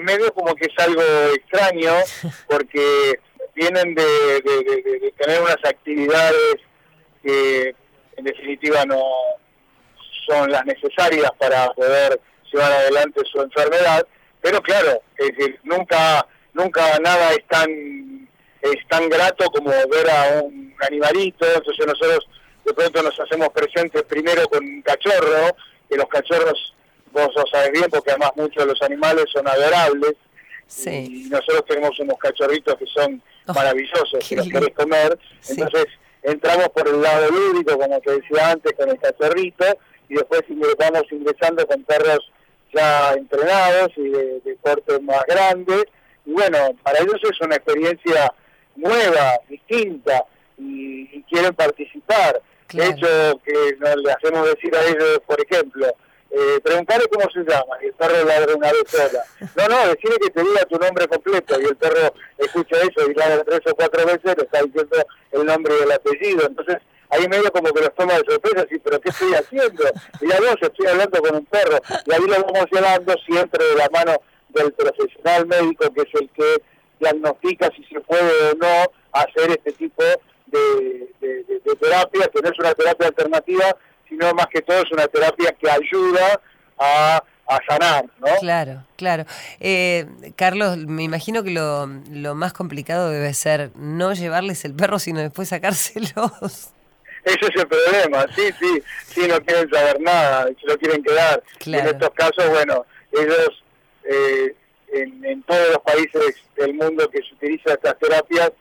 medio 0.01 0.33
como 0.33 0.53
que 0.55 0.65
es 0.65 0.83
algo 0.85 1.01
extraño, 1.35 1.91
porque 2.49 3.19
vienen 3.55 3.93
de- 3.95 4.03
de- 4.03 4.63
de- 4.63 4.99
de 4.99 5.13
tener 5.17 5.41
unas 5.41 5.57
actividades 5.63 6.55
que 7.23 7.75
en 8.17 8.23
definitiva 8.25 8.83
no 8.85 9.01
son 10.27 10.51
las 10.51 10.65
necesarias 10.65 11.31
para 11.39 11.71
poder 11.73 12.19
llevar 12.51 12.71
adelante 12.71 13.21
su 13.31 13.41
enfermedad, 13.41 14.05
pero 14.41 14.61
claro, 14.61 15.01
es 15.17 15.35
decir, 15.35 15.59
nunca, 15.63 16.25
nunca 16.53 16.99
nada 16.99 17.31
es 17.31 17.45
tan, 17.47 18.27
es 18.61 18.87
tan 18.89 19.09
grato 19.09 19.45
como 19.51 19.69
ver 19.69 20.09
a 20.09 20.41
un 20.41 20.73
animalito, 20.81 21.45
entonces 21.55 21.85
nosotros 21.85 22.27
de 22.65 22.73
pronto 22.73 23.01
nos 23.03 23.19
hacemos 23.19 23.49
presentes 23.49 24.03
primero 24.03 24.47
con 24.47 24.63
un 24.63 24.81
cachorro, 24.81 25.55
que 25.89 25.97
los 25.97 26.07
cachorros, 26.07 26.75
vos 27.11 27.29
lo 27.35 27.43
sabes 27.51 27.71
bien, 27.71 27.85
porque 27.89 28.11
además 28.11 28.31
muchos 28.35 28.63
de 28.65 28.71
los 28.73 28.81
animales 28.81 29.25
son 29.31 29.47
adorables, 29.47 30.13
Sí. 30.67 31.25
y 31.25 31.29
nosotros 31.29 31.65
tenemos 31.67 31.99
unos 31.99 32.17
cachorritos 32.17 32.75
que 32.77 32.85
son 32.85 33.21
Oh, 33.47 33.53
maravillosos, 33.53 34.23
que 34.29 34.35
los 34.35 34.47
querés 34.47 34.69
comer, 34.75 35.17
Sí. 35.41 35.53
entonces 35.59 35.87
entramos 36.23 36.69
por 36.69 36.87
el 36.87 37.01
lado 37.01 37.29
lúdico, 37.31 37.77
como 37.77 37.99
te 37.99 38.11
decía 38.19 38.51
antes, 38.51 38.71
con 38.73 38.87
el 38.89 38.99
cachorrito, 38.99 39.65
y 40.11 40.15
después 40.15 40.41
vamos 40.77 41.03
ingresando 41.09 41.65
con 41.65 41.83
perros 41.83 42.19
ya 42.73 43.13
entrenados 43.13 43.91
y 43.95 44.09
de, 44.09 44.41
de 44.41 44.57
porte 44.61 44.99
más 44.99 45.23
grande, 45.25 45.85
y 46.25 46.33
bueno, 46.33 46.57
para 46.83 46.99
ellos 46.99 47.19
es 47.23 47.39
una 47.41 47.55
experiencia 47.55 48.33
nueva, 48.75 49.39
distinta, 49.47 50.25
y, 50.57 51.09
y 51.13 51.23
quieren 51.29 51.53
participar. 51.55 52.41
Claro. 52.67 52.89
De 52.89 52.95
hecho, 52.95 53.41
que 53.45 53.77
nos 53.79 53.95
le 53.97 54.11
hacemos 54.11 54.47
decir 54.47 54.75
a 54.75 54.83
ellos, 54.83 55.21
por 55.25 55.39
ejemplo, 55.41 55.87
eh, 56.29 56.59
preguntarle 56.61 57.07
cómo 57.07 57.29
se 57.31 57.39
llama, 57.39 57.77
y 57.81 57.87
el 57.87 57.93
perro 57.93 58.25
ladra 58.25 58.55
una 58.55 58.71
vez 58.71 58.83
sola. 58.87 59.23
No, 59.55 59.67
no, 59.69 59.87
decirle 59.87 60.17
que 60.21 60.29
te 60.29 60.41
diga 60.43 60.65
tu 60.65 60.77
nombre 60.77 61.07
completo, 61.07 61.61
y 61.61 61.65
el 61.65 61.75
perro 61.77 62.13
escucha 62.37 62.75
eso 62.81 63.09
y 63.09 63.13
ladra 63.13 63.45
tres 63.45 63.61
o 63.65 63.75
cuatro 63.75 64.05
veces, 64.05 64.35
le 64.37 64.43
está 64.43 64.61
diciendo 64.61 64.97
el 65.31 65.45
nombre 65.45 65.73
y 65.79 65.83
el 65.83 65.91
apellido. 65.93 66.47
Entonces, 66.47 66.77
ahí 67.11 67.27
medio 67.27 67.51
como 67.51 67.71
que 67.73 67.81
los 67.81 67.93
toma 67.95 68.13
de 68.13 68.23
sorpresa, 68.27 68.65
así, 68.67 68.79
pero 68.79 68.99
¿qué 69.01 69.09
estoy 69.09 69.33
haciendo? 69.33 69.83
Ya 70.21 70.39
vos, 70.39 70.55
estoy 70.61 70.87
hablando 70.87 71.21
con 71.21 71.35
un 71.35 71.45
perro, 71.45 71.77
y 72.05 72.13
ahí 72.13 72.21
lo 72.21 72.43
vamos 72.45 72.65
llevando 72.71 73.13
siempre 73.25 73.63
de 73.65 73.75
la 73.75 73.89
mano 73.91 74.13
del 74.49 74.71
profesional 74.73 75.45
médico, 75.47 75.91
que 75.93 76.01
es 76.01 76.21
el 76.21 76.29
que 76.31 76.63
diagnostica 76.99 77.69
si 77.75 77.83
se 77.85 77.99
puede 78.01 78.51
o 78.51 78.55
no 78.55 78.91
hacer 79.13 79.51
este 79.51 79.71
tipo 79.73 80.03
de- 80.47 81.07
de 81.19 81.75
terapia, 81.79 82.27
que 82.33 82.41
no 82.41 82.49
es 82.49 82.59
una 82.59 82.73
terapia 82.73 83.07
alternativa, 83.07 83.75
sino 84.09 84.33
más 84.33 84.47
que 84.47 84.61
todo 84.61 84.77
es 84.81 84.91
una 84.91 85.07
terapia 85.07 85.51
que 85.53 85.69
ayuda 85.69 86.41
a, 86.77 87.23
a 87.47 87.59
sanar, 87.67 88.05
¿no? 88.19 88.27
Claro, 88.39 88.83
claro. 88.97 89.25
Eh, 89.59 90.05
Carlos, 90.35 90.77
me 90.77 91.03
imagino 91.03 91.43
que 91.43 91.51
lo, 91.51 91.87
lo 92.11 92.35
más 92.35 92.53
complicado 92.53 93.09
debe 93.09 93.33
ser 93.33 93.71
no 93.75 94.13
llevarles 94.13 94.65
el 94.65 94.73
perro, 94.75 94.99
sino 94.99 95.19
después 95.21 95.49
sacárselos. 95.49 96.71
Ese 97.23 97.39
es 97.41 97.61
el 97.61 97.67
problema, 97.67 98.25
sí, 98.35 98.49
sí, 98.59 98.83
sí, 99.07 99.27
no 99.27 99.39
quieren 99.41 99.69
saber 99.69 99.99
nada, 100.01 100.47
se 100.59 100.67
lo 100.67 100.77
quieren 100.77 101.03
quedar. 101.03 101.43
Y 101.65 101.75
en 101.75 101.87
estos 101.87 102.09
casos, 102.11 102.49
bueno, 102.49 102.85
ellos 103.11 103.63
eh, 104.05 104.55
en, 104.93 105.23
en 105.25 105.43
todos 105.43 105.67
los 105.69 105.79
países 105.79 106.35
del 106.55 106.73
mundo 106.73 107.09
que 107.09 107.19
se 107.19 107.33
utilizan 107.35 107.73
estas 107.73 107.97
terapias, 107.99 108.51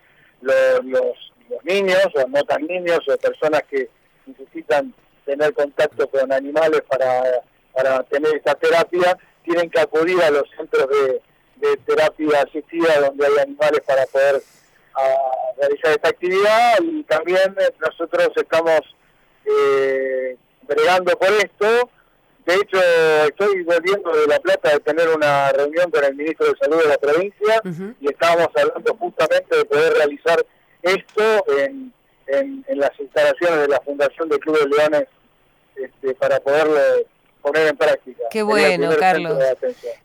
lo- 0.43 0.83
los, 0.83 1.33
los 1.49 1.65
niños 1.65 2.07
o 2.15 2.29
no 2.29 2.43
tan 2.45 2.67
niños 2.67 3.01
o 3.09 3.17
personas 3.17 3.63
que 3.71 3.89
necesitan 4.27 4.95
tener 5.25 5.53
contacto 5.55 6.09
con 6.09 6.31
animales 6.33 6.83
para, 6.89 7.23
para 7.73 8.03
tener 8.05 8.37
esta 8.37 8.55
terapia, 8.55 9.17
tienen 9.45 9.71
que 9.71 9.81
acudir 9.81 10.21
a 10.23 10.31
los 10.31 10.45
centros 10.57 10.87
de, 10.89 11.21
de 11.67 11.77
terapia 11.79 12.43
asistida 12.43 13.01
donde 13.01 13.27
hay 13.27 13.33
animales 13.43 13.81
para 13.87 14.05
poder 14.07 14.43
a 15.03 15.61
realizar 15.61 15.93
esta 15.93 16.09
actividad 16.09 16.79
y 16.83 17.03
también 17.05 17.55
eh, 17.59 17.73
nosotros 17.81 18.31
estamos 18.37 18.81
eh, 19.45 20.37
bregando 20.63 21.13
por 21.19 21.31
esto. 21.31 21.91
De 22.47 22.55
hecho, 22.55 22.79
estoy 23.29 23.63
volviendo 23.63 24.11
de 24.13 24.27
La 24.27 24.41
Plata 24.41 24.71
de 24.71 24.81
tener 24.81 25.09
una 25.11 25.53
reunión 25.53 25.91
con 25.91 26.03
el 26.03 26.15
ministro 26.15 26.47
de 26.47 26.57
Salud 26.59 26.83
de 26.83 26.89
la 26.89 26.99
provincia 26.99 27.63
y 28.01 28.09
estábamos 28.09 28.49
hablando 28.57 28.97
justamente 28.97 29.57
de 29.57 29.65
poder 29.67 29.93
realizar 29.93 30.45
esto 30.83 31.45
en, 31.59 31.93
en, 32.27 32.65
en 32.67 32.79
las 32.79 32.99
instalaciones 32.99 33.61
de 33.61 33.69
la 33.69 33.81
Fundación 33.81 34.29
de 34.29 34.39
Club 34.39 34.59
de 34.59 34.69
Leones 34.69 35.09
este, 35.77 36.15
para 36.15 36.41
poderlo 36.41 36.79
poner 37.41 37.69
en 37.69 37.77
práctica. 37.77 38.25
Qué 38.31 38.43
bueno, 38.43 38.91
Carlos. 38.99 39.39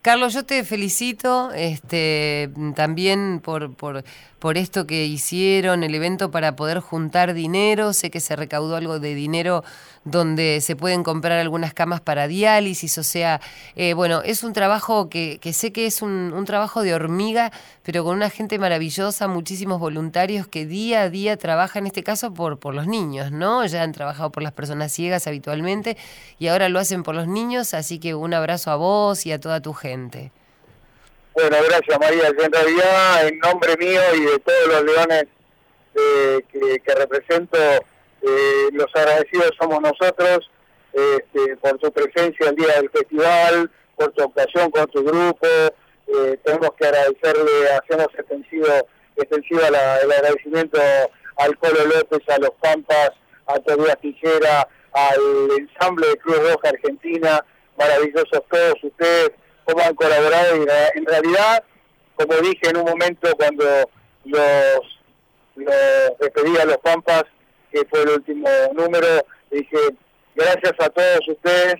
Carlos, 0.02 0.34
yo 0.34 0.46
te 0.46 0.64
felicito 0.64 1.52
este, 1.54 2.50
también 2.76 3.42
por, 3.42 3.76
por, 3.76 4.04
por 4.46 4.60
esto 4.60 4.86
que 4.86 5.08
hicieron, 5.08 5.84
el 5.84 5.96
evento 5.96 6.30
para 6.30 6.56
poder 6.56 6.80
juntar 6.80 7.34
dinero. 7.34 7.94
Sé 7.94 8.12
que 8.12 8.20
se 8.20 8.36
recaudó 8.36 8.76
algo 8.76 9.00
de 9.00 9.16
dinero 9.16 9.64
donde 10.04 10.62
se 10.62 10.76
pueden 10.76 11.02
comprar 11.02 11.40
algunas 11.40 11.74
camas 11.74 12.00
para 12.00 12.28
diálisis. 12.28 12.96
O 13.00 13.02
sea, 13.02 13.42
eh, 13.76 13.96
bueno, 13.96 14.22
es 14.22 14.44
un 14.44 14.54
trabajo 14.54 15.10
que, 15.10 15.40
que 15.42 15.52
sé 15.52 15.74
que 15.74 15.88
es 15.88 16.04
un, 16.04 16.44
trabajo 16.46 16.84
de 16.84 16.94
hormiga, 16.94 17.52
pero 17.82 18.04
con 18.04 18.16
una 18.16 18.30
gente 18.30 18.60
maravillosa, 18.60 19.28
muchísimos 19.28 19.80
voluntarios 19.80 20.46
que 20.46 20.68
día 20.68 21.02
a 21.02 21.10
día 21.10 21.38
trabajan, 21.38 21.86
en 21.86 21.88
este 21.88 22.04
caso, 22.04 22.32
por, 22.32 22.60
por 22.60 22.76
los 22.76 22.86
niños, 22.86 23.32
¿no? 23.32 23.66
Ya 23.66 23.82
han 23.82 23.94
trabajado 23.94 24.32
por 24.32 24.44
las 24.44 24.54
personas 24.54 24.92
ciegas 24.92 25.26
habitualmente 25.26 25.98
y 26.38 26.50
ahora 26.50 26.70
lo 26.70 26.78
hacen 26.78 27.02
por 27.02 27.16
los 27.16 27.28
niños, 27.28 27.74
así 27.74 27.98
que 27.98 28.14
un 28.14 28.36
abrazo 28.36 28.70
a 28.70 28.76
vos 28.76 29.26
y 29.26 29.32
a 29.32 29.40
toda 29.40 29.60
tu 29.60 29.74
gente. 29.74 30.32
Bueno, 31.36 31.58
gracias 31.68 32.00
María. 32.00 32.30
Yo 32.30 32.46
en 32.46 32.52
realidad, 32.54 33.28
en 33.28 33.40
nombre 33.40 33.76
mío 33.76 34.00
y 34.16 34.22
de 34.22 34.40
todos 34.40 34.68
los 34.68 34.84
leones 34.84 35.26
eh, 35.94 36.40
que, 36.50 36.96
represento, 36.96 37.58
eh, 37.58 38.70
los 38.72 38.88
agradecidos 38.96 39.52
somos 39.60 39.82
nosotros 39.82 40.50
este, 40.94 41.58
por 41.58 41.78
tu 41.80 41.92
presencia 41.92 42.50
el 42.50 42.56
día 42.56 42.76
del 42.78 42.90
festival, 42.90 43.70
por 43.98 44.14
tu 44.14 44.24
ocasión 44.24 44.72
con 44.72 44.88
tu 44.88 45.04
grupo. 45.04 45.46
Eh, 46.08 46.40
tenemos 46.42 46.70
que 46.80 46.86
agradecerle, 46.86 47.70
hacemos 47.84 48.08
extensivo, 48.18 49.62
el 49.68 50.12
agradecimiento 50.12 50.80
al 51.36 51.58
Colo 51.58 51.84
López, 51.84 52.22
a 52.30 52.38
los 52.38 52.52
Pampas, 52.62 53.12
a 53.48 53.60
Tobias 53.60 54.00
Tijera, 54.00 54.70
al 54.94 55.50
ensamble 55.60 56.08
de 56.08 56.18
Cruz 56.18 56.38
Roja 56.50 56.70
Argentina, 56.70 57.44
maravillosos 57.78 58.42
todos 58.50 58.82
ustedes, 58.82 59.32
cómo 59.66 59.84
han 59.84 59.96
colaborado 59.96 60.58
y 60.58 60.68
en 60.98 61.06
realidad, 61.06 61.64
como 62.16 62.36
dije 62.38 62.70
en 62.70 62.78
un 62.78 62.86
momento 62.86 63.36
cuando 63.36 63.66
los, 64.26 64.80
los 65.56 66.18
despedí 66.20 66.58
a 66.58 66.66
los 66.66 66.78
Pampas, 66.78 67.24
que 67.72 67.86
fue 67.90 68.04
el 68.04 68.10
último 68.10 68.48
número, 68.74 69.26
dije, 69.52 69.78
gracias 70.36 70.74
a 70.80 70.90
todos 70.90 71.28
ustedes, 71.28 71.76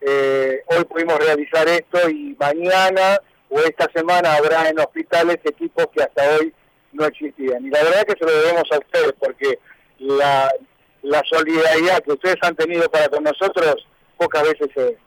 eh, 0.00 0.62
hoy 0.66 0.84
pudimos 0.84 1.18
realizar 1.18 1.66
esto 1.68 2.08
y 2.08 2.36
mañana 2.38 3.18
o 3.48 3.58
esta 3.60 3.90
semana 3.94 4.34
habrá 4.34 4.68
en 4.68 4.78
hospitales 4.78 5.38
equipos 5.44 5.86
que 5.94 6.02
hasta 6.02 6.36
hoy 6.36 6.52
no 6.92 7.06
existían. 7.06 7.64
Y 7.66 7.70
la 7.70 7.82
verdad 7.82 8.04
que 8.04 8.18
se 8.18 8.24
lo 8.24 8.38
debemos 8.40 8.64
a 8.70 8.78
ustedes 8.78 9.14
porque 9.18 9.58
la, 9.98 10.50
la 11.02 11.22
solidaridad 11.30 12.02
que 12.02 12.12
ustedes 12.12 12.36
han 12.42 12.56
tenido 12.56 12.88
para 12.90 13.08
con 13.08 13.24
nosotros 13.24 13.86
pocas 14.16 14.42
veces 14.42 14.68
se. 14.74 15.03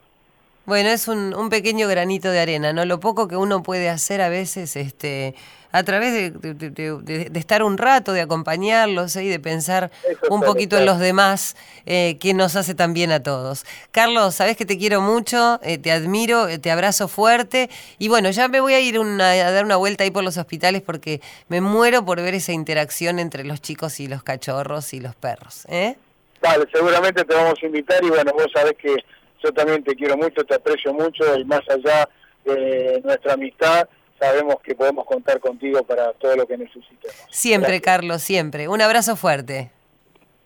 Bueno, 0.68 0.90
es 0.90 1.08
un, 1.08 1.34
un 1.34 1.48
pequeño 1.48 1.88
granito 1.88 2.30
de 2.30 2.40
arena, 2.40 2.74
¿no? 2.74 2.84
Lo 2.84 3.00
poco 3.00 3.26
que 3.26 3.36
uno 3.38 3.62
puede 3.62 3.88
hacer 3.88 4.20
a 4.20 4.28
veces, 4.28 4.76
este, 4.76 5.34
a 5.72 5.82
través 5.82 6.12
de, 6.12 6.30
de- 6.30 6.52
de- 6.70 6.92
de- 7.00 7.30
de 7.30 7.40
estar 7.40 7.62
un 7.62 7.78
rato, 7.78 8.12
de 8.12 8.20
acompañarlos 8.20 9.16
¿eh? 9.16 9.24
y 9.24 9.28
de 9.30 9.40
pensar 9.40 9.90
Eso 10.06 10.20
un 10.28 10.42
poquito 10.42 10.76
en 10.76 10.84
los 10.84 10.98
demás, 10.98 11.56
eh, 11.86 12.18
que 12.20 12.34
nos 12.34 12.54
hace 12.54 12.74
tan 12.74 12.92
bien 12.92 13.12
a 13.12 13.22
todos. 13.22 13.64
Carlos, 13.92 14.34
sabes 14.34 14.58
que 14.58 14.66
te 14.66 14.76
quiero 14.76 15.00
mucho, 15.00 15.58
eh, 15.62 15.78
te 15.78 15.90
admiro, 15.90 16.48
eh, 16.48 16.58
te 16.58 16.70
abrazo 16.70 17.08
fuerte 17.08 17.70
y 17.98 18.08
bueno, 18.08 18.28
ya 18.28 18.48
me 18.48 18.60
voy 18.60 18.74
a 18.74 18.80
ir 18.80 18.98
una- 18.98 19.30
a 19.30 19.50
dar 19.50 19.64
una 19.64 19.76
vuelta 19.76 20.04
ahí 20.04 20.10
por 20.10 20.22
los 20.22 20.36
hospitales 20.36 20.82
porque 20.82 21.22
me 21.48 21.62
muero 21.62 22.04
por 22.04 22.20
ver 22.20 22.34
esa 22.34 22.52
interacción 22.52 23.18
entre 23.18 23.42
los 23.44 23.62
chicos 23.62 24.00
y 24.00 24.06
los 24.06 24.22
cachorros 24.22 24.92
y 24.92 25.00
los 25.00 25.14
perros, 25.14 25.64
¿eh? 25.70 25.96
Vale, 26.42 26.66
seguramente 26.70 27.24
te 27.24 27.34
vamos 27.34 27.58
a 27.62 27.66
invitar 27.66 28.04
y 28.04 28.10
bueno, 28.10 28.32
vos 28.34 28.46
sabés 28.54 28.74
que 28.76 28.94
yo 29.42 29.52
también 29.52 29.82
te 29.84 29.94
quiero 29.94 30.16
mucho, 30.16 30.44
te 30.44 30.54
aprecio 30.54 30.92
mucho 30.92 31.38
y 31.38 31.44
más 31.44 31.62
allá 31.68 32.08
de 32.44 33.00
nuestra 33.04 33.34
amistad, 33.34 33.88
sabemos 34.18 34.56
que 34.62 34.74
podemos 34.74 35.04
contar 35.04 35.40
contigo 35.40 35.82
para 35.82 36.12
todo 36.14 36.36
lo 36.36 36.46
que 36.46 36.56
necesitemos. 36.56 37.16
Siempre, 37.30 37.78
Gracias. 37.78 37.84
Carlos, 37.84 38.22
siempre. 38.22 38.68
Un 38.68 38.80
abrazo 38.80 39.16
fuerte. 39.16 39.70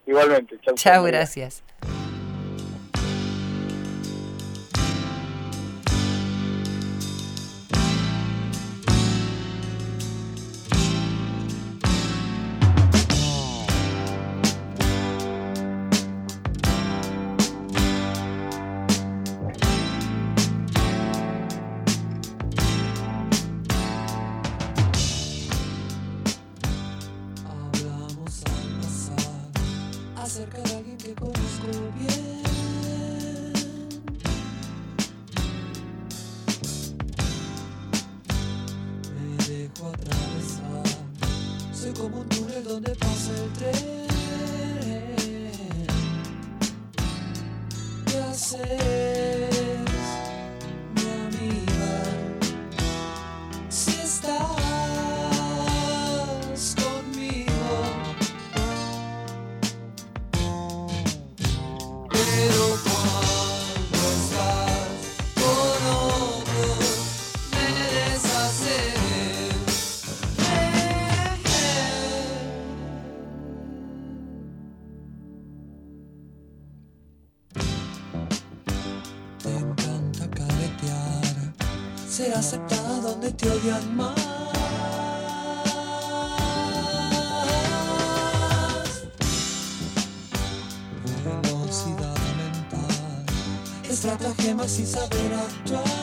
Igualmente, 0.06 0.58
chau. 0.62 0.74
Chao, 0.74 1.02
María. 1.02 1.18
gracias. 1.20 1.62
Ser 82.12 82.34
aceptada 82.34 83.00
donde 83.00 83.32
te 83.32 83.48
odian 83.48 83.96
más. 83.96 84.12
Velocidad 91.24 92.16
mental, 92.36 93.24
estratagema 93.88 94.68
sin 94.68 94.86
saber 94.86 95.32
actuar. 95.32 96.01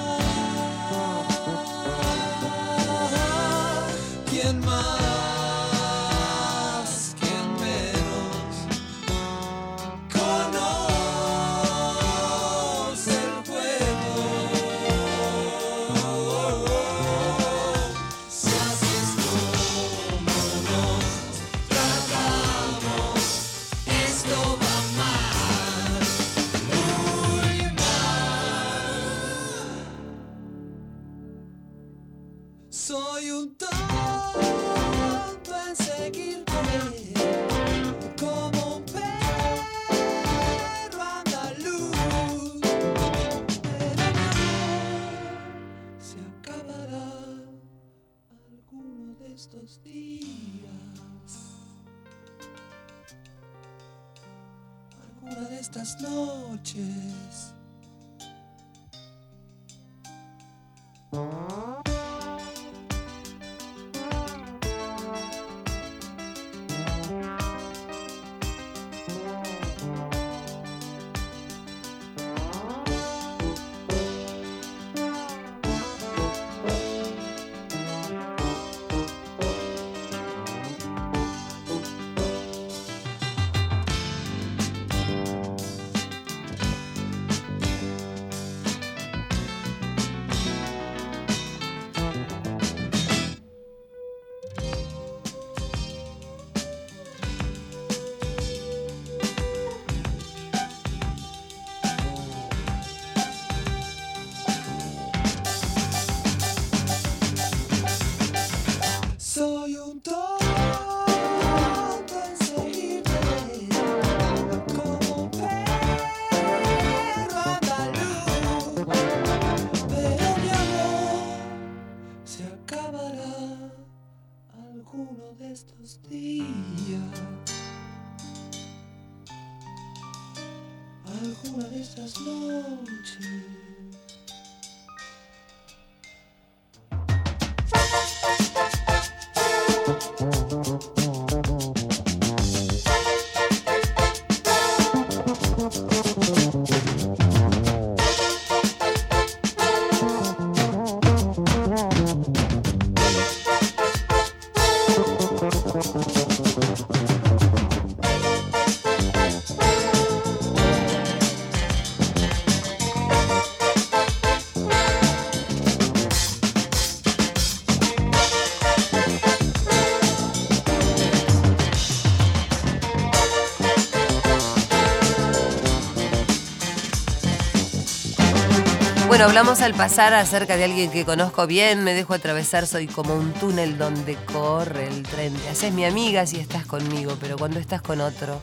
Bueno, 179.10 179.26
hablamos 179.26 179.62
al 179.62 179.74
pasar 179.74 180.14
acerca 180.14 180.56
de 180.56 180.66
alguien 180.66 180.92
que 180.92 181.04
conozco 181.04 181.48
bien, 181.48 181.84
me 181.84 181.96
dejo 181.96 182.14
atravesar, 182.14 182.68
soy 182.68 182.86
como 182.86 183.16
un 183.16 183.34
túnel 183.34 183.76
donde 183.76 184.16
corre 184.32 184.86
el 184.86 185.02
tren. 185.02 185.34
Te 185.34 185.50
haces 185.50 185.74
mi 185.74 185.84
amiga 185.84 186.28
si 186.28 186.40
estás 186.40 186.68
conmigo, 186.68 187.18
pero 187.20 187.36
cuando 187.36 187.60
estás 187.60 187.82
con 187.82 188.02
otro, 188.02 188.40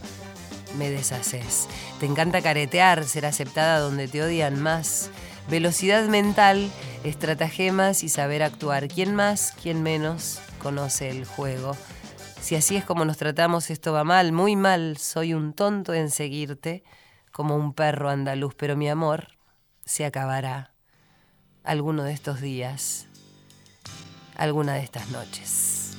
me 0.76 0.90
deshaces. 0.90 1.68
Te 2.00 2.06
encanta 2.06 2.42
caretear, 2.42 3.04
ser 3.04 3.26
aceptada 3.26 3.78
donde 3.78 4.08
te 4.08 4.20
odian 4.24 4.60
más. 4.60 5.08
Velocidad 5.48 6.04
mental, 6.08 6.68
estratagemas 7.04 8.02
y 8.02 8.08
saber 8.08 8.42
actuar. 8.42 8.88
¿Quién 8.88 9.14
más, 9.14 9.54
quién 9.62 9.84
menos 9.84 10.40
conoce 10.60 11.10
el 11.10 11.26
juego? 11.26 11.76
Si 12.40 12.56
así 12.56 12.74
es 12.74 12.84
como 12.84 13.04
nos 13.04 13.18
tratamos, 13.18 13.70
esto 13.70 13.92
va 13.92 14.02
mal, 14.02 14.32
muy 14.32 14.56
mal. 14.56 14.96
Soy 14.96 15.32
un 15.32 15.52
tonto 15.52 15.94
en 15.94 16.10
seguirte, 16.10 16.82
como 17.30 17.54
un 17.54 17.72
perro 17.72 18.10
andaluz, 18.10 18.56
pero 18.56 18.76
mi 18.76 18.88
amor 18.90 19.35
se 19.86 20.04
acabará 20.04 20.72
alguno 21.62 22.02
de 22.02 22.12
estos 22.12 22.40
días, 22.40 23.06
alguna 24.36 24.74
de 24.74 24.80
estas 24.80 25.08
noches. 25.10 25.96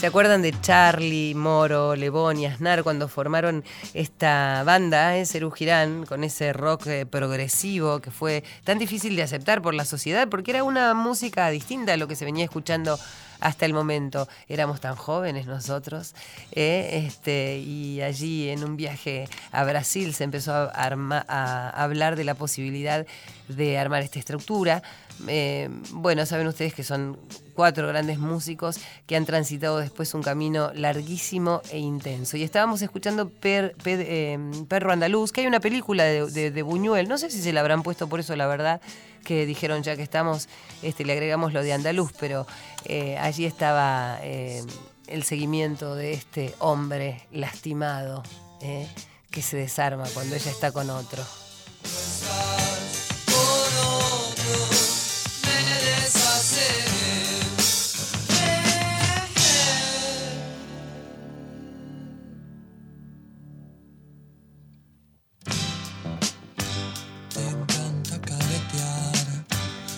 ¿Se 0.00 0.06
acuerdan 0.06 0.42
de 0.42 0.52
Charlie, 0.60 1.34
Moro, 1.34 1.96
Lebón 1.96 2.38
y 2.38 2.44
Aznar 2.44 2.82
cuando 2.82 3.08
formaron 3.08 3.64
esta 3.94 4.62
banda, 4.64 5.16
eh, 5.16 5.24
Cerú 5.24 5.50
Girán, 5.50 6.04
con 6.04 6.22
ese 6.22 6.52
rock 6.52 6.86
eh, 6.88 7.06
progresivo 7.06 8.00
que 8.00 8.10
fue 8.10 8.44
tan 8.62 8.78
difícil 8.78 9.16
de 9.16 9.22
aceptar 9.22 9.62
por 9.62 9.72
la 9.74 9.86
sociedad 9.86 10.28
porque 10.28 10.50
era 10.50 10.64
una 10.64 10.92
música 10.92 11.48
distinta 11.48 11.94
a 11.94 11.96
lo 11.96 12.08
que 12.08 12.14
se 12.14 12.26
venía 12.26 12.44
escuchando 12.44 12.98
hasta 13.40 13.66
el 13.66 13.72
momento. 13.74 14.28
Éramos 14.48 14.80
tan 14.80 14.96
jóvenes 14.96 15.46
nosotros. 15.46 16.14
eh, 16.52 17.04
este, 17.06 17.58
y 17.58 18.00
allí 18.02 18.48
en 18.48 18.64
un 18.64 18.76
viaje 18.76 19.28
a 19.52 19.64
Brasil 19.64 20.14
se 20.14 20.24
empezó 20.24 20.52
a, 20.52 21.70
hablar 21.82 22.16
de 22.16 22.24
la 22.24 22.34
posibilidad 22.34 23.06
de 23.48 23.78
armar 23.78 24.02
esta 24.02 24.18
estructura. 24.18 24.82
Eh, 25.28 25.68
bueno, 25.92 26.26
saben 26.26 26.46
ustedes 26.46 26.74
que 26.74 26.82
son 26.84 27.18
cuatro 27.54 27.88
grandes 27.88 28.18
músicos 28.18 28.78
que 29.06 29.16
han 29.16 29.24
transitado 29.24 29.78
después 29.78 30.12
un 30.14 30.22
camino 30.22 30.72
larguísimo 30.74 31.62
e 31.70 31.78
intenso. 31.78 32.36
Y 32.36 32.42
estábamos 32.42 32.82
escuchando 32.82 33.30
eh, 33.42 34.38
Perro 34.68 34.92
Andaluz, 34.92 35.32
que 35.32 35.40
hay 35.42 35.46
una 35.46 35.60
película 35.60 36.04
de- 36.04 36.50
de 36.50 36.62
Buñuel, 36.62 37.08
no 37.08 37.16
sé 37.18 37.30
si 37.30 37.40
se 37.40 37.52
la 37.52 37.60
habrán 37.60 37.82
puesto 37.82 38.08
por 38.08 38.20
eso, 38.20 38.36
la 38.36 38.46
verdad, 38.46 38.80
que 39.26 39.44
dijeron 39.44 39.82
ya 39.82 39.96
que 39.96 40.02
estamos, 40.02 40.48
este, 40.82 41.04
le 41.04 41.12
agregamos 41.12 41.52
lo 41.52 41.62
de 41.62 41.72
Andaluz, 41.72 42.12
pero 42.18 42.46
eh, 42.84 43.18
allí 43.18 43.44
estaba 43.44 44.20
eh, 44.22 44.62
el 45.08 45.24
seguimiento 45.24 45.96
de 45.96 46.12
este 46.12 46.54
hombre 46.60 47.26
lastimado 47.32 48.22
eh, 48.62 48.88
que 49.32 49.42
se 49.42 49.56
desarma 49.56 50.04
cuando 50.14 50.36
ella 50.36 50.50
está 50.50 50.70
con 50.70 50.90
otro. 50.90 51.24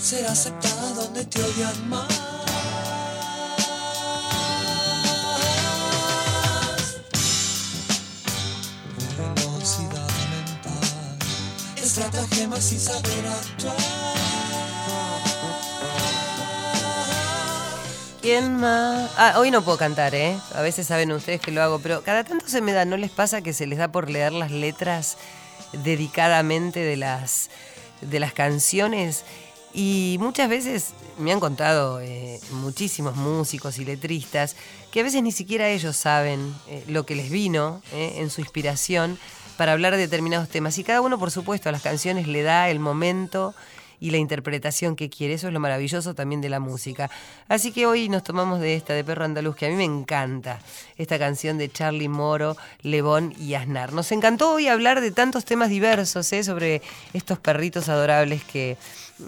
Ser 0.09 0.27
aceptada 0.27 0.95
donde 0.95 1.23
te 1.27 1.43
odian 1.43 1.91
más. 1.91 2.09
Velocidad 9.19 10.09
mental, 10.31 11.19
estratagemas 11.77 12.65
sin 12.65 12.81
saber 12.81 13.27
actuar. 13.27 13.77
¿Quién 18.23 18.57
más? 18.57 19.11
Ah, 19.19 19.35
hoy 19.37 19.51
no 19.51 19.61
puedo 19.61 19.77
cantar, 19.77 20.15
¿eh? 20.15 20.39
A 20.55 20.63
veces 20.63 20.87
saben 20.87 21.13
ustedes 21.13 21.43
que 21.43 21.51
lo 21.51 21.63
hago, 21.63 21.81
pero 21.81 22.03
cada 22.03 22.25
tanto 22.25 22.49
se 22.49 22.63
me 22.63 22.73
da, 22.73 22.87
¿no 22.87 22.97
les 22.97 23.11
pasa 23.11 23.43
que 23.43 23.53
se 23.53 23.67
les 23.67 23.79
da 23.79 23.89
por 23.89 24.09
leer 24.09 24.33
las 24.33 24.53
letras 24.53 25.19
dedicadamente 25.75 26.81
de 26.81 26.97
las, 26.97 27.51
de 28.01 28.21
las 28.21 28.33
canciones? 28.33 29.27
Y 29.75 30.17
muchas 30.21 30.49
veces 30.49 30.95
me 31.19 31.33
han 31.33 31.41
contado 31.41 32.01
eh, 32.01 32.41
muchísimos 32.53 33.17
músicos 33.17 33.79
y 33.79 33.85
letristas 33.85 34.57
que 34.91 35.01
a 35.01 35.03
veces 35.03 35.23
ni 35.23 35.33
siquiera 35.33 35.69
ellos 35.69 35.97
saben 35.97 36.55
eh, 36.69 36.85
lo 36.89 37.05
que 37.05 37.15
les 37.15 37.31
vino 37.31 37.83
eh, 37.93 38.15
en 38.17 38.31
su 38.31 38.41
inspiración 38.41 39.19
para 39.57 39.73
hablar 39.73 39.95
de 39.95 39.99
determinados 39.99 40.49
temas. 40.49 40.79
Y 40.79 40.85
cada 40.85 41.01
uno, 41.01 41.19
por 41.19 41.31
supuesto, 41.31 41.69
a 41.69 41.73
las 41.73 41.83
canciones 41.83 42.27
le 42.29 42.43
da 42.43 42.71
el 42.71 42.79
momento 42.79 43.55
y 44.01 44.11
la 44.11 44.19
interpretación 44.19 44.97
que 44.97 45.11
quiere. 45.11 45.35
Eso 45.35 45.49
es 45.49 45.53
lo 45.53 45.61
maravilloso 45.61 46.15
también 46.15 46.41
de 46.41 46.49
la 46.49 46.61
música. 46.61 47.11
Así 47.49 47.73
que 47.73 47.87
hoy 47.87 48.09
nos 48.09 48.23
tomamos 48.23 48.61
de 48.61 48.77
esta, 48.77 48.95
de 48.95 49.05
Perro 49.05 49.25
Andaluz, 49.25 49.57
que 49.57 49.67
a 49.67 49.69
mí 49.69 49.75
me 49.75 49.85
encanta, 49.85 50.61
esta 50.97 51.19
canción 51.19 51.59
de 51.59 51.71
Charlie 51.71 52.09
Moro, 52.09 52.57
Lebón 52.83 53.35
y 53.39 53.55
Aznar. 53.55 53.93
Nos 53.93 54.13
encantó 54.13 54.53
hoy 54.53 54.69
hablar 54.69 55.01
de 55.01 55.11
tantos 55.11 55.45
temas 55.45 55.69
diversos, 55.69 56.27
sobre 56.27 56.83
estos 57.13 57.39
perritos 57.39 57.89
adorables 57.89 58.45
que 58.45 58.77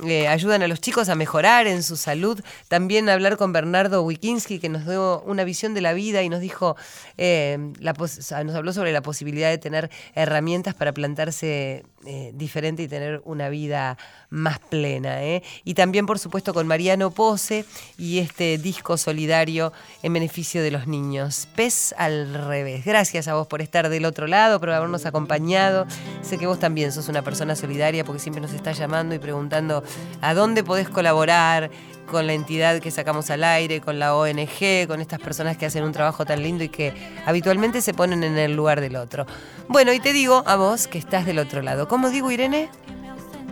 eh, 0.04 0.28
ayudan 0.28 0.62
a 0.62 0.68
los 0.68 0.80
chicos 0.80 1.08
a 1.08 1.14
mejorar 1.14 1.66
en 1.66 1.82
su 1.82 1.96
salud. 1.96 2.40
También 2.68 3.08
hablar 3.08 3.36
con 3.36 3.52
Bernardo 3.52 4.02
Wikinski, 4.02 4.58
que 4.58 4.68
nos 4.68 4.86
dio 4.86 5.22
una 5.22 5.44
visión 5.44 5.74
de 5.74 5.80
la 5.80 5.92
vida 5.92 6.22
y 6.22 6.28
nos 6.28 6.40
dijo, 6.40 6.76
eh, 7.18 7.58
nos 7.80 8.54
habló 8.54 8.72
sobre 8.72 8.92
la 8.92 9.02
posibilidad 9.02 9.50
de 9.50 9.58
tener 9.58 9.90
herramientas 10.14 10.74
para 10.74 10.92
plantarse 10.92 11.84
eh, 12.06 12.30
diferente 12.34 12.82
y 12.82 12.88
tener 12.88 13.20
una 13.24 13.48
vida 13.48 13.98
más 14.30 14.58
plena. 14.58 15.18
Y 15.64 15.74
también, 15.74 16.06
por 16.06 16.18
supuesto, 16.18 16.54
con 16.54 16.66
Mariano 16.66 17.10
Pose 17.10 17.64
y 17.98 18.20
este 18.20 18.58
disco 18.58 18.96
solidario 18.96 19.72
en 20.02 20.12
beneficio 20.12 20.62
de 20.62 20.70
los 20.70 20.86
niños. 20.86 21.48
Pez 21.56 21.94
al 21.98 22.32
revés. 22.32 22.84
Gracias 22.84 23.28
a 23.28 23.34
vos 23.34 23.46
por 23.48 23.60
estar 23.60 23.88
del 23.88 24.04
otro 24.04 24.26
lado, 24.26 24.60
por 24.60 24.70
habernos 24.70 25.04
acompañado. 25.04 25.86
Sé 26.22 26.38
que 26.38 26.46
vos 26.46 26.58
también 26.58 26.92
sos 26.92 27.08
una 27.08 27.22
persona 27.22 27.56
solidaria 27.56 28.04
porque 28.04 28.20
siempre 28.20 28.40
nos 28.40 28.52
estás 28.52 28.78
llamando 28.78 29.14
y 29.14 29.18
preguntando 29.18 29.79
a 30.20 30.34
dónde 30.34 30.64
podés 30.64 30.88
colaborar 30.88 31.70
con 32.10 32.26
la 32.26 32.32
entidad 32.32 32.80
que 32.80 32.90
sacamos 32.90 33.30
al 33.30 33.44
aire, 33.44 33.80
con 33.80 33.98
la 33.98 34.14
ONG, 34.16 34.86
con 34.88 35.00
estas 35.00 35.20
personas 35.20 35.56
que 35.56 35.66
hacen 35.66 35.84
un 35.84 35.92
trabajo 35.92 36.24
tan 36.24 36.42
lindo 36.42 36.64
y 36.64 36.68
que 36.68 36.92
habitualmente 37.24 37.80
se 37.80 37.94
ponen 37.94 38.24
en 38.24 38.36
el 38.36 38.54
lugar 38.54 38.80
del 38.80 38.96
otro. 38.96 39.26
Bueno, 39.68 39.92
y 39.92 40.00
te 40.00 40.12
digo 40.12 40.42
a 40.46 40.56
vos 40.56 40.88
que 40.88 40.98
estás 40.98 41.24
del 41.24 41.38
otro 41.38 41.62
lado. 41.62 41.88
¿Cómo 41.88 42.10
digo, 42.10 42.30
Irene? 42.30 42.68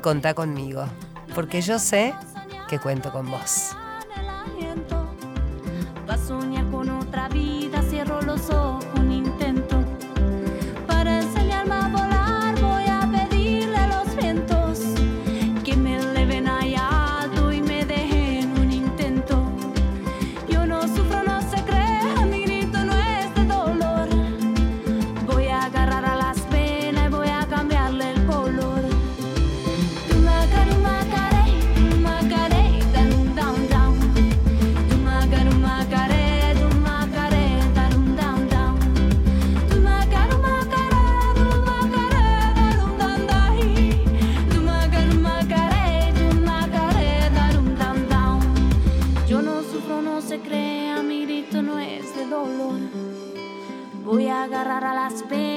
Contá 0.02 0.34
conmigo, 0.34 0.84
porque 1.34 1.60
yo 1.60 1.78
sé 1.78 2.14
que 2.68 2.78
cuento 2.78 3.12
con 3.12 3.30
vos. 3.30 3.70
Agarrar 54.60 54.84
a 54.84 54.94
las 54.94 55.22
penas 55.22 55.47